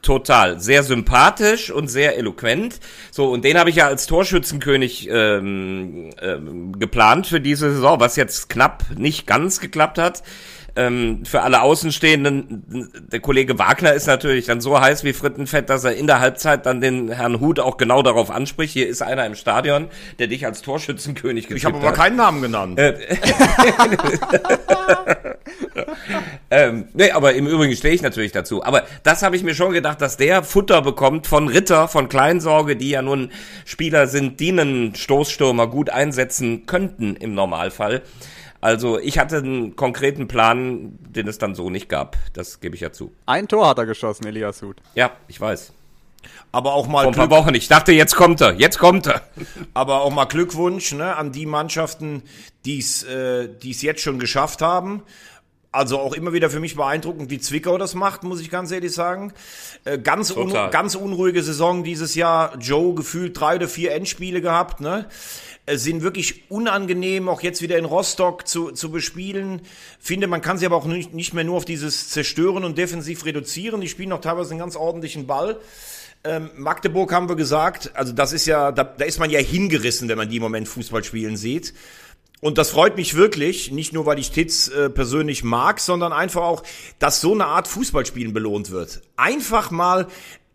Total, 0.00 0.60
sehr 0.60 0.84
sympathisch 0.84 1.72
und 1.72 1.88
sehr 1.88 2.16
eloquent. 2.16 2.78
So, 3.10 3.30
und 3.30 3.44
den 3.44 3.58
habe 3.58 3.70
ich 3.70 3.76
ja 3.76 3.88
als 3.88 4.06
Torschützenkönig 4.06 5.08
ähm, 5.10 6.10
ähm, 6.22 6.78
geplant 6.78 7.26
für 7.26 7.40
diese 7.40 7.72
Saison, 7.72 7.98
was 7.98 8.14
jetzt 8.14 8.48
knapp 8.48 8.84
nicht 8.96 9.26
ganz 9.26 9.58
geklappt 9.58 9.98
hat. 9.98 10.22
Ähm, 10.76 11.24
für 11.24 11.42
alle 11.42 11.62
Außenstehenden, 11.62 12.88
der 13.10 13.18
Kollege 13.18 13.58
Wagner 13.58 13.94
ist 13.94 14.06
natürlich 14.06 14.46
dann 14.46 14.60
so 14.60 14.80
heiß 14.80 15.02
wie 15.02 15.12
Frittenfett, 15.12 15.68
dass 15.68 15.82
er 15.82 15.96
in 15.96 16.06
der 16.06 16.20
Halbzeit 16.20 16.66
dann 16.66 16.80
den 16.80 17.10
Herrn 17.10 17.40
Huth 17.40 17.58
auch 17.58 17.76
genau 17.76 18.02
darauf 18.02 18.30
anspricht. 18.30 18.74
Hier 18.74 18.86
ist 18.86 19.02
einer 19.02 19.26
im 19.26 19.34
Stadion, 19.34 19.88
der 20.20 20.28
dich 20.28 20.46
als 20.46 20.62
Torschützenkönig 20.62 21.48
getippt 21.48 21.58
Ich 21.58 21.64
habe 21.64 21.78
aber 21.78 21.88
hat. 21.88 21.96
keinen 21.96 22.14
Namen 22.16 22.42
genannt. 22.42 22.78
Ähm, 26.50 26.88
nee, 26.94 27.10
aber 27.10 27.34
im 27.34 27.46
Übrigen 27.46 27.76
stehe 27.76 27.94
ich 27.94 28.02
natürlich 28.02 28.32
dazu. 28.32 28.64
Aber 28.64 28.84
das 29.02 29.22
habe 29.22 29.36
ich 29.36 29.42
mir 29.42 29.54
schon 29.54 29.72
gedacht, 29.72 30.00
dass 30.00 30.16
der 30.16 30.42
Futter 30.42 30.80
bekommt 30.80 31.26
von 31.26 31.48
Ritter, 31.48 31.88
von 31.88 32.08
Kleinsorge, 32.08 32.76
die 32.76 32.90
ja 32.90 33.02
nun 33.02 33.30
Spieler 33.66 34.06
sind, 34.06 34.40
die 34.40 34.50
einen 34.50 34.94
Stoßstürmer 34.94 35.66
gut 35.66 35.90
einsetzen 35.90 36.64
könnten 36.66 37.16
im 37.16 37.34
Normalfall. 37.34 38.02
Also 38.60 38.98
ich 38.98 39.18
hatte 39.18 39.36
einen 39.36 39.76
konkreten 39.76 40.26
Plan, 40.26 40.98
den 41.00 41.28
es 41.28 41.38
dann 41.38 41.54
so 41.54 41.70
nicht 41.70 41.88
gab. 41.88 42.16
Das 42.32 42.60
gebe 42.60 42.74
ich 42.74 42.80
ja 42.80 42.92
zu. 42.92 43.12
Ein 43.26 43.46
Tor 43.46 43.68
hat 43.68 43.78
er 43.78 43.86
geschossen, 43.86 44.26
Elias 44.26 44.62
Huth. 44.62 44.78
Ja, 44.94 45.12
ich 45.28 45.40
weiß. 45.40 45.72
Aber 46.50 46.74
auch 46.74 46.88
mal 46.88 47.02
Vor 47.02 47.12
ein 47.12 47.14
paar 47.14 47.28
Glück, 47.28 47.38
Wochen. 47.38 47.54
Ich 47.54 47.68
dachte, 47.68 47.92
jetzt 47.92 48.16
kommt 48.16 48.40
er. 48.40 48.54
Jetzt 48.54 48.78
kommt 48.78 49.06
er. 49.06 49.22
aber 49.74 50.00
auch 50.00 50.10
mal 50.10 50.24
Glückwunsch 50.24 50.92
ne, 50.92 51.14
an 51.14 51.30
die 51.30 51.46
Mannschaften, 51.46 52.22
die 52.64 52.78
es 52.78 53.04
äh, 53.04 53.48
die's 53.48 53.82
jetzt 53.82 54.00
schon 54.00 54.18
geschafft 54.18 54.62
haben. 54.62 55.02
Also 55.70 55.98
auch 55.98 56.14
immer 56.14 56.32
wieder 56.32 56.48
für 56.48 56.60
mich 56.60 56.76
beeindruckend, 56.76 57.30
wie 57.30 57.38
Zwickau 57.38 57.76
das 57.76 57.94
macht, 57.94 58.22
muss 58.22 58.40
ich 58.40 58.50
ganz 58.50 58.70
ehrlich 58.70 58.92
sagen. 58.92 59.34
Äh, 59.84 59.98
ganz, 59.98 60.30
un 60.30 60.50
ganz 60.70 60.94
unruhige 60.94 61.42
Saison 61.42 61.84
dieses 61.84 62.14
Jahr. 62.14 62.56
Joe 62.58 62.94
gefühlt 62.94 63.38
drei 63.38 63.56
oder 63.56 63.68
vier 63.68 63.92
Endspiele 63.92 64.40
gehabt. 64.40 64.80
Ne? 64.80 65.06
Äh, 65.66 65.76
sind 65.76 66.02
wirklich 66.02 66.50
unangenehm, 66.50 67.28
auch 67.28 67.42
jetzt 67.42 67.60
wieder 67.60 67.76
in 67.76 67.84
Rostock 67.84 68.48
zu, 68.48 68.70
zu 68.70 68.90
bespielen. 68.90 69.60
Finde, 70.00 70.26
man 70.26 70.40
kann 70.40 70.56
sie 70.56 70.64
aber 70.64 70.76
auch 70.76 70.86
nicht, 70.86 71.12
nicht 71.12 71.34
mehr 71.34 71.44
nur 71.44 71.58
auf 71.58 71.66
dieses 71.66 72.08
Zerstören 72.08 72.64
und 72.64 72.78
defensiv 72.78 73.26
reduzieren. 73.26 73.82
Die 73.82 73.88
spielen 73.88 74.12
auch 74.12 74.22
teilweise 74.22 74.50
einen 74.50 74.60
ganz 74.60 74.74
ordentlichen 74.74 75.26
Ball. 75.26 75.60
Ähm, 76.24 76.50
Magdeburg 76.56 77.12
haben 77.12 77.28
wir 77.28 77.36
gesagt, 77.36 77.90
also 77.94 78.12
das 78.12 78.32
ist 78.32 78.46
ja, 78.46 78.72
da, 78.72 78.84
da 78.84 79.04
ist 79.04 79.20
man 79.20 79.30
ja 79.30 79.38
hingerissen, 79.38 80.08
wenn 80.08 80.18
man 80.18 80.28
die 80.28 80.36
im 80.36 80.42
Moment 80.42 80.68
Fußball 80.68 81.04
spielen 81.04 81.36
sieht. 81.36 81.74
Und 82.40 82.56
das 82.56 82.70
freut 82.70 82.96
mich 82.96 83.14
wirklich, 83.14 83.72
nicht 83.72 83.92
nur, 83.92 84.06
weil 84.06 84.18
ich 84.18 84.30
Titz 84.30 84.68
äh, 84.68 84.88
persönlich 84.90 85.42
mag, 85.42 85.80
sondern 85.80 86.12
einfach 86.12 86.42
auch, 86.42 86.62
dass 87.00 87.20
so 87.20 87.32
eine 87.32 87.46
Art 87.46 87.66
Fußballspielen 87.66 88.32
belohnt 88.32 88.70
wird. 88.70 89.02
Einfach 89.16 89.72
mal 89.72 90.06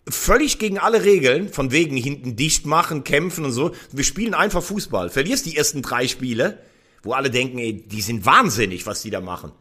völlig 0.10 0.60
gegen 0.60 0.80
alle 0.80 1.04
Regeln, 1.04 1.50
von 1.50 1.72
wegen 1.72 1.98
hinten 1.98 2.36
dicht 2.36 2.66
machen, 2.66 3.04
kämpfen 3.04 3.46
und 3.46 3.52
so. 3.52 3.72
Wir 3.92 4.04
spielen 4.04 4.34
einfach 4.34 4.64
Fußball. 4.64 5.10
Verlierst 5.10 5.46
die 5.46 5.58
ersten 5.58 5.82
drei 5.82 6.08
Spiele, 6.08 6.60
wo 7.04 7.14
alle 7.14 7.30
denken, 7.30 7.60
ey, 7.60 7.74
die 7.74 8.02
sind 8.02 8.26
wahnsinnig, 8.26 8.86
was 8.86 9.02
die 9.02 9.10
da 9.10 9.20
machen. 9.20 9.52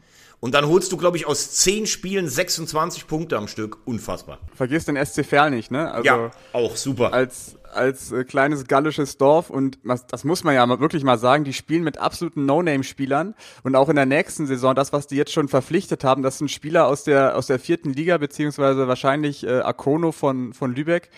Und 0.42 0.55
dann 0.55 0.66
holst 0.66 0.90
du, 0.90 0.96
glaube 0.96 1.16
ich, 1.16 1.24
aus 1.24 1.52
zehn 1.52 1.87
Spielen 1.87 2.28
26 2.28 3.07
Punkte 3.07 3.38
am 3.38 3.46
Stück. 3.46 3.78
Unfassbar. 3.85 4.40
Vergiss 4.57 4.85
den 4.85 4.96
SC 4.96 5.24
Verl 5.24 5.52
nicht, 5.52 5.70
ne? 5.70 5.92
Also 5.92 6.05
Ja, 6.05 6.31
auch 6.52 6.74
super. 6.74 7.12
als 7.12 7.57
als 7.72 8.11
äh, 8.11 8.24
kleines 8.24 8.66
gallisches 8.66 9.16
Dorf 9.18 9.50
und 9.50 9.78
das 10.11 10.24
muss 10.24 10.42
man 10.42 10.55
ja 10.55 10.66
mal 10.66 10.81
wirklich 10.81 11.05
mal 11.05 11.16
sagen, 11.16 11.44
die 11.44 11.52
spielen 11.52 11.85
mit 11.85 11.96
absoluten 11.96 12.44
No-Name-Spielern 12.44 13.35
und 13.62 13.76
auch 13.76 13.88
in 13.88 13.94
der 13.96 14.05
nächsten 14.05 14.46
Saison, 14.46 14.74
das, 14.74 14.92
was 14.92 15.07
die 15.07 15.16
jetzt 15.16 15.33
schon 15.33 15.46
verpflichtet 15.48 16.02
haben, 16.02 16.22
das 16.22 16.38
sind 16.38 16.50
Spieler 16.50 16.87
aus 16.88 17.05
der 17.05 17.37
aus 17.37 17.46
der 17.46 17.61
vierten 17.61 17.92
Liga, 17.92 18.18
beziehungsweise 18.18 18.88
wahrscheinlich 18.88 19.46
äh, 19.46 19.61
Akono 19.61 20.11
von, 20.11 20.52
von 20.55 20.74
Lübeck. 20.74 21.09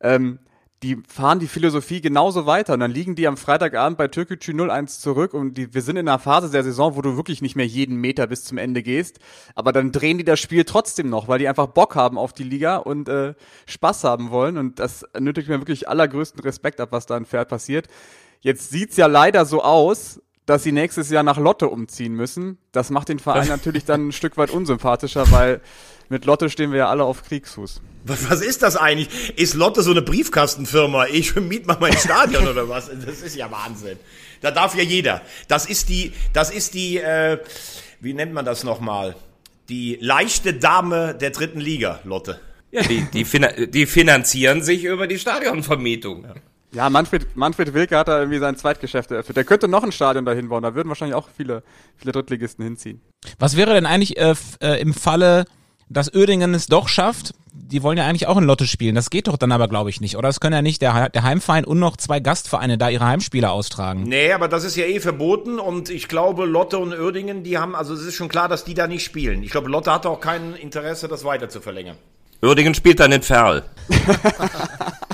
Ähm, 0.00 0.38
die 0.82 0.96
fahren 1.06 1.40
die 1.40 1.46
Philosophie 1.46 2.00
genauso 2.00 2.46
weiter. 2.46 2.72
Und 2.74 2.80
dann 2.80 2.90
liegen 2.90 3.14
die 3.14 3.26
am 3.26 3.36
Freitagabend 3.36 3.98
bei 3.98 4.08
Türkgücü 4.08 4.52
0-1 4.52 5.00
zurück 5.00 5.34
und 5.34 5.54
die, 5.54 5.74
wir 5.74 5.82
sind 5.82 5.96
in 5.96 6.08
einer 6.08 6.18
Phase 6.18 6.50
der 6.50 6.62
Saison, 6.62 6.96
wo 6.96 7.02
du 7.02 7.16
wirklich 7.16 7.42
nicht 7.42 7.54
mehr 7.54 7.66
jeden 7.66 7.96
Meter 7.96 8.26
bis 8.26 8.44
zum 8.44 8.56
Ende 8.56 8.82
gehst, 8.82 9.18
aber 9.54 9.72
dann 9.72 9.92
drehen 9.92 10.16
die 10.16 10.24
das 10.24 10.40
Spiel 10.40 10.64
trotzdem 10.64 11.10
noch, 11.10 11.28
weil 11.28 11.38
die 11.38 11.48
einfach 11.48 11.66
Bock 11.66 11.96
haben 11.96 12.16
auf 12.16 12.32
die 12.32 12.44
Liga 12.44 12.76
und 12.76 13.08
äh, 13.08 13.34
Spaß 13.66 14.04
haben 14.04 14.30
wollen. 14.30 14.56
Und 14.56 14.78
das 14.78 15.04
nötigt 15.18 15.48
mir 15.48 15.58
wirklich 15.58 15.88
allergrößten 15.88 16.40
Respekt 16.40 16.80
ab, 16.80 16.92
was 16.92 17.06
da 17.06 17.16
in 17.16 17.26
Pferd 17.26 17.48
passiert. 17.48 17.88
Jetzt 18.40 18.70
sieht's 18.70 18.96
ja 18.96 19.06
leider 19.06 19.44
so 19.44 19.62
aus, 19.62 20.20
dass 20.46 20.62
sie 20.62 20.72
nächstes 20.72 21.10
Jahr 21.10 21.22
nach 21.22 21.38
Lotte 21.38 21.68
umziehen 21.68 22.14
müssen. 22.14 22.58
Das 22.72 22.90
macht 22.90 23.08
den 23.08 23.18
Verein 23.18 23.48
natürlich 23.48 23.84
dann 23.84 24.08
ein 24.08 24.12
Stück 24.12 24.36
weit 24.36 24.50
unsympathischer, 24.50 25.30
weil 25.30 25.60
mit 26.08 26.24
Lotte 26.24 26.50
stehen 26.50 26.72
wir 26.72 26.78
ja 26.78 26.88
alle 26.88 27.04
auf 27.04 27.22
Kriegsfuß. 27.22 27.80
Was, 28.04 28.28
was 28.28 28.40
ist 28.40 28.62
das 28.62 28.76
eigentlich? 28.76 29.38
Ist 29.38 29.54
Lotte 29.54 29.82
so 29.82 29.92
eine 29.92 30.02
Briefkastenfirma? 30.02 31.06
Ich 31.06 31.36
miet 31.36 31.66
mal 31.66 31.76
mein 31.80 31.96
Stadion 31.96 32.48
oder 32.48 32.68
was? 32.68 32.90
Das 33.04 33.22
ist 33.22 33.36
ja 33.36 33.50
Wahnsinn. 33.50 33.98
Da 34.40 34.50
darf 34.50 34.74
ja 34.74 34.82
jeder. 34.82 35.22
Das 35.48 35.66
ist 35.66 35.88
die, 35.88 36.12
das 36.32 36.50
ist 36.50 36.74
die, 36.74 36.98
äh, 36.98 37.38
wie 38.00 38.14
nennt 38.14 38.32
man 38.32 38.44
das 38.44 38.64
nochmal? 38.64 39.14
Die 39.68 39.98
leichte 40.00 40.54
Dame 40.54 41.14
der 41.14 41.30
dritten 41.30 41.60
Liga, 41.60 42.00
Lotte. 42.04 42.40
Ja, 42.72 42.82
die, 42.82 43.06
die, 43.12 43.70
die 43.70 43.86
finanzieren 43.86 44.62
sich 44.62 44.84
über 44.84 45.06
die 45.06 45.18
Stadionvermietung. 45.18 46.24
Ja, 46.24 46.34
Manfred, 46.72 47.36
Manfred 47.36 47.74
Wilke 47.74 47.96
hat 47.96 48.08
da 48.08 48.18
irgendwie 48.18 48.38
sein 48.38 48.56
Zweitgeschäft 48.56 49.10
eröffnet. 49.10 49.36
Der 49.36 49.44
könnte 49.44 49.68
noch 49.68 49.82
ein 49.82 49.92
Stadion 49.92 50.24
dahin 50.24 50.48
bauen. 50.48 50.62
Da 50.62 50.74
würden 50.74 50.88
wahrscheinlich 50.88 51.16
auch 51.16 51.28
viele, 51.36 51.62
viele 51.96 52.12
Drittligisten 52.12 52.64
hinziehen. 52.64 53.00
Was 53.38 53.56
wäre 53.56 53.74
denn 53.74 53.86
eigentlich 53.86 54.18
äh, 54.18 54.34
äh, 54.60 54.80
im 54.80 54.94
Falle, 54.94 55.46
dass 55.88 56.14
Uerdingen 56.14 56.54
es 56.54 56.66
doch 56.66 56.88
schafft? 56.88 57.34
Die 57.52 57.82
wollen 57.82 57.98
ja 57.98 58.06
eigentlich 58.06 58.28
auch 58.28 58.36
in 58.36 58.44
Lotte 58.44 58.66
spielen. 58.66 58.94
Das 58.94 59.10
geht 59.10 59.26
doch 59.26 59.36
dann 59.36 59.50
aber, 59.50 59.66
glaube 59.66 59.90
ich, 59.90 60.00
nicht. 60.00 60.16
Oder 60.16 60.28
es 60.28 60.38
können 60.38 60.54
ja 60.54 60.62
nicht 60.62 60.80
der, 60.82 61.08
der 61.08 61.22
Heimverein 61.24 61.64
und 61.64 61.80
noch 61.80 61.96
zwei 61.96 62.20
Gastvereine 62.20 62.78
da 62.78 62.88
ihre 62.88 63.04
Heimspiele 63.04 63.50
austragen. 63.50 64.04
Nee, 64.04 64.32
aber 64.32 64.46
das 64.46 64.62
ist 64.62 64.76
ja 64.76 64.84
eh 64.84 65.00
verboten 65.00 65.58
und 65.58 65.90
ich 65.90 66.06
glaube, 66.06 66.46
Lotte 66.46 66.78
und 66.78 66.92
Uerdingen, 66.92 67.42
die 67.42 67.58
haben, 67.58 67.74
also 67.74 67.94
es 67.94 68.02
ist 68.02 68.14
schon 68.14 68.28
klar, 68.28 68.48
dass 68.48 68.64
die 68.64 68.74
da 68.74 68.86
nicht 68.86 69.04
spielen. 69.04 69.42
Ich 69.42 69.50
glaube, 69.50 69.68
Lotte 69.68 69.92
hat 69.92 70.06
auch 70.06 70.20
kein 70.20 70.54
Interesse, 70.54 71.08
das 71.08 71.24
weiter 71.24 71.48
zu 71.48 71.60
verlängern. 71.60 71.96
Uerdingen 72.42 72.74
spielt 72.74 73.00
dann 73.00 73.12
in 73.12 73.22
Ferl. 73.22 73.64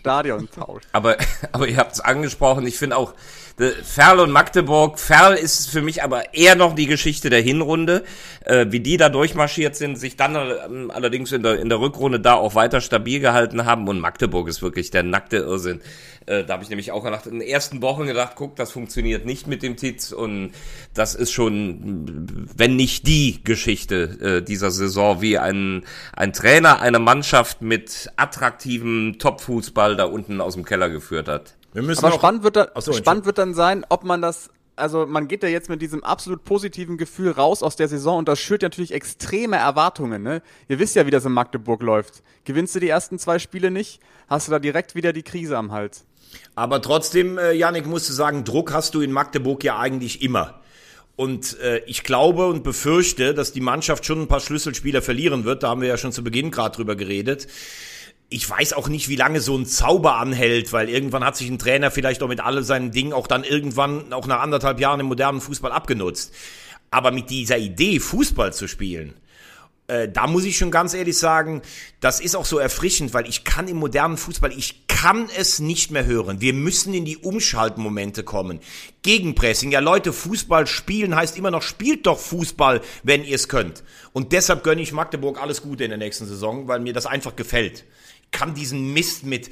Stadion 0.00 0.48
tauscht. 0.50 0.88
Aber, 0.92 1.16
aber 1.52 1.68
ihr 1.68 1.76
habt 1.76 1.92
es 1.92 2.00
angesprochen, 2.00 2.66
ich 2.66 2.76
finde 2.76 2.96
auch, 2.96 3.14
äh, 3.58 3.70
Ferl 3.82 4.20
und 4.20 4.30
Magdeburg, 4.30 4.98
Ferl 4.98 5.34
ist 5.34 5.70
für 5.70 5.82
mich 5.82 6.02
aber 6.02 6.34
eher 6.34 6.54
noch 6.54 6.74
die 6.74 6.86
Geschichte 6.86 7.30
der 7.30 7.42
Hinrunde, 7.42 8.04
äh, 8.44 8.66
wie 8.70 8.80
die 8.80 8.96
da 8.96 9.08
durchmarschiert 9.08 9.76
sind, 9.76 9.96
sich 9.96 10.16
dann 10.16 10.34
äh, 10.34 10.92
allerdings 10.92 11.32
in 11.32 11.42
der, 11.42 11.60
in 11.60 11.68
der 11.68 11.80
Rückrunde 11.80 12.20
da 12.20 12.34
auch 12.34 12.54
weiter 12.54 12.80
stabil 12.80 13.20
gehalten 13.20 13.66
haben 13.66 13.86
und 13.88 14.00
Magdeburg 14.00 14.48
ist 14.48 14.62
wirklich 14.62 14.90
der 14.90 15.02
nackte 15.02 15.36
Irrsinn. 15.36 15.80
Äh, 16.26 16.44
da 16.44 16.54
habe 16.54 16.62
ich 16.62 16.70
nämlich 16.70 16.92
auch 16.92 17.02
gedacht, 17.02 17.26
in 17.26 17.40
den 17.40 17.48
ersten 17.48 17.82
Wochen 17.82 18.06
gedacht, 18.06 18.32
guck, 18.36 18.56
das 18.56 18.72
funktioniert 18.72 19.26
nicht 19.26 19.46
mit 19.46 19.62
dem 19.62 19.76
Titz 19.76 20.12
und 20.12 20.52
das 20.94 21.14
ist 21.14 21.32
schon, 21.32 22.46
wenn 22.56 22.76
nicht 22.76 23.06
die 23.06 23.42
Geschichte 23.42 24.40
äh, 24.40 24.42
dieser 24.42 24.70
Saison, 24.70 25.20
wie 25.20 25.38
ein, 25.38 25.84
ein 26.12 26.32
Trainer 26.32 26.80
eine 26.80 26.98
Mannschaft 26.98 27.62
mit 27.62 28.10
attraktivem 28.16 29.16
Topfußball 29.18 29.89
da 29.96 30.04
unten 30.04 30.40
aus 30.40 30.54
dem 30.54 30.64
Keller 30.64 30.88
geführt 30.90 31.28
hat. 31.28 31.56
Wir 31.72 31.82
müssen 31.82 32.04
Aber 32.04 32.14
spannend 32.14 32.42
wird, 32.42 32.56
da, 32.56 32.68
so, 32.80 32.92
spannend 32.92 33.26
wird 33.26 33.38
dann 33.38 33.54
sein, 33.54 33.84
ob 33.88 34.04
man 34.04 34.20
das, 34.20 34.50
also 34.76 35.06
man 35.06 35.28
geht 35.28 35.42
ja 35.42 35.48
jetzt 35.48 35.68
mit 35.68 35.82
diesem 35.82 36.02
absolut 36.02 36.44
positiven 36.44 36.96
Gefühl 36.96 37.30
raus 37.30 37.62
aus 37.62 37.76
der 37.76 37.88
Saison 37.88 38.18
und 38.18 38.28
das 38.28 38.40
schürt 38.40 38.62
natürlich 38.62 38.92
extreme 38.92 39.56
Erwartungen. 39.56 40.22
Ne? 40.22 40.42
Ihr 40.68 40.78
wisst 40.78 40.96
ja, 40.96 41.06
wie 41.06 41.10
das 41.10 41.24
in 41.24 41.32
Magdeburg 41.32 41.82
läuft. 41.82 42.22
Gewinnst 42.44 42.74
du 42.74 42.80
die 42.80 42.88
ersten 42.88 43.18
zwei 43.18 43.38
Spiele 43.38 43.70
nicht, 43.70 44.00
hast 44.28 44.48
du 44.48 44.52
da 44.52 44.58
direkt 44.58 44.94
wieder 44.94 45.12
die 45.12 45.22
Krise 45.22 45.56
am 45.56 45.72
Hals. 45.72 46.04
Aber 46.54 46.80
trotzdem, 46.82 47.38
äh, 47.38 47.52
Janik, 47.52 47.86
musst 47.86 48.08
du 48.08 48.12
sagen, 48.12 48.44
Druck 48.44 48.72
hast 48.72 48.94
du 48.94 49.00
in 49.00 49.12
Magdeburg 49.12 49.64
ja 49.64 49.78
eigentlich 49.78 50.22
immer. 50.22 50.60
Und 51.16 51.58
äh, 51.60 51.82
ich 51.86 52.02
glaube 52.02 52.46
und 52.46 52.62
befürchte, 52.62 53.34
dass 53.34 53.52
die 53.52 53.60
Mannschaft 53.60 54.06
schon 54.06 54.22
ein 54.22 54.28
paar 54.28 54.40
Schlüsselspieler 54.40 55.02
verlieren 55.02 55.44
wird. 55.44 55.62
Da 55.62 55.68
haben 55.68 55.82
wir 55.82 55.88
ja 55.88 55.98
schon 55.98 56.12
zu 56.12 56.24
Beginn 56.24 56.50
gerade 56.50 56.76
drüber 56.76 56.96
geredet. 56.96 57.46
Ich 58.30 58.48
weiß 58.48 58.72
auch 58.74 58.88
nicht, 58.88 59.08
wie 59.08 59.16
lange 59.16 59.40
so 59.40 59.56
ein 59.58 59.66
Zauber 59.66 60.16
anhält, 60.16 60.72
weil 60.72 60.88
irgendwann 60.88 61.24
hat 61.24 61.36
sich 61.36 61.50
ein 61.50 61.58
Trainer 61.58 61.90
vielleicht 61.90 62.22
auch 62.22 62.28
mit 62.28 62.40
all 62.40 62.62
seinen 62.62 62.92
Dingen 62.92 63.12
auch 63.12 63.26
dann 63.26 63.44
irgendwann, 63.44 64.12
auch 64.12 64.26
nach 64.26 64.40
anderthalb 64.40 64.80
Jahren 64.80 65.00
im 65.00 65.06
modernen 65.06 65.40
Fußball 65.40 65.72
abgenutzt. 65.72 66.32
Aber 66.92 67.10
mit 67.10 67.28
dieser 67.28 67.58
Idee, 67.58 67.98
Fußball 67.98 68.52
zu 68.52 68.68
spielen, 68.68 69.14
äh, 69.90 70.08
da 70.08 70.28
muss 70.28 70.44
ich 70.44 70.56
schon 70.56 70.70
ganz 70.70 70.94
ehrlich 70.94 71.18
sagen, 71.18 71.62
das 71.98 72.20
ist 72.20 72.36
auch 72.36 72.44
so 72.44 72.58
erfrischend, 72.58 73.12
weil 73.12 73.28
ich 73.28 73.42
kann 73.42 73.66
im 73.66 73.78
modernen 73.78 74.16
Fußball, 74.16 74.52
ich 74.56 74.86
kann 74.86 75.28
es 75.36 75.58
nicht 75.58 75.90
mehr 75.90 76.04
hören. 76.04 76.40
Wir 76.40 76.52
müssen 76.52 76.94
in 76.94 77.04
die 77.04 77.16
Umschaltmomente 77.16 78.22
kommen. 78.22 78.60
Gegenpressing. 79.02 79.72
Ja, 79.72 79.80
Leute, 79.80 80.12
Fußball 80.12 80.66
spielen 80.66 81.16
heißt 81.16 81.36
immer 81.36 81.50
noch, 81.50 81.62
spielt 81.62 82.06
doch 82.06 82.20
Fußball, 82.20 82.82
wenn 83.02 83.24
ihr 83.24 83.34
es 83.34 83.48
könnt. 83.48 83.82
Und 84.12 84.32
deshalb 84.32 84.62
gönne 84.62 84.82
ich 84.82 84.92
Magdeburg 84.92 85.42
alles 85.42 85.62
Gute 85.62 85.84
in 85.84 85.90
der 85.90 85.98
nächsten 85.98 86.26
Saison, 86.26 86.68
weil 86.68 86.80
mir 86.80 86.92
das 86.92 87.06
einfach 87.06 87.34
gefällt. 87.34 87.84
Ich 88.32 88.38
kann 88.38 88.54
diesen 88.54 88.92
Mist 88.92 89.24
mit, 89.24 89.50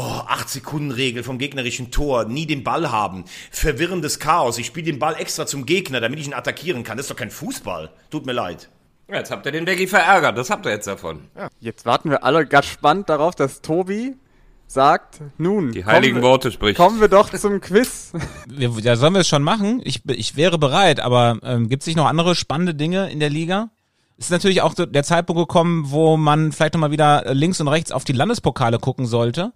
Oh, 0.00 0.22
8 0.28 0.48
Sekunden 0.48 0.92
Regel 0.92 1.24
vom 1.24 1.38
gegnerischen 1.38 1.90
Tor, 1.90 2.24
nie 2.24 2.46
den 2.46 2.62
Ball 2.62 2.92
haben, 2.92 3.24
verwirrendes 3.50 4.20
Chaos. 4.20 4.56
Ich 4.58 4.66
spiele 4.66 4.86
den 4.86 5.00
Ball 5.00 5.16
extra 5.18 5.44
zum 5.44 5.66
Gegner, 5.66 6.00
damit 6.00 6.20
ich 6.20 6.26
ihn 6.28 6.34
attackieren 6.34 6.84
kann. 6.84 6.96
Das 6.96 7.06
ist 7.06 7.10
doch 7.10 7.16
kein 7.16 7.32
Fußball. 7.32 7.90
Tut 8.08 8.24
mir 8.24 8.32
leid. 8.32 8.68
Ja, 9.08 9.16
Jetzt 9.16 9.32
habt 9.32 9.44
ihr 9.46 9.50
den 9.50 9.64
Becky 9.64 9.88
verärgert, 9.88 10.38
das 10.38 10.50
habt 10.50 10.66
ihr 10.66 10.70
jetzt 10.70 10.86
davon. 10.86 11.22
Jetzt 11.58 11.84
warten 11.84 12.10
wir 12.10 12.22
alle 12.22 12.46
ganz 12.46 12.66
spannend 12.66 13.08
darauf, 13.08 13.34
dass 13.34 13.60
Tobi 13.60 14.14
sagt, 14.68 15.20
nun, 15.36 15.72
Die 15.72 15.84
heiligen 15.84 16.14
kommen 16.14 16.22
wir, 16.22 16.28
Worte 16.30 16.52
spricht. 16.52 16.76
kommen 16.76 17.00
wir 17.00 17.08
doch 17.08 17.30
zum 17.30 17.60
Quiz. 17.60 18.12
Ja, 18.56 18.94
sollen 18.96 19.14
wir 19.14 19.22
es 19.22 19.28
schon 19.28 19.42
machen? 19.42 19.80
Ich, 19.82 20.02
ich 20.06 20.36
wäre 20.36 20.58
bereit, 20.58 21.00
aber 21.00 21.38
ähm, 21.42 21.68
gibt 21.68 21.82
es 21.82 21.86
nicht 21.88 21.96
noch 21.96 22.06
andere 22.06 22.36
spannende 22.36 22.74
Dinge 22.76 23.10
in 23.10 23.18
der 23.18 23.30
Liga? 23.30 23.70
Es 24.18 24.26
ist 24.26 24.30
natürlich 24.30 24.62
auch 24.62 24.74
der 24.74 25.02
Zeitpunkt 25.04 25.40
gekommen, 25.40 25.90
wo 25.90 26.16
man 26.16 26.50
vielleicht 26.50 26.74
nochmal 26.74 26.90
wieder 26.90 27.32
links 27.34 27.60
und 27.60 27.68
rechts 27.68 27.92
auf 27.92 28.04
die 28.04 28.12
Landespokale 28.12 28.78
gucken 28.80 29.06
sollte. 29.06 29.52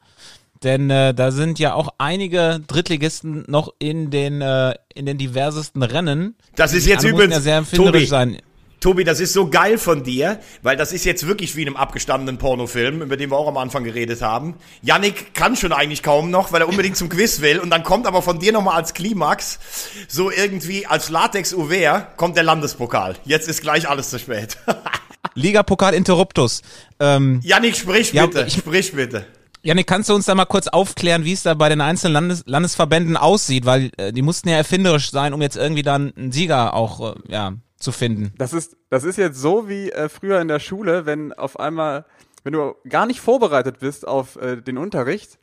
Denn 0.62 0.88
äh, 0.90 1.12
da 1.12 1.32
sind 1.32 1.58
ja 1.58 1.74
auch 1.74 1.88
einige 1.98 2.60
Drittligisten 2.66 3.44
noch 3.48 3.74
in 3.80 4.10
den, 4.10 4.40
äh, 4.40 4.74
in 4.94 5.06
den 5.06 5.18
diversesten 5.18 5.82
Rennen. 5.82 6.36
Das 6.54 6.72
ist 6.72 6.86
jetzt 6.86 7.02
übrigens, 7.04 7.34
ja 7.34 7.40
sehr 7.40 7.56
empfinderisch 7.56 8.02
Tobi, 8.02 8.06
sein. 8.06 8.38
Tobi, 8.82 9.04
das 9.04 9.20
ist 9.20 9.32
so 9.32 9.48
geil 9.48 9.78
von 9.78 10.02
dir, 10.02 10.40
weil 10.62 10.76
das 10.76 10.92
ist 10.92 11.04
jetzt 11.04 11.26
wirklich 11.26 11.54
wie 11.56 11.62
in 11.62 11.68
einem 11.68 11.76
abgestandenen 11.76 12.36
Pornofilm, 12.38 13.00
über 13.00 13.16
den 13.16 13.30
wir 13.30 13.36
auch 13.38 13.46
am 13.46 13.56
Anfang 13.56 13.84
geredet 13.84 14.20
haben. 14.22 14.56
Yannick 14.82 15.34
kann 15.34 15.54
schon 15.56 15.72
eigentlich 15.72 16.02
kaum 16.02 16.30
noch, 16.30 16.52
weil 16.52 16.62
er 16.62 16.68
unbedingt 16.68 16.96
zum 16.96 17.08
Quiz 17.08 17.40
will 17.40 17.60
und 17.60 17.70
dann 17.70 17.84
kommt 17.84 18.06
aber 18.08 18.22
von 18.22 18.40
dir 18.40 18.52
nochmal 18.52 18.74
als 18.76 18.92
Klimax, 18.92 19.60
so 20.08 20.30
irgendwie 20.32 20.84
als 20.86 21.10
Latex 21.10 21.54
Uver, 21.54 22.08
kommt 22.16 22.36
der 22.36 22.42
Landespokal. 22.42 23.14
Jetzt 23.24 23.48
ist 23.48 23.62
gleich 23.62 23.88
alles 23.88 24.10
zu 24.10 24.18
spät. 24.18 24.58
Ligapokal 25.34 25.94
Interruptus. 25.94 26.62
Ähm, 27.00 27.40
Yannick, 27.44 27.76
sprich 27.76 28.12
Ja, 28.12 28.26
bitte, 28.26 28.44
ich- 28.48 28.54
sprich 28.54 28.92
bitte. 28.92 29.24
Janik, 29.64 29.86
kannst 29.86 30.08
du 30.10 30.14
uns 30.16 30.26
da 30.26 30.34
mal 30.34 30.44
kurz 30.44 30.66
aufklären, 30.66 31.24
wie 31.24 31.32
es 31.34 31.44
da 31.44 31.54
bei 31.54 31.68
den 31.68 31.80
einzelnen 31.80 32.14
Landes 32.14 32.42
Landesverbänden 32.46 33.16
aussieht? 33.16 33.64
Weil 33.64 33.92
äh, 33.96 34.12
die 34.12 34.22
mussten 34.22 34.48
ja 34.48 34.56
erfinderisch 34.56 35.12
sein, 35.12 35.32
um 35.32 35.40
jetzt 35.40 35.56
irgendwie 35.56 35.84
dann 35.84 36.12
einen 36.16 36.32
Sieger 36.32 36.74
auch 36.74 37.12
äh, 37.14 37.14
ja, 37.28 37.52
zu 37.82 37.92
finden. 37.92 38.32
Das 38.38 38.52
ist, 38.52 38.76
das 38.90 39.04
ist 39.04 39.16
jetzt 39.16 39.38
so 39.38 39.68
wie 39.68 39.90
äh, 39.90 40.08
früher 40.08 40.40
in 40.40 40.48
der 40.48 40.60
Schule, 40.60 41.06
wenn 41.06 41.32
auf 41.32 41.58
einmal, 41.60 42.04
wenn 42.44 42.52
du 42.52 42.74
gar 42.88 43.06
nicht 43.06 43.20
vorbereitet 43.20 43.78
bist 43.80 44.06
auf 44.06 44.36
äh, 44.36 44.56
den 44.60 44.78
Unterricht 44.78 45.38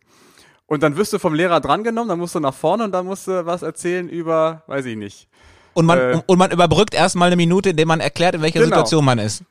und 0.65 0.83
dann 0.83 0.97
wirst 0.97 1.13
du 1.13 1.19
vom 1.19 1.33
Lehrer 1.33 1.59
drangenommen, 1.61 2.09
dann 2.09 2.19
musst 2.19 2.35
du 2.35 2.39
nach 2.39 2.53
vorne 2.53 2.83
und 2.85 2.91
dann 2.91 3.05
musst 3.05 3.27
du 3.27 3.45
was 3.45 3.61
erzählen 3.61 4.09
über, 4.09 4.63
weiß 4.67 4.85
ich 4.85 4.95
nicht. 4.97 5.27
Und 5.73 5.85
man, 5.85 5.97
Äh. 5.99 6.21
und 6.25 6.37
man 6.37 6.51
überbrückt 6.51 6.93
erstmal 6.93 7.27
eine 7.27 7.35
Minute, 7.35 7.69
indem 7.69 7.87
man 7.87 7.99
erklärt, 7.99 8.35
in 8.35 8.41
welcher 8.41 8.59
Genau. 8.59 8.69
Situation 8.75 9.05
man 9.05 9.19
ist. 9.19 9.43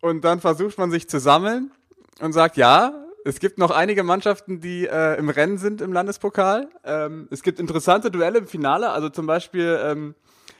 Und 0.00 0.24
dann 0.24 0.40
versucht 0.40 0.78
man 0.78 0.90
sich 0.90 1.08
zu 1.08 1.18
sammeln 1.18 1.72
und 2.20 2.32
sagt, 2.32 2.56
ja, 2.56 2.92
es 3.24 3.40
gibt 3.40 3.58
noch 3.58 3.70
einige 3.72 4.04
Mannschaften, 4.04 4.60
die 4.60 4.86
äh, 4.86 5.18
im 5.18 5.28
Rennen 5.28 5.58
sind 5.58 5.80
im 5.80 5.92
Landespokal. 5.92 6.68
Ähm, 6.84 7.28
es 7.30 7.42
gibt 7.42 7.58
interessante 7.58 8.10
Duelle 8.10 8.38
im 8.38 8.46
Finale, 8.46 8.90
also 8.90 9.08
zum 9.10 9.26
Beispiel 9.26 9.78
ähm, 9.82 10.14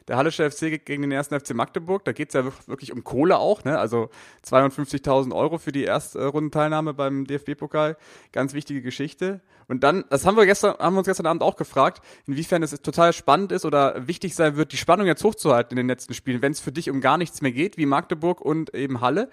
der 0.09 0.17
Hallische 0.17 0.51
FC 0.51 0.85
gegen 0.85 1.03
den 1.03 1.13
ersten 1.13 1.39
FC 1.39 1.55
Magdeburg. 1.55 2.05
Da 2.05 2.13
geht's 2.13 2.35
ja 2.35 2.45
wir- 2.45 2.53
wirklich 2.67 2.93
um 2.93 3.05
Kohle 3.05 3.39
auch, 3.39 3.63
ne? 3.65 3.79
Also 3.79 4.09
52.000 4.43 5.33
Euro 5.35 5.59
für 5.59 5.71
die 5.73 5.85
Erstrundenteilnahme 5.85 6.95
beim 6.95 7.27
DFB-Pokal. 7.27 7.97
Ganz 8.33 8.55
wichtige 8.55 8.83
Geschichte. 8.83 9.41
Und 9.69 9.85
dann, 9.85 10.05
das 10.09 10.25
haben 10.25 10.37
wir 10.39 10.47
gestern, 10.47 10.77
haben 10.79 10.95
wir 10.95 11.01
uns 11.01 11.07
gestern 11.09 11.27
Abend 11.27 11.43
auch 11.43 11.57
gefragt, 11.57 12.01
inwiefern 12.27 12.63
es 12.63 12.71
total 12.81 13.13
spannend 13.13 13.53
ist 13.53 13.67
oder 13.67 14.07
wichtig 14.09 14.35
sein 14.35 14.57
wird, 14.57 14.73
die 14.73 14.79
Spannung 14.79 15.07
jetzt 15.07 15.23
hochzuhalten 15.23 15.73
in 15.73 15.77
den 15.77 15.89
letzten 15.89 16.15
Spielen, 16.15 16.41
wenn 16.41 16.53
es 16.53 16.61
für 16.61 16.73
dich 16.73 16.89
um 16.89 17.03
gar 17.03 17.19
nichts 17.19 17.43
mehr 17.43 17.53
geht, 17.53 17.77
wie 17.77 17.85
Magdeburg 17.85 18.41
und 18.41 18.75
eben 18.75 19.03
Halle. 19.03 19.29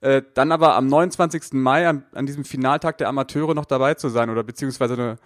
Äh, 0.00 0.22
dann 0.34 0.52
aber 0.52 0.76
am 0.76 0.86
29. 0.86 1.54
Mai, 1.54 1.88
an, 1.88 2.04
an 2.12 2.26
diesem 2.26 2.44
Finaltag 2.44 2.98
der 2.98 3.08
Amateure 3.08 3.54
noch 3.54 3.64
dabei 3.64 3.94
zu 3.94 4.08
sein 4.10 4.30
oder 4.30 4.44
beziehungsweise 4.44 4.94
eine 4.94 5.16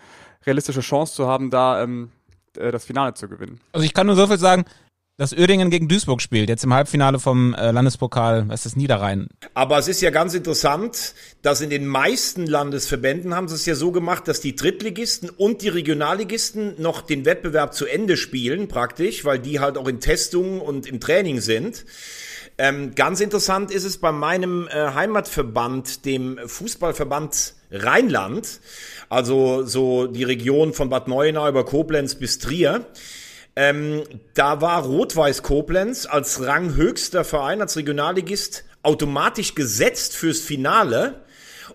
realistische 0.47 0.81
Chance 0.81 1.14
zu 1.14 1.27
haben, 1.27 1.51
da 1.51 1.83
ähm, 1.83 2.11
äh, 2.57 2.71
das 2.73 2.87
Finale 2.87 3.12
zu 3.12 3.29
gewinnen. 3.29 3.61
Also 3.73 3.85
ich 3.85 3.93
kann 3.93 4.07
nur 4.07 4.17
so 4.17 4.27
viel 4.27 4.38
sagen, 4.38 4.64
dass 5.16 5.33
Uerdingen 5.33 5.70
gegen 5.70 5.87
Duisburg 5.87 6.20
spielt, 6.20 6.48
jetzt 6.48 6.64
im 6.64 6.74
Halbfinale 6.74 7.20
vom 7.20 7.55
äh, 7.55 7.70
Landespokal, 7.70 8.48
was 8.48 8.61
ist 8.61 8.66
das, 8.66 8.77
Niederrhein. 8.77 9.29
Aber 9.55 9.79
es 9.79 9.87
ist 9.87 10.00
ja 10.00 10.11
ganz 10.11 10.35
interessant, 10.35 11.14
dass 11.42 11.61
in 11.61 11.70
den 11.70 11.87
meisten 11.87 12.46
Landesverbänden 12.46 13.35
haben 13.35 13.46
sie 13.46 13.55
es 13.55 13.64
ja 13.64 13.77
so 13.77 13.92
gemacht, 13.92 14.27
dass 14.27 14.40
die 14.40 14.57
Drittligisten 14.57 15.31
und 15.31 15.62
die 15.62 15.68
Regionalligisten 15.68 16.81
noch 16.83 17.00
den 17.00 17.24
Wettbewerb 17.24 17.74
zu 17.74 17.87
Ende 17.87 18.16
spielen, 18.16 18.66
praktisch, 18.66 19.24
weil 19.24 19.38
die 19.38 19.61
halt 19.61 19.79
auch 19.79 19.87
in 19.87 20.00
Testungen 20.00 20.61
und 20.61 20.87
im 20.87 20.98
Training 20.98 21.40
sind. 21.40 21.85
Ähm, 22.59 22.94
ganz 22.96 23.20
interessant 23.20 23.70
ist 23.70 23.85
es 23.85 23.98
bei 23.98 24.11
meinem 24.11 24.68
äh, 24.68 24.94
Heimatverband, 24.94 26.05
dem 26.05 26.38
Fußballverband 26.44 27.55
Rheinland, 27.70 28.61
also 29.09 29.64
so 29.64 30.07
die 30.07 30.24
Region 30.24 30.72
von 30.72 30.88
Bad 30.88 31.07
Neuenahr 31.07 31.48
über 31.48 31.64
Koblenz 31.64 32.16
bis 32.16 32.38
Trier. 32.38 32.87
Ähm, 33.57 34.03
da 34.35 34.61
war 34.61 34.85
Rot-Weiß 34.85 35.43
Koblenz 35.43 36.07
als 36.07 36.45
ranghöchster 36.45 37.25
Verein, 37.25 37.61
als 37.61 37.77
Regionalligist 37.77 38.64
automatisch 38.83 39.55
gesetzt 39.55 40.17
fürs 40.17 40.40
Finale. 40.40 41.23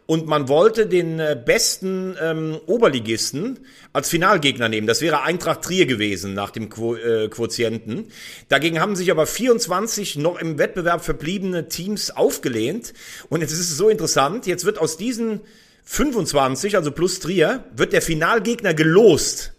Und 0.05 0.27
man 0.27 0.49
wollte 0.49 0.87
den 0.87 1.19
äh, 1.19 1.39
besten 1.43 2.15
ähm, 2.21 2.59
Oberligisten 2.65 3.59
als 3.93 4.09
Finalgegner 4.09 4.67
nehmen. 4.67 4.87
Das 4.87 5.01
wäre 5.01 5.21
Eintracht 5.21 5.61
Trier 5.61 5.85
gewesen 5.85 6.33
nach 6.33 6.49
dem 6.49 6.69
Quo 6.69 6.95
äh, 6.95 7.27
Quotienten. 7.27 8.11
Dagegen 8.49 8.79
haben 8.79 8.95
sich 8.95 9.11
aber 9.11 9.25
24 9.25 10.17
noch 10.17 10.39
im 10.39 10.57
Wettbewerb 10.57 11.03
verbliebene 11.03 11.69
Teams 11.69 12.11
aufgelehnt. 12.11 12.93
Und 13.29 13.41
jetzt 13.41 13.51
ist 13.51 13.59
es 13.59 13.77
so 13.77 13.89
interessant, 13.89 14.47
jetzt 14.47 14.65
wird 14.65 14.79
aus 14.79 14.97
diesen 14.97 15.41
25, 15.85 16.75
also 16.75 16.91
plus 16.91 17.19
Trier, 17.19 17.63
wird 17.75 17.93
der 17.93 18.01
Finalgegner 18.01 18.73
gelost 18.73 19.53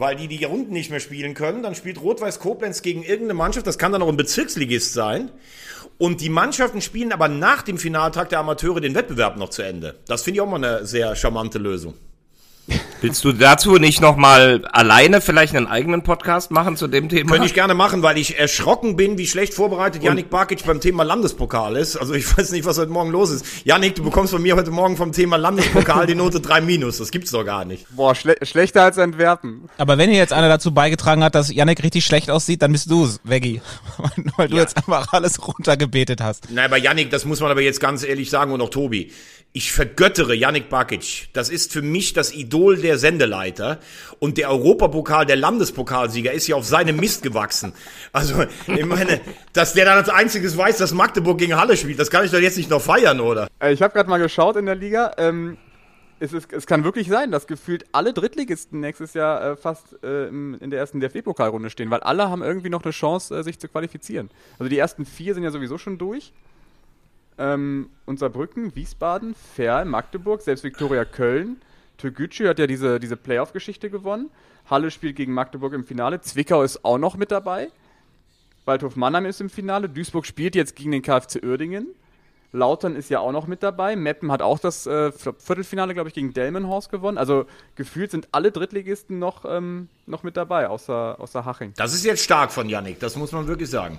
weil 0.00 0.16
die 0.16 0.28
die 0.28 0.42
Runden 0.44 0.72
nicht 0.72 0.90
mehr 0.90 0.98
spielen 0.98 1.34
können. 1.34 1.62
Dann 1.62 1.74
spielt 1.74 2.00
Rot-Weiß 2.00 2.40
Koblenz 2.40 2.82
gegen 2.82 3.02
irgendeine 3.02 3.34
Mannschaft, 3.34 3.66
das 3.66 3.78
kann 3.78 3.92
dann 3.92 4.02
auch 4.02 4.08
ein 4.08 4.16
Bezirksligist 4.16 4.94
sein. 4.94 5.30
Und 5.98 6.22
die 6.22 6.30
Mannschaften 6.30 6.80
spielen 6.80 7.12
aber 7.12 7.28
nach 7.28 7.62
dem 7.62 7.76
Finaltag 7.76 8.30
der 8.30 8.38
Amateure 8.38 8.80
den 8.80 8.94
Wettbewerb 8.94 9.36
noch 9.36 9.50
zu 9.50 9.62
Ende. 9.62 9.96
Das 10.06 10.22
finde 10.22 10.38
ich 10.38 10.40
auch 10.40 10.48
mal 10.48 10.56
eine 10.56 10.86
sehr 10.86 11.14
charmante 11.14 11.58
Lösung. 11.58 11.94
Willst 13.00 13.24
du 13.24 13.32
dazu 13.32 13.76
nicht 13.76 14.00
nochmal 14.02 14.62
alleine 14.72 15.20
vielleicht 15.22 15.56
einen 15.56 15.66
eigenen 15.66 16.02
Podcast 16.02 16.50
machen 16.50 16.76
zu 16.76 16.86
dem 16.86 17.08
Thema? 17.08 17.30
Könnte 17.32 17.46
ich 17.46 17.54
gerne 17.54 17.72
machen, 17.74 18.02
weil 18.02 18.18
ich 18.18 18.38
erschrocken 18.38 18.94
bin, 18.96 19.16
wie 19.16 19.26
schlecht 19.26 19.54
vorbereitet 19.54 20.02
Yannick 20.02 20.28
Barkic 20.28 20.64
beim 20.66 20.80
Thema 20.80 21.02
Landespokal 21.02 21.76
ist. 21.76 21.96
Also 21.96 22.12
ich 22.12 22.26
weiß 22.38 22.52
nicht, 22.52 22.66
was 22.66 22.76
heute 22.78 22.90
Morgen 22.92 23.10
los 23.10 23.30
ist. 23.30 23.44
Yannick, 23.64 23.94
du 23.94 24.02
bekommst 24.04 24.32
von 24.34 24.42
mir 24.42 24.54
heute 24.54 24.70
Morgen 24.70 24.96
vom 24.98 25.12
Thema 25.12 25.36
Landespokal 25.36 26.06
die 26.06 26.14
Note 26.14 26.40
3 26.40 26.60
minus. 26.60 26.98
Das 26.98 27.10
gibt's 27.10 27.30
doch 27.30 27.44
gar 27.44 27.64
nicht. 27.64 27.86
Boah, 27.96 28.14
schle 28.14 28.36
schlechter 28.42 28.82
als 28.82 28.98
Entwerpen. 28.98 29.68
Aber 29.78 29.96
wenn 29.96 30.10
hier 30.10 30.18
jetzt 30.18 30.32
einer 30.34 30.48
dazu 30.48 30.72
beigetragen 30.74 31.24
hat, 31.24 31.34
dass 31.34 31.50
Yannick 31.52 31.82
richtig 31.82 32.04
schlecht 32.04 32.30
aussieht, 32.30 32.60
dann 32.60 32.72
bist 32.72 32.90
du's, 32.90 33.20
Veggie. 33.24 33.62
Weil 34.36 34.48
du 34.48 34.56
Ja. 34.56 34.62
jetzt 34.62 34.76
einfach 34.76 35.12
alles 35.12 35.46
runtergebetet 35.46 36.20
hast. 36.20 36.50
Nein, 36.50 36.70
bei 36.70 36.78
Yannick, 36.78 37.10
das 37.10 37.24
muss 37.24 37.40
man 37.40 37.50
aber 37.50 37.62
jetzt 37.62 37.80
ganz 37.80 38.04
ehrlich 38.04 38.28
sagen 38.28 38.52
und 38.52 38.60
auch 38.60 38.70
Tobi. 38.70 39.10
Ich 39.52 39.72
vergöttere 39.72 40.32
Yannick 40.32 40.68
Bakic. 40.68 41.28
Das 41.32 41.50
ist 41.50 41.72
für 41.72 41.82
mich 41.82 42.12
das 42.12 42.32
Idol 42.32 42.76
der 42.76 42.98
Sendeleiter. 42.98 43.80
Und 44.20 44.38
der 44.38 44.48
Europapokal, 44.48 45.26
der 45.26 45.34
Landespokalsieger, 45.34 46.30
ist 46.30 46.46
ja 46.46 46.54
auf 46.54 46.64
seinem 46.64 46.96
Mist 46.96 47.24
gewachsen. 47.24 47.72
Also, 48.12 48.44
ich 48.68 48.86
meine, 48.86 49.20
dass 49.52 49.72
der 49.72 49.86
dann 49.86 49.98
als 49.98 50.08
einziges 50.08 50.56
weiß, 50.56 50.78
dass 50.78 50.94
Magdeburg 50.94 51.38
gegen 51.38 51.56
Halle 51.56 51.76
spielt, 51.76 51.98
das 51.98 52.10
kann 52.10 52.24
ich 52.24 52.30
doch 52.30 52.38
jetzt 52.38 52.58
nicht 52.58 52.70
noch 52.70 52.80
feiern, 52.80 53.18
oder? 53.18 53.48
Äh, 53.60 53.72
ich 53.72 53.82
habe 53.82 53.92
gerade 53.92 54.08
mal 54.08 54.18
geschaut 54.18 54.54
in 54.54 54.66
der 54.66 54.76
Liga. 54.76 55.14
Ähm, 55.18 55.56
es, 56.20 56.32
ist, 56.32 56.52
es 56.52 56.66
kann 56.66 56.84
wirklich 56.84 57.08
sein, 57.08 57.32
dass 57.32 57.48
gefühlt 57.48 57.86
alle 57.90 58.12
Drittligisten 58.12 58.78
nächstes 58.78 59.14
Jahr 59.14 59.42
äh, 59.42 59.56
fast 59.56 60.00
äh, 60.04 60.28
in 60.28 60.70
der 60.70 60.78
ersten 60.78 61.00
DFB-Pokalrunde 61.00 61.70
stehen, 61.70 61.90
weil 61.90 62.00
alle 62.00 62.30
haben 62.30 62.42
irgendwie 62.42 62.70
noch 62.70 62.84
eine 62.84 62.92
Chance, 62.92 63.36
äh, 63.36 63.42
sich 63.42 63.58
zu 63.58 63.66
qualifizieren. 63.66 64.30
Also 64.60 64.68
die 64.68 64.78
ersten 64.78 65.06
vier 65.06 65.34
sind 65.34 65.42
ja 65.42 65.50
sowieso 65.50 65.76
schon 65.76 65.98
durch. 65.98 66.32
Ähm, 67.40 67.88
und 68.04 68.18
Saarbrücken, 68.18 68.76
Wiesbaden, 68.76 69.34
Ferl, 69.34 69.86
Magdeburg, 69.86 70.42
selbst 70.42 70.62
Viktoria 70.62 71.06
Köln. 71.06 71.60
Türkgücü 71.96 72.46
hat 72.46 72.58
ja 72.58 72.66
diese, 72.66 73.00
diese 73.00 73.16
Playoff-Geschichte 73.16 73.88
gewonnen. 73.88 74.30
Halle 74.68 74.90
spielt 74.90 75.16
gegen 75.16 75.32
Magdeburg 75.32 75.72
im 75.72 75.84
Finale. 75.84 76.20
Zwickau 76.20 76.62
ist 76.62 76.84
auch 76.84 76.98
noch 76.98 77.16
mit 77.16 77.32
dabei. 77.32 77.70
Waldhof 78.66 78.94
Mannheim 78.94 79.24
ist 79.24 79.40
im 79.40 79.48
Finale. 79.48 79.88
Duisburg 79.88 80.26
spielt 80.26 80.54
jetzt 80.54 80.76
gegen 80.76 80.92
den 80.92 81.02
KfC 81.02 81.42
Uerdingen. 81.42 81.86
Lautern 82.52 82.96
ist 82.96 83.08
ja 83.10 83.20
auch 83.20 83.32
noch 83.32 83.46
mit 83.46 83.62
dabei. 83.62 83.96
Meppen 83.96 84.30
hat 84.30 84.42
auch 84.42 84.58
das 84.58 84.86
äh, 84.86 85.12
Viertelfinale, 85.12 85.94
glaube 85.94 86.08
ich, 86.08 86.14
gegen 86.14 86.32
Delmenhorst 86.32 86.90
gewonnen. 86.90 87.16
Also 87.16 87.46
gefühlt 87.74 88.10
sind 88.10 88.28
alle 88.32 88.50
Drittligisten 88.50 89.18
noch, 89.18 89.44
ähm, 89.46 89.88
noch 90.06 90.24
mit 90.24 90.36
dabei, 90.36 90.68
außer, 90.68 91.16
außer 91.18 91.44
Haching. 91.44 91.72
Das 91.76 91.94
ist 91.94 92.04
jetzt 92.04 92.22
stark 92.22 92.52
von 92.52 92.68
Yannick, 92.68 92.98
das 92.98 93.16
muss 93.16 93.32
man 93.32 93.46
wirklich 93.46 93.70
sagen. 93.70 93.98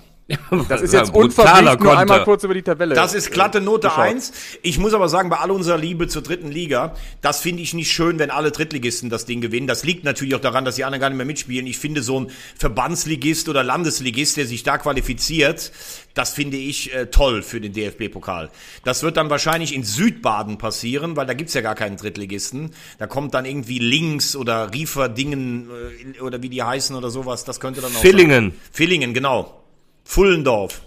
Das 0.68 0.82
ist 0.82 0.94
jetzt 0.94 1.14
unverblümt 1.14 1.82
nur 1.82 1.98
einmal 1.98 2.24
kurz 2.24 2.44
über 2.44 2.54
die 2.54 2.62
Tabelle. 2.62 2.96
Das 2.96 3.14
ist 3.14 3.32
glatte 3.32 3.62
Note 3.62 3.88
geschaut. 3.88 4.06
1. 4.06 4.32
Ich 4.62 4.78
muss 4.78 4.94
aber 4.94 5.10
sagen, 5.10 5.30
bei 5.30 5.38
all 5.38 5.52
unserer 5.52 5.78
Liebe 5.78 6.08
zur 6.08 6.22
dritten 6.22 6.52
Liga, 6.52 6.96
das 7.22 7.42
finde 7.42 7.64
ich 7.64 7.74
nicht 7.74 7.92
schön, 7.92 8.20
wenn 8.20 8.32
alle 8.32 8.52
Drittligisten 8.52 9.10
das 9.10 9.26
Ding 9.26 9.42
gewinnen. 9.42 9.68
Das 9.68 9.84
liegt 9.84 10.04
natürlich 10.04 10.36
auch 10.36 10.42
daran, 10.42 10.66
dass 10.66 10.76
die 10.76 10.84
anderen 10.84 11.02
gar 11.02 11.10
nicht 11.10 11.18
mehr 11.18 11.26
mitspielen. 11.26 11.68
Ich 11.68 11.80
finde 11.80 12.02
so 12.02 12.20
ein 12.20 12.32
Verbandsligist 12.58 13.50
oder 13.50 13.64
Landesligist, 13.64 14.38
der 14.38 14.48
sich 14.48 14.64
da 14.64 14.78
qualifiziert, 14.78 15.72
das 16.14 16.34
finde 16.34 16.58
ich 16.58 16.94
äh, 16.94 17.08
toll 17.08 17.42
für 17.42 17.62
den 17.62 17.74
DFB-Pokal. 17.74 18.50
Das 18.84 19.04
wird 19.04 19.18
dann 19.18 19.30
wahrscheinlich 19.30 19.74
in 19.74 19.84
Südbaden 19.84 20.58
passieren, 20.58 21.16
weil 21.16 21.26
da 21.26 21.34
gibt's 21.34 21.54
ja 21.54 21.62
gar 21.62 21.76
keinen 21.76 21.98
Drittligisten. 21.98 22.72
Da 23.00 23.08
kommt 23.08 23.34
dann 23.34 23.46
irgendwie 23.46 23.80
Links 23.80 24.36
oder 24.36 24.74
Rieferdingen 24.74 25.70
äh, 26.18 26.20
oder 26.22 26.42
wie 26.42 26.50
die 26.50 26.64
heißen 26.64 26.96
oder 26.96 27.10
sowas. 27.10 27.46
Das 27.46 27.60
könnte 27.60 27.82
dann 27.82 27.96
auch 27.96 28.02
Villingen. 28.02 28.52
Sein. 28.52 28.60
Villingen, 28.72 29.14
genau. 29.14 29.61
Fullendorf. 30.04 30.82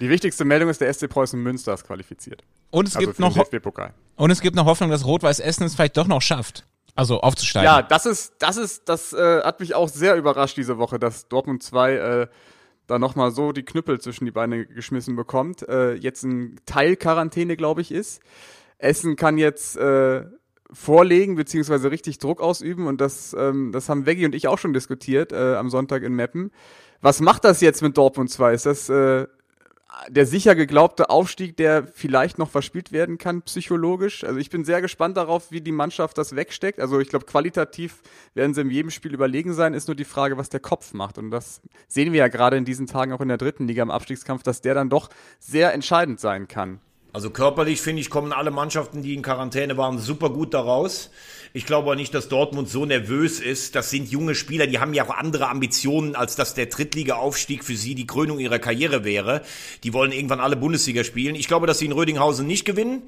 Die 0.00 0.10
wichtigste 0.10 0.44
Meldung 0.44 0.68
ist, 0.68 0.80
der 0.80 0.92
SC 0.92 1.08
Preußen 1.08 1.42
Münster 1.42 1.72
ist 1.72 1.86
qualifiziert. 1.86 2.42
Und 2.70 2.88
es 2.88 2.96
Also 2.96 3.06
gibt 3.06 3.18
noch 3.18 3.36
und 4.16 4.30
es 4.30 4.40
gibt 4.40 4.56
noch 4.56 4.66
Hoffnung, 4.66 4.90
dass 4.90 5.06
Rot-Weiß 5.06 5.40
Essen 5.40 5.64
es 5.64 5.74
vielleicht 5.74 5.96
doch 5.96 6.06
noch 6.06 6.22
schafft. 6.22 6.66
Also 6.94 7.20
aufzusteigen. 7.20 7.66
Ja, 7.66 7.82
das 7.82 8.06
ist, 8.06 8.36
das 8.38 8.56
ist, 8.56 8.88
das 8.88 9.12
äh, 9.12 9.42
hat 9.42 9.60
mich 9.60 9.74
auch 9.74 9.88
sehr 9.88 10.16
überrascht 10.16 10.56
diese 10.56 10.78
Woche, 10.78 10.98
dass 10.98 11.28
Dortmund 11.28 11.62
2 11.62 11.94
äh, 11.94 12.26
da 12.86 12.98
nochmal 12.98 13.32
so 13.32 13.52
die 13.52 13.64
Knüppel 13.64 14.00
zwischen 14.00 14.24
die 14.24 14.30
Beine 14.30 14.64
geschmissen 14.64 15.14
bekommt. 15.14 15.68
Äh, 15.68 15.94
jetzt 15.94 16.22
ein 16.22 16.56
Teil 16.64 16.96
Quarantäne, 16.96 17.56
glaube 17.56 17.82
ich, 17.82 17.92
ist. 17.92 18.22
Essen 18.78 19.16
kann 19.16 19.36
jetzt 19.36 19.76
äh, 19.76 20.24
vorlegen, 20.72 21.34
beziehungsweise 21.34 21.90
richtig 21.90 22.18
Druck 22.18 22.40
ausüben 22.40 22.86
und 22.86 23.00
das, 23.00 23.36
ähm, 23.38 23.72
das 23.72 23.90
haben 23.90 24.06
Veggie 24.06 24.24
und 24.24 24.34
ich 24.34 24.48
auch 24.48 24.58
schon 24.58 24.72
diskutiert 24.72 25.32
äh, 25.32 25.54
am 25.56 25.68
Sonntag 25.68 26.02
in 26.02 26.14
Meppen. 26.14 26.50
Was 27.06 27.20
macht 27.20 27.44
das 27.44 27.60
jetzt 27.60 27.82
mit 27.82 27.96
Dortmund 27.96 28.32
2? 28.32 28.52
Ist 28.52 28.66
das 28.66 28.88
äh, 28.88 29.28
der 30.08 30.26
sicher 30.26 30.56
geglaubte 30.56 31.08
Aufstieg, 31.08 31.56
der 31.56 31.86
vielleicht 31.86 32.36
noch 32.36 32.50
verspielt 32.50 32.90
werden 32.90 33.16
kann, 33.16 33.42
psychologisch. 33.42 34.24
Also 34.24 34.40
ich 34.40 34.50
bin 34.50 34.64
sehr 34.64 34.82
gespannt 34.82 35.16
darauf, 35.16 35.52
wie 35.52 35.60
die 35.60 35.70
Mannschaft 35.70 36.18
das 36.18 36.34
wegsteckt. 36.34 36.80
Also 36.80 36.98
ich 36.98 37.08
glaube, 37.08 37.24
qualitativ 37.24 38.02
werden 38.34 38.54
sie 38.54 38.62
in 38.62 38.70
jedem 38.70 38.90
Spiel 38.90 39.14
überlegen 39.14 39.54
sein, 39.54 39.72
ist 39.72 39.86
nur 39.86 39.94
die 39.94 40.02
Frage, 40.02 40.36
was 40.36 40.48
der 40.48 40.58
Kopf 40.58 40.94
macht. 40.94 41.16
Und 41.16 41.30
das 41.30 41.60
sehen 41.86 42.12
wir 42.12 42.18
ja 42.18 42.26
gerade 42.26 42.56
in 42.56 42.64
diesen 42.64 42.88
Tagen 42.88 43.12
auch 43.12 43.20
in 43.20 43.28
der 43.28 43.38
dritten 43.38 43.68
Liga 43.68 43.84
im 43.84 43.92
Abstiegskampf, 43.92 44.42
dass 44.42 44.60
der 44.60 44.74
dann 44.74 44.90
doch 44.90 45.08
sehr 45.38 45.72
entscheidend 45.74 46.18
sein 46.18 46.48
kann. 46.48 46.80
Also 47.16 47.30
körperlich 47.30 47.80
finde 47.80 48.02
ich, 48.02 48.10
kommen 48.10 48.30
alle 48.30 48.50
Mannschaften, 48.50 49.00
die 49.00 49.14
in 49.14 49.22
Quarantäne 49.22 49.78
waren, 49.78 49.98
super 49.98 50.28
gut 50.28 50.52
daraus. 50.52 51.08
Ich 51.54 51.64
glaube 51.64 51.90
auch 51.90 51.94
nicht, 51.94 52.12
dass 52.12 52.28
Dortmund 52.28 52.68
so 52.68 52.84
nervös 52.84 53.40
ist. 53.40 53.74
Das 53.74 53.88
sind 53.88 54.10
junge 54.10 54.34
Spieler, 54.34 54.66
die 54.66 54.80
haben 54.80 54.92
ja 54.92 55.06
auch 55.06 55.16
andere 55.16 55.48
Ambitionen, 55.48 56.14
als 56.14 56.36
dass 56.36 56.52
der 56.52 56.66
Drittliga-Aufstieg 56.66 57.64
für 57.64 57.74
sie 57.74 57.94
die 57.94 58.06
Krönung 58.06 58.38
ihrer 58.38 58.58
Karriere 58.58 59.02
wäre. 59.04 59.40
Die 59.82 59.94
wollen 59.94 60.12
irgendwann 60.12 60.40
alle 60.40 60.56
Bundesliga 60.56 61.04
spielen. 61.04 61.36
Ich 61.36 61.48
glaube, 61.48 61.66
dass 61.66 61.78
sie 61.78 61.86
in 61.86 61.92
Rödinghausen 61.92 62.46
nicht 62.46 62.66
gewinnen, 62.66 63.04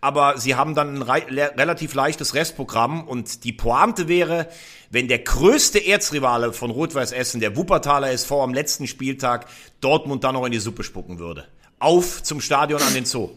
aber 0.00 0.38
sie 0.38 0.54
haben 0.54 0.74
dann 0.74 1.02
ein 1.02 1.02
relativ 1.02 1.92
leichtes 1.92 2.32
Restprogramm 2.32 3.06
und 3.06 3.44
die 3.44 3.52
Pointe 3.52 4.08
wäre, 4.08 4.48
wenn 4.88 5.06
der 5.06 5.18
größte 5.18 5.86
Erzrivale 5.86 6.54
von 6.54 6.70
Rot-Weiß 6.70 7.12
Essen, 7.12 7.40
der 7.40 7.56
Wuppertaler 7.56 8.10
SV 8.10 8.42
am 8.42 8.54
letzten 8.54 8.86
Spieltag, 8.86 9.48
Dortmund 9.82 10.24
dann 10.24 10.32
noch 10.32 10.46
in 10.46 10.52
die 10.52 10.60
Suppe 10.60 10.82
spucken 10.82 11.18
würde. 11.18 11.46
Auf 11.78 12.22
zum 12.22 12.40
Stadion 12.40 12.80
an 12.80 12.94
den 12.94 13.04
Zoo. 13.04 13.28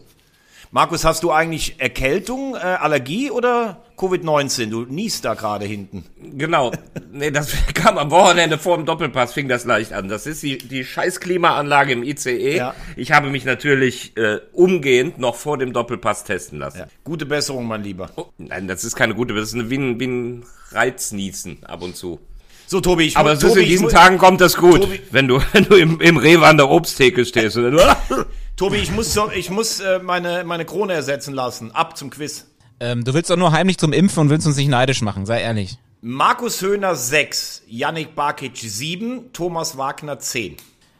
Markus, 0.74 1.04
hast 1.04 1.22
du 1.22 1.30
eigentlich 1.30 1.76
Erkältung, 1.78 2.56
äh, 2.56 2.58
Allergie 2.58 3.30
oder 3.30 3.84
Covid-19? 3.96 4.70
Du 4.70 4.80
niest 4.80 5.24
da 5.24 5.34
gerade 5.34 5.64
hinten. 5.64 6.04
Genau. 6.36 6.72
Nee, 7.12 7.30
das 7.30 7.52
kam 7.74 7.96
am 7.96 8.10
Wochenende 8.10 8.58
vor 8.58 8.76
dem 8.76 8.84
Doppelpass, 8.84 9.32
fing 9.32 9.46
das 9.46 9.64
leicht 9.66 9.92
an. 9.92 10.08
Das 10.08 10.26
ist 10.26 10.42
die, 10.42 10.58
die 10.58 10.84
scheiß 10.84 11.20
Klimaanlage 11.20 11.92
im 11.92 12.02
ICE. 12.02 12.56
Ja. 12.56 12.74
Ich 12.96 13.12
habe 13.12 13.30
mich 13.30 13.44
natürlich 13.44 14.16
äh, 14.16 14.40
umgehend 14.52 15.18
noch 15.18 15.36
vor 15.36 15.58
dem 15.58 15.72
Doppelpass 15.72 16.24
testen 16.24 16.58
lassen. 16.58 16.78
Ja. 16.78 16.86
Gute 17.04 17.24
Besserung, 17.24 17.68
mein 17.68 17.84
Lieber. 17.84 18.10
Oh, 18.16 18.26
nein, 18.38 18.66
das 18.66 18.82
ist 18.82 18.96
keine 18.96 19.14
gute, 19.14 19.32
das 19.32 19.50
ist 19.50 19.54
eine, 19.54 19.70
wie, 19.70 19.78
ein, 19.78 20.00
wie 20.00 20.08
ein 20.08 20.44
Reiznießen 20.72 21.66
ab 21.66 21.82
und 21.82 21.94
zu. 21.94 22.18
So, 22.66 22.80
Tobi, 22.80 23.04
ich 23.04 23.16
Aber 23.16 23.38
Tobi, 23.38 23.62
in 23.62 23.68
diesen 23.68 23.88
Tagen 23.88 24.18
kommt 24.18 24.40
das 24.40 24.56
gut, 24.56 24.80
Tobi- 24.82 25.00
wenn 25.10 25.28
du 25.28 25.40
wenn 25.52 25.64
du 25.64 25.76
im, 25.76 26.00
im 26.00 26.16
Rewe 26.16 26.46
an 26.46 26.56
der 26.56 26.68
Obsttheke 26.70 27.24
stehst 27.24 27.56
und 27.56 27.72
dann, 27.76 27.96
Tobi, 28.56 28.76
ich 28.78 28.90
muss, 28.90 29.12
so, 29.12 29.30
ich 29.30 29.50
muss 29.50 29.80
äh, 29.80 29.98
meine, 29.98 30.44
meine 30.44 30.64
Krone 30.64 30.92
ersetzen 30.94 31.34
lassen. 31.34 31.72
Ab 31.72 31.96
zum 31.96 32.10
Quiz. 32.10 32.46
Ähm, 32.80 33.04
du 33.04 33.12
willst 33.14 33.30
doch 33.30 33.36
nur 33.36 33.52
heimlich 33.52 33.78
zum 33.78 33.92
Impfen 33.92 34.20
und 34.22 34.30
willst 34.30 34.46
uns 34.46 34.56
nicht 34.56 34.68
neidisch 34.68 35.02
machen, 35.02 35.26
sei 35.26 35.40
ehrlich. 35.42 35.76
Markus 36.00 36.60
Höhner 36.60 36.94
6, 36.96 37.62
Yannick 37.66 38.14
Barkic 38.14 38.56
7, 38.56 39.32
Thomas 39.32 39.76
Wagner 39.78 40.18
10. 40.18 40.56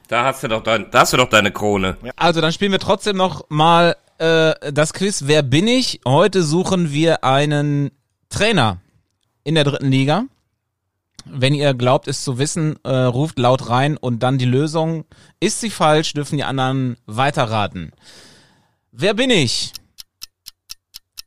da 0.08 0.24
hast 0.24 0.42
du 0.42 0.48
doch 0.48 0.62
dein, 0.62 0.90
da 0.90 1.00
hast 1.00 1.12
du 1.12 1.16
doch 1.16 1.28
deine 1.28 1.52
Krone. 1.52 1.96
Also 2.16 2.40
dann 2.40 2.52
spielen 2.52 2.72
wir 2.72 2.78
trotzdem 2.78 3.16
noch 3.16 3.44
mal 3.50 3.96
äh, 4.18 4.72
das 4.72 4.92
Quiz 4.94 5.24
Wer 5.26 5.42
bin 5.42 5.66
ich? 5.68 6.00
Heute 6.06 6.42
suchen 6.42 6.90
wir 6.92 7.22
einen 7.24 7.90
Trainer 8.30 8.78
in 9.44 9.54
der 9.56 9.64
dritten 9.64 9.90
Liga. 9.90 10.24
Wenn 11.24 11.54
ihr 11.54 11.74
glaubt, 11.74 12.06
es 12.06 12.22
zu 12.22 12.38
wissen, 12.38 12.76
äh, 12.84 12.90
ruft 12.90 13.38
laut 13.38 13.68
rein 13.68 13.96
und 13.96 14.22
dann 14.22 14.38
die 14.38 14.44
Lösung. 14.44 15.04
Ist 15.40 15.60
sie 15.60 15.70
falsch, 15.70 16.12
dürfen 16.12 16.36
die 16.36 16.44
anderen 16.44 16.96
weiterraten. 17.06 17.92
Wer 18.92 19.14
bin 19.14 19.30
ich? 19.30 19.72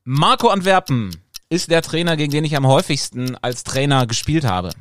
Marco 0.03 0.49
Antwerpen 0.49 1.15
ist 1.49 1.71
der 1.71 1.81
Trainer, 1.81 2.15
gegen 2.15 2.31
den 2.31 2.45
ich 2.45 2.55
am 2.55 2.67
häufigsten 2.67 3.35
als 3.37 3.63
Trainer 3.63 4.05
gespielt 4.05 4.45
habe. 4.45 4.71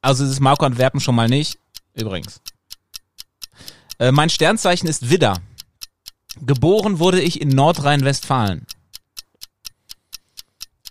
Also 0.00 0.24
es 0.24 0.30
ist 0.30 0.40
Marco 0.40 0.64
Antwerpen 0.64 1.00
schon 1.00 1.14
mal 1.14 1.28
nicht, 1.28 1.58
übrigens. 1.94 2.40
Äh, 3.98 4.12
mein 4.12 4.30
Sternzeichen 4.30 4.88
ist 4.88 5.10
Widder. 5.10 5.38
Geboren 6.40 6.98
wurde 6.98 7.20
ich 7.20 7.40
in 7.40 7.48
Nordrhein-Westfalen. 7.48 8.66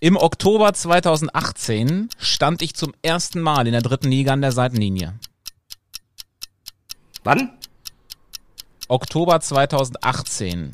Im 0.04 0.18
Oktober 0.18 0.74
2018 0.74 2.10
stand 2.18 2.60
ich 2.60 2.74
zum 2.74 2.92
ersten 3.00 3.40
Mal 3.40 3.66
in 3.66 3.72
der 3.72 3.80
dritten 3.80 4.10
Liga 4.10 4.34
an 4.34 4.42
der 4.42 4.52
Seitenlinie. 4.52 5.18
Wann? 7.22 7.56
Oktober 8.88 9.40
2018. 9.40 10.72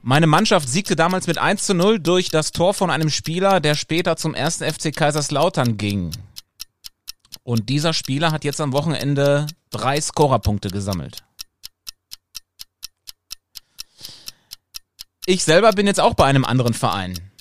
Meine 0.00 0.26
Mannschaft 0.26 0.70
siegte 0.70 0.96
damals 0.96 1.26
mit 1.26 1.36
1 1.36 1.66
zu 1.66 1.74
0 1.74 2.00
durch 2.00 2.30
das 2.30 2.52
Tor 2.52 2.72
von 2.72 2.88
einem 2.90 3.10
Spieler, 3.10 3.60
der 3.60 3.74
später 3.74 4.16
zum 4.16 4.32
ersten 4.34 4.64
FC 4.64 4.96
Kaiserslautern 4.96 5.76
ging. 5.76 6.10
Und 7.42 7.68
dieser 7.68 7.92
Spieler 7.92 8.32
hat 8.32 8.44
jetzt 8.44 8.62
am 8.62 8.72
Wochenende 8.72 9.48
drei 9.68 10.00
Scorerpunkte 10.00 10.70
gesammelt. 10.70 11.24
Ich 15.26 15.44
selber 15.44 15.72
bin 15.72 15.86
jetzt 15.86 16.00
auch 16.00 16.14
bei 16.14 16.24
einem 16.24 16.46
anderen 16.46 16.72
Verein. 16.72 17.33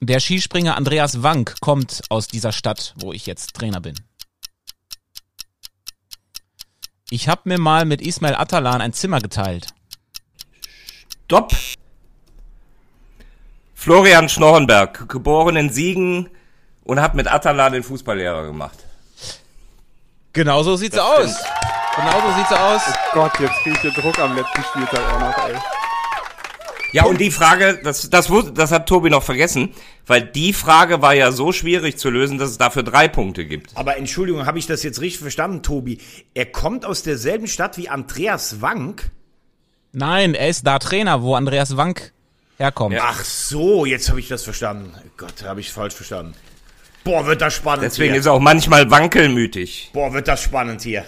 Der 0.00 0.20
Skispringer 0.20 0.76
Andreas 0.76 1.22
Wank 1.22 1.60
kommt 1.60 2.02
aus 2.10 2.26
dieser 2.26 2.52
Stadt, 2.52 2.94
wo 2.96 3.12
ich 3.12 3.26
jetzt 3.26 3.54
Trainer 3.54 3.80
bin. 3.80 3.94
Ich 7.10 7.28
habe 7.28 7.42
mir 7.44 7.58
mal 7.58 7.84
mit 7.84 8.00
Ismail 8.00 8.34
Atalan 8.34 8.80
ein 8.80 8.92
Zimmer 8.92 9.20
geteilt. 9.20 9.68
Stopp. 11.24 11.52
Florian 13.74 14.28
Schnorrenberg, 14.28 15.08
geboren 15.08 15.56
in 15.56 15.70
Siegen 15.70 16.30
und 16.84 17.00
hat 17.00 17.14
mit 17.14 17.26
Atalan 17.26 17.72
den 17.72 17.82
Fußballlehrer 17.82 18.44
gemacht. 18.46 18.78
Genau 20.32 20.62
so 20.62 20.76
sieht's 20.76 20.98
aus. 20.98 21.34
Genau 21.96 22.20
so 22.20 22.36
sieht's 22.36 22.52
aus. 22.52 22.82
Gott, 23.12 23.38
jetzt 23.40 23.56
kriege 23.62 23.76
ich 23.76 23.82
den 23.82 23.94
Druck 23.94 24.18
am 24.18 24.34
letzten 24.36 24.62
Spieltag 24.64 25.00
auch 25.12 25.20
noch, 25.20 25.48
ey. 25.48 25.54
Ja, 26.94 27.06
und 27.06 27.20
die 27.20 27.32
Frage, 27.32 27.80
das, 27.82 28.08
das, 28.08 28.30
das 28.54 28.70
hat 28.70 28.88
Tobi 28.88 29.10
noch 29.10 29.24
vergessen, 29.24 29.70
weil 30.06 30.22
die 30.22 30.52
Frage 30.52 31.02
war 31.02 31.12
ja 31.12 31.32
so 31.32 31.50
schwierig 31.50 31.96
zu 31.98 32.08
lösen, 32.08 32.38
dass 32.38 32.50
es 32.50 32.56
dafür 32.56 32.84
drei 32.84 33.08
Punkte 33.08 33.44
gibt. 33.46 33.76
Aber 33.76 33.96
Entschuldigung, 33.96 34.46
habe 34.46 34.60
ich 34.60 34.68
das 34.68 34.84
jetzt 34.84 35.00
richtig 35.00 35.20
verstanden, 35.20 35.64
Tobi? 35.64 35.98
Er 36.34 36.46
kommt 36.46 36.86
aus 36.86 37.02
derselben 37.02 37.48
Stadt 37.48 37.78
wie 37.78 37.88
Andreas 37.88 38.60
Wank? 38.60 39.10
Nein, 39.90 40.34
er 40.36 40.48
ist 40.48 40.68
da 40.68 40.78
Trainer, 40.78 41.20
wo 41.22 41.34
Andreas 41.34 41.76
Wank 41.76 42.12
herkommt. 42.58 42.96
Ach 43.00 43.24
so, 43.24 43.84
jetzt 43.84 44.08
habe 44.08 44.20
ich 44.20 44.28
das 44.28 44.44
verstanden. 44.44 44.92
Gott, 45.16 45.42
habe 45.42 45.58
ich 45.58 45.72
falsch 45.72 45.94
verstanden. 45.94 46.34
Boah, 47.02 47.26
wird 47.26 47.40
das 47.40 47.54
spannend 47.54 47.86
Deswegen 47.86 48.12
hier. 48.12 48.20
ist 48.20 48.26
er 48.26 48.34
auch 48.34 48.40
manchmal 48.40 48.88
wankelmütig. 48.88 49.90
Boah, 49.92 50.12
wird 50.12 50.28
das 50.28 50.42
spannend 50.42 50.82
hier. 50.82 51.04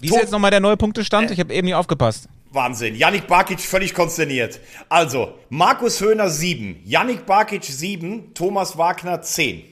Wie 0.00 0.06
ist 0.06 0.16
jetzt 0.16 0.32
nochmal 0.32 0.52
der 0.52 0.60
neue 0.60 0.78
Punktestand? 0.78 1.30
Ich 1.30 1.38
habe 1.38 1.52
eben 1.52 1.66
nicht 1.66 1.74
aufgepasst. 1.74 2.28
Wahnsinn. 2.50 2.94
Yannick 2.94 3.26
Barkic 3.26 3.60
völlig 3.60 3.94
konsterniert. 3.94 4.60
Also, 4.88 5.34
Markus 5.50 6.00
Höhner 6.00 6.30
7, 6.30 6.80
Yannick 6.84 7.26
Barkic 7.26 7.64
7, 7.64 8.34
Thomas 8.34 8.78
Wagner 8.78 9.22
10. 9.22 9.62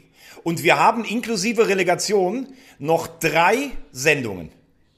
Und 0.43 0.63
wir 0.63 0.79
haben 0.79 1.05
inklusive 1.05 1.69
Relegation 1.69 2.49
noch 2.79 3.07
drei 3.07 3.71
Sendungen. 3.93 4.53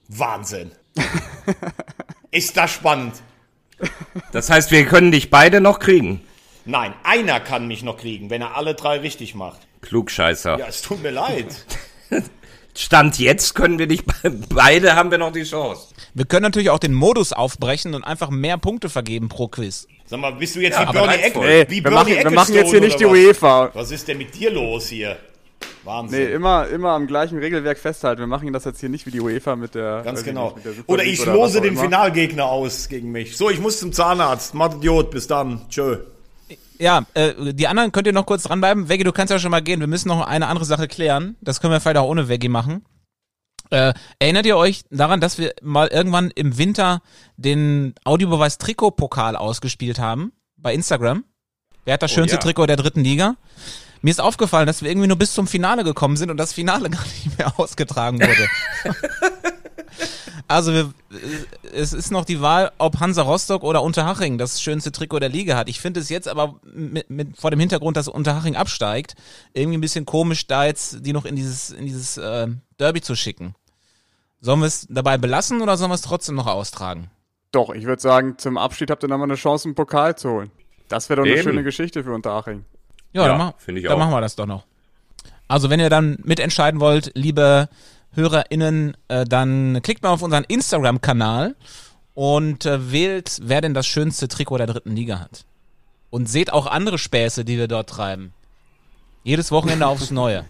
Wahnsinn. 0.08 0.72
Ist 2.30 2.56
das 2.56 2.72
spannend? 2.72 3.14
Das 4.32 4.50
heißt, 4.50 4.70
wir 4.70 4.84
können 4.86 5.12
dich 5.12 5.30
beide 5.30 5.60
noch 5.60 5.78
kriegen. 5.78 6.20
Nein, 6.64 6.92
einer 7.02 7.40
kann 7.40 7.66
mich 7.66 7.82
noch 7.82 7.96
kriegen, 7.96 8.28
wenn 8.28 8.42
er 8.42 8.56
alle 8.56 8.74
drei 8.74 8.98
richtig 8.98 9.34
macht. 9.34 9.60
Klugscheißer. 9.80 10.58
Ja, 10.58 10.66
es 10.66 10.82
tut 10.82 11.02
mir 11.02 11.10
leid. 11.12 11.64
Stand 12.76 13.18
jetzt 13.18 13.54
können 13.54 13.78
wir 13.78 13.86
dich 13.88 14.04
be- 14.04 14.14
beide 14.54 14.94
haben 14.94 15.10
wir 15.10 15.18
noch 15.18 15.32
die 15.32 15.42
Chance. 15.44 15.88
Wir 16.14 16.24
können 16.26 16.42
natürlich 16.42 16.70
auch 16.70 16.78
den 16.78 16.94
Modus 16.94 17.32
aufbrechen 17.32 17.94
und 17.94 18.04
einfach 18.04 18.30
mehr 18.30 18.56
Punkte 18.58 18.88
vergeben 18.88 19.28
pro 19.28 19.48
Quiz. 19.48 19.86
Sag 20.06 20.20
mal, 20.20 20.32
bist 20.32 20.54
du 20.56 20.60
jetzt 20.60 20.78
Ja, 20.78 20.88
wie 20.88 20.92
Bernie? 20.92 21.46
Ey, 21.46 21.66
wie 21.68 21.84
wir 21.84 21.90
machen, 21.90 22.08
wir 22.14 22.30
machen 22.30 22.54
jetzt 22.54 22.70
hier 22.70 22.80
nicht 22.80 22.98
die 23.00 23.04
oder 23.06 23.14
was? 23.14 23.20
UEFA. 23.20 23.70
Was 23.74 23.90
ist 23.90 24.06
denn 24.08 24.18
mit 24.18 24.34
dir 24.34 24.50
los 24.50 24.86
hier? 24.88 25.16
Wahnsinn. 25.84 26.18
Nee, 26.26 26.32
immer, 26.32 26.66
immer 26.68 26.90
am 26.90 27.06
gleichen 27.06 27.38
Regelwerk 27.38 27.78
festhalten. 27.78 28.20
Wir 28.20 28.26
machen 28.26 28.52
das 28.52 28.64
jetzt 28.64 28.80
hier 28.80 28.88
nicht 28.88 29.06
wie 29.06 29.10
die 29.10 29.20
UEFA 29.20 29.56
mit 29.56 29.74
der. 29.74 30.02
Ganz 30.04 30.22
genau. 30.22 30.52
nicht, 30.54 30.64
der 30.64 30.72
Oder 30.86 31.04
ich 31.04 31.24
lose 31.24 31.58
auch 31.58 31.62
den 31.62 31.72
immer. 31.74 31.82
Finalgegner 31.82 32.44
aus 32.46 32.88
gegen 32.88 33.10
mich. 33.10 33.36
So, 33.36 33.50
ich 33.50 33.58
muss 33.60 33.78
zum 33.80 33.92
Zahnarzt. 33.92 34.54
Macht 34.54 34.76
Idiot, 34.78 35.10
bis 35.10 35.26
dann. 35.26 35.62
Tschö. 35.68 35.98
Ja, 36.78 37.04
äh, 37.14 37.52
die 37.52 37.66
anderen 37.66 37.92
könnt 37.92 38.06
ihr 38.06 38.12
noch 38.12 38.26
kurz 38.26 38.44
dranbleiben. 38.44 38.88
Veggie, 38.88 39.04
du 39.04 39.12
kannst 39.12 39.30
ja 39.30 39.38
schon 39.38 39.50
mal 39.50 39.62
gehen. 39.62 39.80
Wir 39.80 39.86
müssen 39.86 40.08
noch 40.08 40.26
eine 40.26 40.46
andere 40.46 40.64
Sache 40.64 40.88
klären. 40.88 41.36
Das 41.40 41.60
können 41.60 41.72
wir 41.72 41.80
vielleicht 41.80 41.96
auch 41.96 42.08
ohne 42.08 42.28
Veggie 42.28 42.48
machen. 42.48 42.84
Äh, 43.70 43.92
erinnert 44.18 44.46
ihr 44.46 44.56
euch 44.56 44.84
daran, 44.90 45.20
dass 45.20 45.38
wir 45.38 45.54
mal 45.62 45.88
irgendwann 45.88 46.30
im 46.30 46.56
Winter 46.56 47.02
den 47.36 47.94
Audiobeweis 48.04 48.58
Trikot-Pokal 48.58 49.36
ausgespielt 49.36 49.98
haben 49.98 50.32
bei 50.56 50.72
Instagram? 50.72 51.24
Wer 51.84 51.94
hat 51.94 52.02
das 52.02 52.12
schönste 52.12 52.36
ja. 52.36 52.40
Trikot 52.40 52.66
der 52.66 52.76
dritten 52.76 53.02
Liga? 53.02 53.36
Mir 54.00 54.10
ist 54.10 54.20
aufgefallen, 54.20 54.66
dass 54.66 54.82
wir 54.82 54.90
irgendwie 54.90 55.08
nur 55.08 55.18
bis 55.18 55.34
zum 55.34 55.46
Finale 55.46 55.84
gekommen 55.84 56.16
sind 56.16 56.30
und 56.30 56.36
das 56.36 56.52
Finale 56.52 56.88
gar 56.90 57.02
nicht 57.02 57.38
mehr 57.38 57.58
ausgetragen 57.58 58.20
wurde. 58.20 58.48
also 60.48 60.72
wir, 60.72 60.92
es 61.72 61.92
ist 61.92 62.10
noch 62.10 62.24
die 62.24 62.40
Wahl, 62.40 62.72
ob 62.78 63.00
Hansa 63.00 63.22
Rostock 63.22 63.62
oder 63.62 63.82
Unterhaching 63.82 64.38
das 64.38 64.60
schönste 64.62 64.90
Trikot 64.90 65.20
der 65.20 65.28
Liga 65.28 65.56
hat. 65.56 65.68
Ich 65.68 65.80
finde 65.80 66.00
es 66.00 66.08
jetzt 66.08 66.26
aber 66.26 66.56
mit, 66.64 67.08
mit, 67.10 67.36
vor 67.36 67.50
dem 67.50 67.60
Hintergrund, 67.60 67.96
dass 67.96 68.08
Unterhaching 68.08 68.56
absteigt, 68.56 69.14
irgendwie 69.52 69.78
ein 69.78 69.82
bisschen 69.82 70.06
komisch, 70.06 70.46
da 70.46 70.64
jetzt 70.64 71.04
die 71.06 71.12
noch 71.12 71.26
in 71.26 71.36
dieses, 71.36 71.70
in 71.70 71.84
dieses 71.86 72.16
äh, 72.16 72.48
Derby 72.78 73.02
zu 73.02 73.14
schicken. 73.14 73.54
Sollen 74.40 74.60
wir 74.60 74.66
es 74.66 74.86
dabei 74.88 75.18
belassen 75.18 75.60
oder 75.60 75.76
sollen 75.76 75.90
wir 75.90 75.96
es 75.96 76.02
trotzdem 76.02 76.36
noch 76.36 76.46
austragen? 76.46 77.10
Doch, 77.52 77.70
ich 77.70 77.84
würde 77.84 78.00
sagen, 78.00 78.38
zum 78.38 78.56
Abschied 78.56 78.90
habt 78.90 79.02
ihr 79.02 79.08
nochmal 79.08 79.28
eine 79.28 79.36
Chance, 79.36 79.68
einen 79.68 79.74
Pokal 79.74 80.16
zu 80.16 80.30
holen. 80.30 80.50
Das 80.88 81.08
wäre 81.08 81.18
doch 81.18 81.26
eine 81.26 81.34
Eben. 81.34 81.42
schöne 81.42 81.62
Geschichte 81.62 82.02
für 82.04 82.12
Unterhaching. 82.14 82.64
Ja, 83.12 83.22
Ja, 83.22 83.28
dann, 83.28 83.38
mach, 83.38 83.52
finde 83.58 83.80
ich 83.80 83.86
dann 83.86 83.94
auch. 83.94 83.98
machen 83.98 84.12
wir 84.12 84.20
das 84.20 84.36
doch 84.36 84.46
noch. 84.46 84.64
Also 85.48 85.70
wenn 85.70 85.80
ihr 85.80 85.90
dann 85.90 86.18
mitentscheiden 86.24 86.78
wollt, 86.80 87.10
liebe 87.14 87.68
HörerInnen, 88.14 88.96
äh, 89.08 89.24
dann 89.24 89.80
klickt 89.82 90.02
mal 90.02 90.10
auf 90.10 90.22
unseren 90.22 90.44
Instagram-Kanal 90.44 91.56
und 92.14 92.66
äh, 92.66 92.90
wählt, 92.90 93.38
wer 93.42 93.60
denn 93.60 93.74
das 93.74 93.86
schönste 93.86 94.28
Trikot 94.28 94.58
der 94.58 94.66
dritten 94.66 94.96
Liga 94.96 95.20
hat. 95.20 95.44
Und 96.10 96.28
seht 96.28 96.52
auch 96.52 96.66
andere 96.66 96.98
Späße, 96.98 97.44
die 97.44 97.58
wir 97.58 97.68
dort 97.68 97.90
treiben. 97.90 98.32
Jedes 99.22 99.52
Wochenende 99.52 99.86
aufs 99.88 100.10
Neue. 100.10 100.44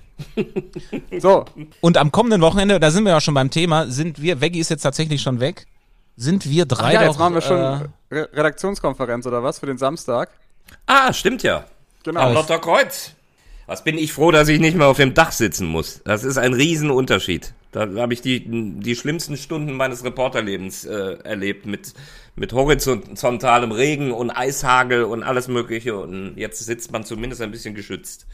So, 1.21 1.45
Und 1.81 1.97
am 1.97 2.11
kommenden 2.11 2.41
Wochenende, 2.41 2.81
da 2.81 2.91
sind 2.91 3.05
wir 3.05 3.13
ja 3.13 3.21
schon 3.21 3.35
beim 3.35 3.51
Thema, 3.51 3.87
sind 3.87 4.21
wir, 4.21 4.41
Veggie 4.41 4.61
ist 4.61 4.71
jetzt 4.71 4.83
tatsächlich 4.83 5.23
schon 5.23 5.41
weg, 5.41 5.67
sind 6.17 6.49
wir 6.49 6.67
drei 6.67 6.95
ja, 6.95 7.01
doch, 7.01 7.09
jetzt 7.09 7.19
machen 7.19 7.35
wir 7.35 7.41
schon 7.41 7.59
äh, 7.59 7.89
Re 8.11 8.29
Redaktionskonferenz 8.33 9.27
oder 9.27 9.43
was 9.43 9.61
für 9.61 9.67
den 9.67 9.79
Samstag. 9.79 10.31
Ah, 10.87 11.13
stimmt 11.13 11.43
ja. 11.43 11.65
Genau. 12.03 12.21
Am 12.21 12.35
Lotterkreuz. 12.35 13.13
Was 13.69 13.85
bin 13.85 13.99
ich 13.99 14.15
froh, 14.15 14.31
dass 14.31 14.49
ich 14.49 14.61
nicht 14.61 14.79
mehr 14.79 14.87
auf 14.87 14.97
dem 14.97 15.13
Dach 15.13 15.31
sitzen 15.31 15.67
muss. 15.67 16.01
Das 16.03 16.25
ist 16.25 16.39
ein 16.39 16.55
Riesenunterschied. 16.55 17.53
Da 17.71 17.87
habe 17.97 18.15
ich 18.15 18.23
die, 18.23 18.43
die 18.47 18.97
schlimmsten 18.97 19.37
Stunden 19.37 19.75
meines 19.75 20.03
Reporterlebens 20.05 20.87
äh, 20.87 21.19
erlebt 21.23 21.67
mit, 21.67 21.93
mit 22.35 22.55
horizontalem 22.55 23.71
Regen 23.71 24.11
und 24.13 24.31
Eishagel 24.31 25.05
und 25.05 25.23
alles 25.23 25.49
Mögliche. 25.49 25.99
Und 25.99 26.39
jetzt 26.39 26.65
sitzt 26.65 26.93
man 26.93 27.05
zumindest 27.05 27.43
ein 27.43 27.51
bisschen 27.51 27.75
geschützt. 27.75 28.27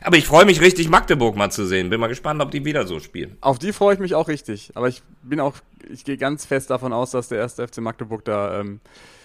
Aber 0.00 0.16
ich 0.16 0.24
freue 0.24 0.46
mich 0.46 0.62
richtig, 0.62 0.88
Magdeburg 0.88 1.36
mal 1.36 1.50
zu 1.50 1.66
sehen. 1.66 1.90
Bin 1.90 2.00
mal 2.00 2.06
gespannt, 2.06 2.40
ob 2.40 2.50
die 2.50 2.64
wieder 2.64 2.86
so 2.86 3.00
spielen. 3.00 3.36
Auf 3.42 3.58
die 3.58 3.74
freue 3.74 3.92
ich 3.92 4.00
mich 4.00 4.14
auch 4.14 4.28
richtig. 4.28 4.72
Aber 4.76 4.88
ich 4.88 5.02
bin 5.22 5.40
auch, 5.40 5.56
ich 5.92 6.04
gehe 6.04 6.16
ganz 6.16 6.46
fest 6.46 6.70
davon 6.70 6.94
aus, 6.94 7.10
dass 7.10 7.28
der 7.28 7.36
erste 7.36 7.68
FC 7.68 7.82
Magdeburg 7.82 8.24
da 8.24 8.60
ähm, 8.60 8.80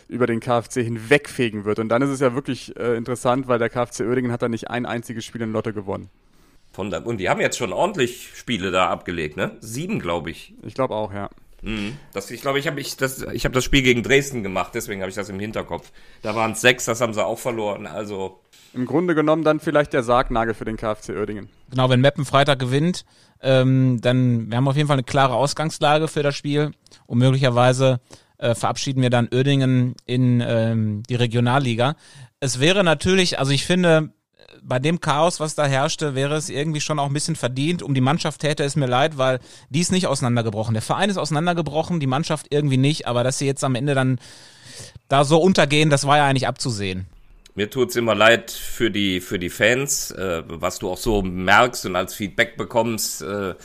über 0.07 0.27
den 0.27 0.39
KfC 0.39 0.83
hinwegfegen 0.83 1.65
wird. 1.65 1.79
Und 1.79 1.89
dann 1.89 2.01
ist 2.01 2.09
es 2.09 2.19
ja 2.19 2.35
wirklich 2.35 2.75
äh, 2.77 2.95
interessant, 2.95 3.47
weil 3.47 3.59
der 3.59 3.69
KfC 3.69 4.01
Oerdingen 4.01 4.31
hat 4.31 4.41
da 4.41 4.49
nicht 4.49 4.69
ein 4.69 4.85
einziges 4.85 5.25
Spiel 5.25 5.41
in 5.41 5.51
Lotte 5.51 5.73
gewonnen. 5.73 6.09
Von 6.71 6.91
da, 6.91 6.99
und 6.99 7.17
die 7.17 7.29
haben 7.29 7.41
jetzt 7.41 7.57
schon 7.57 7.71
ordentlich 7.71 8.31
Spiele 8.35 8.71
da 8.71 8.89
abgelegt, 8.89 9.37
ne? 9.37 9.57
Sieben, 9.61 9.99
glaube 9.99 10.29
ich. 10.31 10.53
Ich 10.63 10.73
glaube 10.73 10.93
auch, 10.93 11.13
ja. 11.13 11.29
Das, 12.13 12.29
ich 12.29 12.41
glaube, 12.41 12.59
ich 12.59 12.67
habe 12.67 12.79
ich 12.79 12.95
das, 12.95 13.23
ich 13.33 13.45
hab 13.45 13.53
das 13.53 13.63
Spiel 13.63 13.81
gegen 13.81 14.03
Dresden 14.03 14.43
gemacht, 14.43 14.75
deswegen 14.75 15.01
habe 15.01 15.09
ich 15.09 15.15
das 15.15 15.29
im 15.29 15.39
Hinterkopf. 15.39 15.91
Da 16.21 16.35
waren 16.35 16.51
es 16.51 16.61
sechs, 16.61 16.85
das 16.85 17.01
haben 17.01 17.13
sie 17.13 17.25
auch 17.25 17.39
verloren. 17.39 17.87
Also 17.87 18.39
Im 18.73 18.85
Grunde 18.85 19.15
genommen 19.15 19.43
dann 19.43 19.59
vielleicht 19.59 19.93
der 19.93 20.03
Sargnagel 20.03 20.53
für 20.53 20.65
den 20.65 20.77
KfC 20.77 21.15
Oerdingen. 21.17 21.49
Genau, 21.71 21.89
wenn 21.89 22.01
Meppen 22.01 22.23
Freitag 22.23 22.59
gewinnt, 22.59 23.03
ähm, 23.41 23.99
dann 24.01 24.49
wir 24.49 24.57
haben 24.57 24.67
auf 24.67 24.75
jeden 24.75 24.87
Fall 24.87 24.97
eine 24.97 25.03
klare 25.03 25.33
Ausgangslage 25.33 26.07
für 26.07 26.21
das 26.21 26.35
Spiel 26.35 26.71
und 27.07 27.17
möglicherweise 27.17 27.99
äh, 28.45 28.55
verabschieden 28.55 29.01
wir 29.01 29.09
dann 29.09 29.27
Oerdingen 29.33 29.95
in 30.05 30.43
ähm, 30.45 31.03
die 31.09 31.15
Regionalliga. 31.15 31.95
Es 32.39 32.59
wäre 32.59 32.83
natürlich, 32.83 33.39
also 33.39 33.51
ich 33.51 33.65
finde, 33.65 34.11
bei 34.61 34.77
dem 34.79 35.01
Chaos, 35.01 35.39
was 35.39 35.55
da 35.55 35.65
herrschte, 35.65 36.15
wäre 36.15 36.35
es 36.35 36.49
irgendwie 36.49 36.81
schon 36.81 36.99
auch 36.99 37.07
ein 37.07 37.13
bisschen 37.13 37.35
verdient. 37.35 37.81
Um 37.81 37.93
die 37.93 38.01
Mannschaft 38.01 38.41
täte 38.41 38.63
es 38.63 38.75
mir 38.75 38.85
leid, 38.85 39.17
weil 39.17 39.39
die 39.69 39.81
ist 39.81 39.91
nicht 39.91 40.07
auseinandergebrochen. 40.07 40.73
Der 40.73 40.83
Verein 40.83 41.09
ist 41.09 41.17
auseinandergebrochen, 41.17 41.99
die 41.99 42.07
Mannschaft 42.07 42.47
irgendwie 42.51 42.77
nicht, 42.77 43.07
aber 43.07 43.23
dass 43.23 43.39
sie 43.39 43.47
jetzt 43.47 43.63
am 43.63 43.75
Ende 43.75 43.95
dann 43.95 44.19
da 45.07 45.23
so 45.23 45.39
untergehen, 45.39 45.89
das 45.89 46.05
war 46.05 46.17
ja 46.17 46.25
eigentlich 46.25 46.47
abzusehen. 46.47 47.07
Mir 47.55 47.69
tut's 47.69 47.95
immer 47.95 48.15
leid 48.15 48.51
für 48.51 48.91
die, 48.91 49.21
für 49.21 49.39
die 49.39 49.49
Fans, 49.49 50.11
äh, 50.11 50.43
was 50.45 50.79
du 50.79 50.89
auch 50.91 50.97
so 50.97 51.21
merkst 51.21 51.85
und 51.85 51.95
als 51.95 52.13
Feedback 52.13 52.57
bekommst. 52.57 53.21
Äh, 53.21 53.55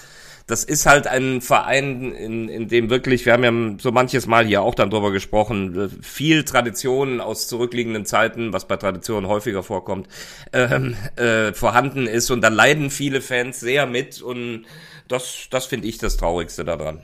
das 0.46 0.64
ist 0.64 0.86
halt 0.86 1.06
ein 1.06 1.40
Verein, 1.40 2.12
in, 2.12 2.48
in 2.48 2.68
dem 2.68 2.90
wirklich, 2.90 3.24
wir 3.26 3.32
haben 3.32 3.44
ja 3.44 3.78
so 3.80 3.92
manches 3.92 4.26
Mal 4.26 4.46
hier 4.46 4.62
auch 4.62 4.74
dann 4.74 4.90
drüber 4.90 5.12
gesprochen, 5.12 5.78
äh, 5.78 5.88
viel 6.02 6.44
Tradition 6.44 7.20
aus 7.20 7.46
zurückliegenden 7.48 8.04
Zeiten, 8.04 8.52
was 8.52 8.66
bei 8.66 8.76
Traditionen 8.76 9.28
häufiger 9.28 9.62
vorkommt, 9.62 10.08
ähm, 10.52 10.96
äh, 11.16 11.52
vorhanden 11.52 12.06
ist. 12.06 12.30
Und 12.30 12.40
da 12.40 12.48
leiden 12.48 12.90
viele 12.90 13.20
Fans 13.20 13.60
sehr 13.60 13.86
mit 13.86 14.20
und 14.22 14.64
das, 15.08 15.48
das 15.50 15.66
finde 15.66 15.88
ich 15.88 15.98
das 15.98 16.16
Traurigste 16.16 16.64
daran. 16.64 17.00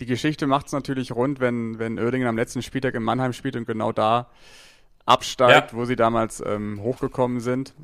Die 0.00 0.06
Geschichte 0.06 0.46
macht 0.46 0.66
es 0.66 0.72
natürlich 0.72 1.12
rund, 1.12 1.40
wenn, 1.40 1.78
wenn 1.78 1.98
Oerdingen 1.98 2.26
am 2.26 2.36
letzten 2.36 2.62
Spieltag 2.62 2.94
in 2.94 3.02
Mannheim 3.02 3.34
spielt 3.34 3.56
und 3.56 3.66
genau 3.66 3.92
da 3.92 4.30
absteigt, 5.04 5.72
Ja. 5.72 5.76
wo 5.78 5.84
sie 5.84 5.96
damals 5.96 6.42
ähm, 6.44 6.80
hochgekommen 6.82 7.40
sind. 7.40 7.74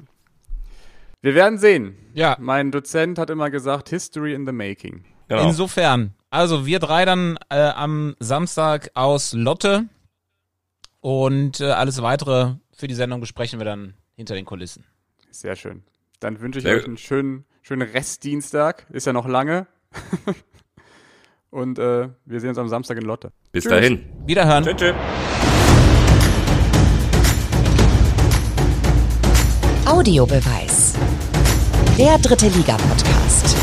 Wir 1.26 1.34
werden 1.34 1.58
sehen. 1.58 1.96
Ja. 2.14 2.36
Mein 2.38 2.70
Dozent 2.70 3.18
hat 3.18 3.30
immer 3.30 3.50
gesagt, 3.50 3.88
History 3.88 4.32
in 4.32 4.46
the 4.46 4.52
making. 4.52 5.02
Genau. 5.26 5.42
Insofern, 5.42 6.14
also 6.30 6.66
wir 6.66 6.78
drei 6.78 7.04
dann 7.04 7.36
äh, 7.50 7.56
am 7.56 8.14
Samstag 8.20 8.92
aus 8.94 9.32
Lotte 9.32 9.86
und 11.00 11.60
äh, 11.60 11.64
alles 11.64 12.00
weitere 12.00 12.54
für 12.76 12.86
die 12.86 12.94
Sendung 12.94 13.18
besprechen 13.18 13.58
wir 13.58 13.64
dann 13.64 13.94
hinter 14.14 14.36
den 14.36 14.44
Kulissen. 14.44 14.84
Sehr 15.32 15.56
schön. 15.56 15.82
Dann 16.20 16.40
wünsche 16.40 16.60
ich 16.60 16.64
Sehr 16.64 16.76
euch 16.76 16.84
einen 16.84 16.96
schönen, 16.96 17.44
schönen 17.60 17.82
Restdienstag. 17.82 18.86
Ist 18.90 19.08
ja 19.08 19.12
noch 19.12 19.26
lange. 19.26 19.66
Und 21.50 21.80
äh, 21.80 22.08
wir 22.24 22.40
sehen 22.40 22.50
uns 22.50 22.58
am 22.58 22.68
Samstag 22.68 22.98
in 22.98 23.04
Lotte. 23.04 23.32
Bis 23.50 23.64
Tschüss. 23.64 23.72
dahin. 23.72 24.06
Wiederhören. 24.26 24.62
Tschüss. 24.62 24.76
tschüss. 24.76 24.94
Audiobeweis. 29.86 30.94
Der 31.98 32.18
dritte 32.18 32.48
Liga 32.48 32.76
Podcast. 32.76 33.55